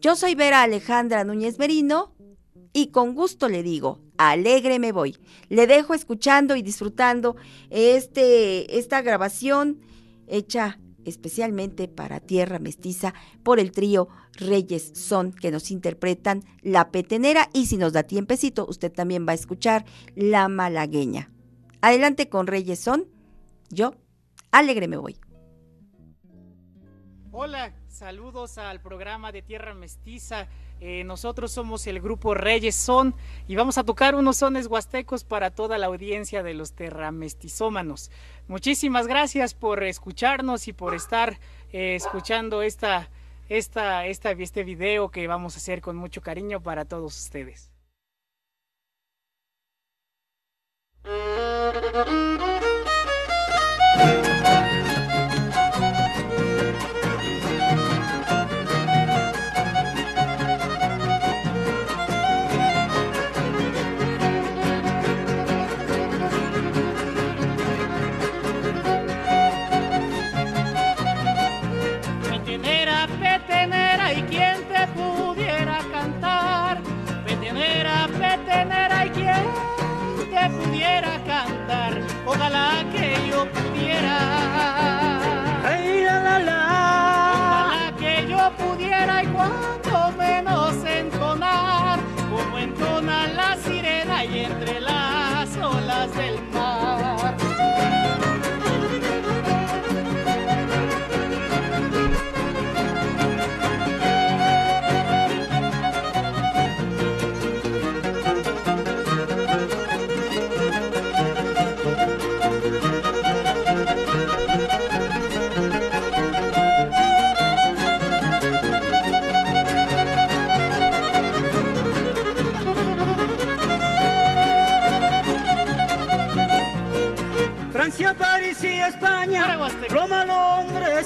Yo 0.00 0.16
soy 0.16 0.34
Vera 0.34 0.62
Alejandra 0.62 1.24
Núñez 1.24 1.58
Merino 1.58 2.14
y 2.72 2.88
con 2.88 3.14
gusto 3.14 3.48
le 3.48 3.62
digo, 3.62 4.00
alegre 4.16 4.78
me 4.78 4.92
voy. 4.92 5.16
Le 5.48 5.66
dejo 5.66 5.94
escuchando 5.94 6.56
y 6.56 6.62
disfrutando 6.62 7.36
este, 7.70 8.78
esta 8.78 9.02
grabación 9.02 9.80
hecha 10.26 10.78
especialmente 11.04 11.88
para 11.88 12.20
Tierra 12.20 12.58
Mestiza 12.58 13.14
por 13.42 13.58
el 13.58 13.72
trío 13.72 14.08
Reyes 14.32 14.92
Son 14.94 15.32
que 15.32 15.50
nos 15.50 15.70
interpretan 15.70 16.44
La 16.62 16.90
Petenera 16.90 17.48
y 17.52 17.66
si 17.66 17.76
nos 17.76 17.92
da 17.92 18.02
tiempecito 18.02 18.66
usted 18.68 18.92
también 18.92 19.26
va 19.26 19.32
a 19.32 19.36
escuchar 19.36 19.84
La 20.14 20.48
Malagueña. 20.48 21.30
Adelante 21.80 22.28
con 22.28 22.46
Reyes 22.46 22.80
Son, 22.80 23.06
yo 23.70 23.94
alegre 24.50 24.88
me 24.88 24.96
voy. 24.96 25.16
Hola, 27.32 27.74
saludos 27.94 28.58
al 28.58 28.80
programa 28.80 29.30
de 29.30 29.40
Tierra 29.40 29.72
Mestiza. 29.72 30.48
Eh, 30.80 31.04
nosotros 31.04 31.52
somos 31.52 31.86
el 31.86 32.00
grupo 32.00 32.34
Reyes 32.34 32.74
Son 32.74 33.14
y 33.46 33.54
vamos 33.54 33.78
a 33.78 33.84
tocar 33.84 34.16
unos 34.16 34.38
sones 34.38 34.66
huastecos 34.66 35.22
para 35.22 35.50
toda 35.52 35.78
la 35.78 35.86
audiencia 35.86 36.42
de 36.42 36.54
los 36.54 36.72
terramestizómanos. 36.72 38.10
Muchísimas 38.48 39.06
gracias 39.06 39.54
por 39.54 39.84
escucharnos 39.84 40.66
y 40.66 40.72
por 40.72 40.94
estar 40.94 41.38
eh, 41.72 41.94
escuchando 41.94 42.62
esta, 42.62 43.08
esta, 43.48 44.06
esta, 44.06 44.32
este 44.32 44.64
video 44.64 45.10
que 45.10 45.28
vamos 45.28 45.54
a 45.54 45.58
hacer 45.58 45.80
con 45.80 45.96
mucho 45.96 46.20
cariño 46.20 46.60
para 46.60 46.84
todos 46.84 47.16
ustedes. 47.16 47.70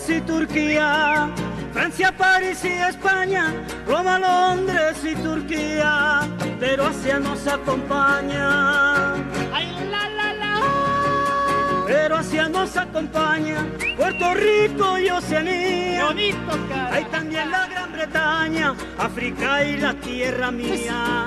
Londres 0.09 0.17
y 0.17 0.21
Turquía. 0.21 1.29
Francia, 1.73 2.13
París 2.17 2.65
y 2.65 2.69
España, 2.69 3.53
Roma, 3.87 4.19
Londres 4.19 4.97
y 5.05 5.15
Turquía, 5.17 6.21
pero 6.59 6.87
Asia 6.87 7.19
nos 7.19 7.47
acompaña. 7.47 9.15
Ay, 9.53 9.69
la, 9.91 10.09
pero 11.87 12.17
hacia 12.17 12.49
nos 12.49 12.77
acompaña 12.77 13.67
Puerto 13.97 14.35
Rico 14.35 14.99
y 14.99 15.11
Oceanía. 15.11 16.05
Bonito. 16.05 16.59
Hay 16.91 17.05
también 17.05 17.51
la 17.51 17.67
Gran 17.67 17.93
Bretaña, 17.93 18.75
África 18.99 19.65
y 19.65 19.77
la 19.77 19.95
tierra 19.95 20.51
mía. 20.51 21.27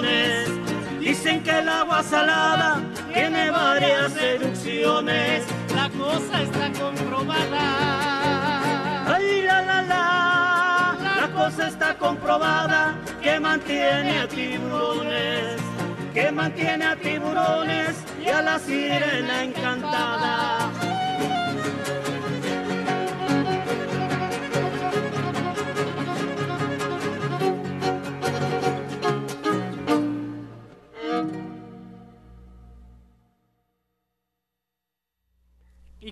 Dicen 0.00 1.42
que 1.42 1.50
el 1.50 1.68
agua 1.68 2.02
salada 2.02 2.80
tiene 3.12 3.50
varias 3.50 4.16
erupciones. 4.16 5.44
La 5.74 5.90
cosa 5.90 6.42
está 6.42 6.70
comprobada. 6.72 7.64
Ay, 9.06 9.42
la, 9.42 9.60
la, 9.62 9.82
la, 9.82 10.96
la 11.20 11.28
cosa 11.32 11.68
está 11.68 11.94
comprobada 11.98 12.94
que 13.22 13.38
mantiene 13.40 14.20
a 14.20 14.28
tiburones, 14.28 15.60
que 16.14 16.32
mantiene 16.32 16.84
a 16.86 16.96
tiburones 16.96 17.96
y 18.24 18.28
a 18.28 18.40
la 18.40 18.58
sirena 18.58 19.44
encantada. 19.44 20.79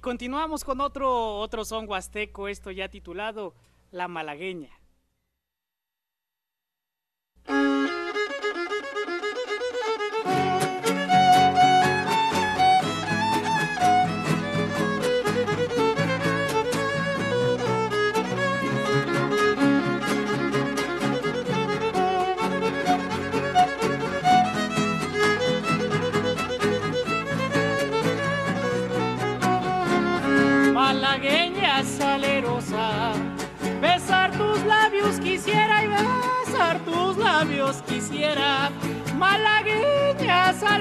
Continuamos 0.08 0.64
con 0.64 0.80
otro, 0.80 1.36
otro 1.36 1.66
son 1.66 1.86
huasteco, 1.86 2.48
esto 2.48 2.70
ya 2.70 2.88
titulado 2.88 3.52
La 3.90 4.08
Malagueña. 4.08 4.70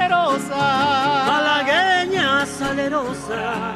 Salerosa, 0.07 1.25
Malagueña 1.27 2.45
salerosa, 2.45 3.75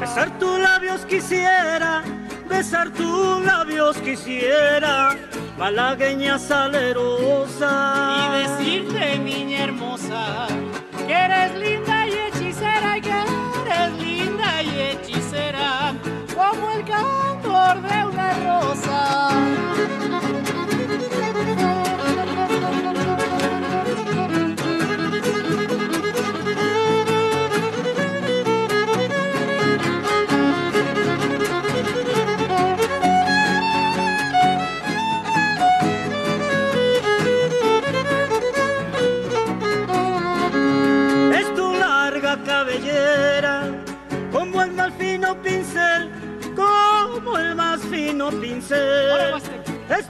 besar 0.00 0.30
tus 0.38 0.58
labios 0.58 1.04
quisiera, 1.04 2.02
besar 2.48 2.90
tus 2.90 3.44
labios 3.44 3.96
quisiera, 3.98 5.16
malagueña 5.58 6.38
salerosa. 6.38 7.72
y 8.16 8.42
decirte 8.42 9.18
niña 9.18 9.64
hermosa 9.64 10.46
que 11.06 11.12
eres 11.12 11.54
linda 11.54 12.06
y 12.06 12.12
hechicera 12.12 12.98
y 12.98 13.00
que 13.02 13.10
eres 13.66 13.92
linda 14.00 14.62
y 14.62 14.80
hechicera 14.80 15.94
como 16.34 16.70
el 16.70 16.84
candor 16.84 17.82
de 17.82 18.04
una 18.06 18.32
rosa. 18.44 18.96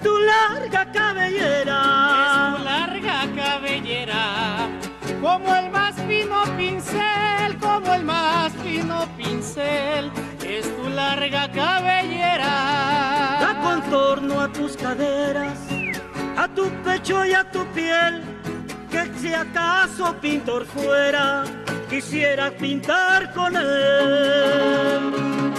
Tu 0.07 0.17
larga 0.21 0.83
cabellera. 0.93 1.81
Es 2.23 2.59
tu 2.59 2.65
larga 2.73 3.19
cabellera, 3.41 4.25
como 5.21 5.49
el 5.61 5.69
más 5.71 5.95
fino 6.09 6.39
pincel, 6.57 7.51
como 7.59 7.93
el 7.93 8.05
más 8.05 8.53
fino 8.63 8.99
pincel, 9.17 10.13
es 10.45 10.65
tu 10.77 10.89
larga 10.91 11.51
cabellera. 11.51 12.55
Da 13.43 13.53
contorno 13.67 14.41
a 14.41 14.49
tus 14.53 14.77
caderas, 14.77 15.59
a 16.37 16.47
tu 16.57 16.65
pecho 16.85 17.25
y 17.25 17.33
a 17.33 17.43
tu 17.51 17.67
piel, 17.77 18.23
que 18.93 19.03
si 19.21 19.35
acaso 19.35 20.15
pintor 20.21 20.67
fuera, 20.67 21.43
quisiera 21.91 22.53
pintar 22.53 23.33
con 23.33 23.57
él. 23.57 25.56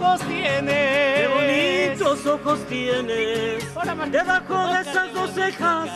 Ojos 0.00 0.20
tienes. 0.22 1.18
Qué 1.18 1.28
bonitos 1.28 2.26
ojos 2.26 2.66
tienes. 2.68 3.64
Debajo 4.10 4.68
de 4.68 4.80
esas 4.80 5.12
dos 5.12 5.30
cejas, 5.32 5.90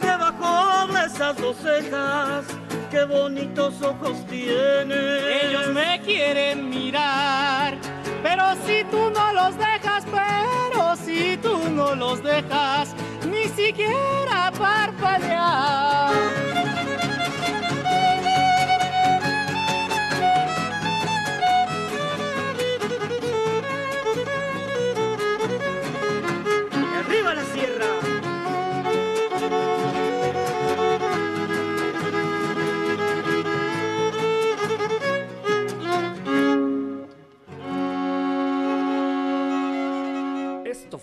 debajo 0.00 0.92
de 0.92 1.06
esas 1.06 1.36
dos 1.36 1.56
cejas. 1.56 2.44
Qué 2.90 3.04
bonitos 3.04 3.82
ojos 3.82 4.26
tienes. 4.26 5.44
Ellos 5.44 5.68
me 5.68 6.00
quieren 6.02 6.70
mirar, 6.70 7.76
pero 8.22 8.44
si 8.66 8.84
tú 8.90 9.10
no 9.10 9.32
los 9.32 9.56
dejas, 9.56 10.04
pero 10.10 10.96
si 10.96 11.36
tú 11.36 11.58
no 11.70 11.94
los 11.94 12.22
dejas, 12.22 12.94
ni 13.30 13.44
siquiera 13.48 14.52
parpadear. 14.58 16.49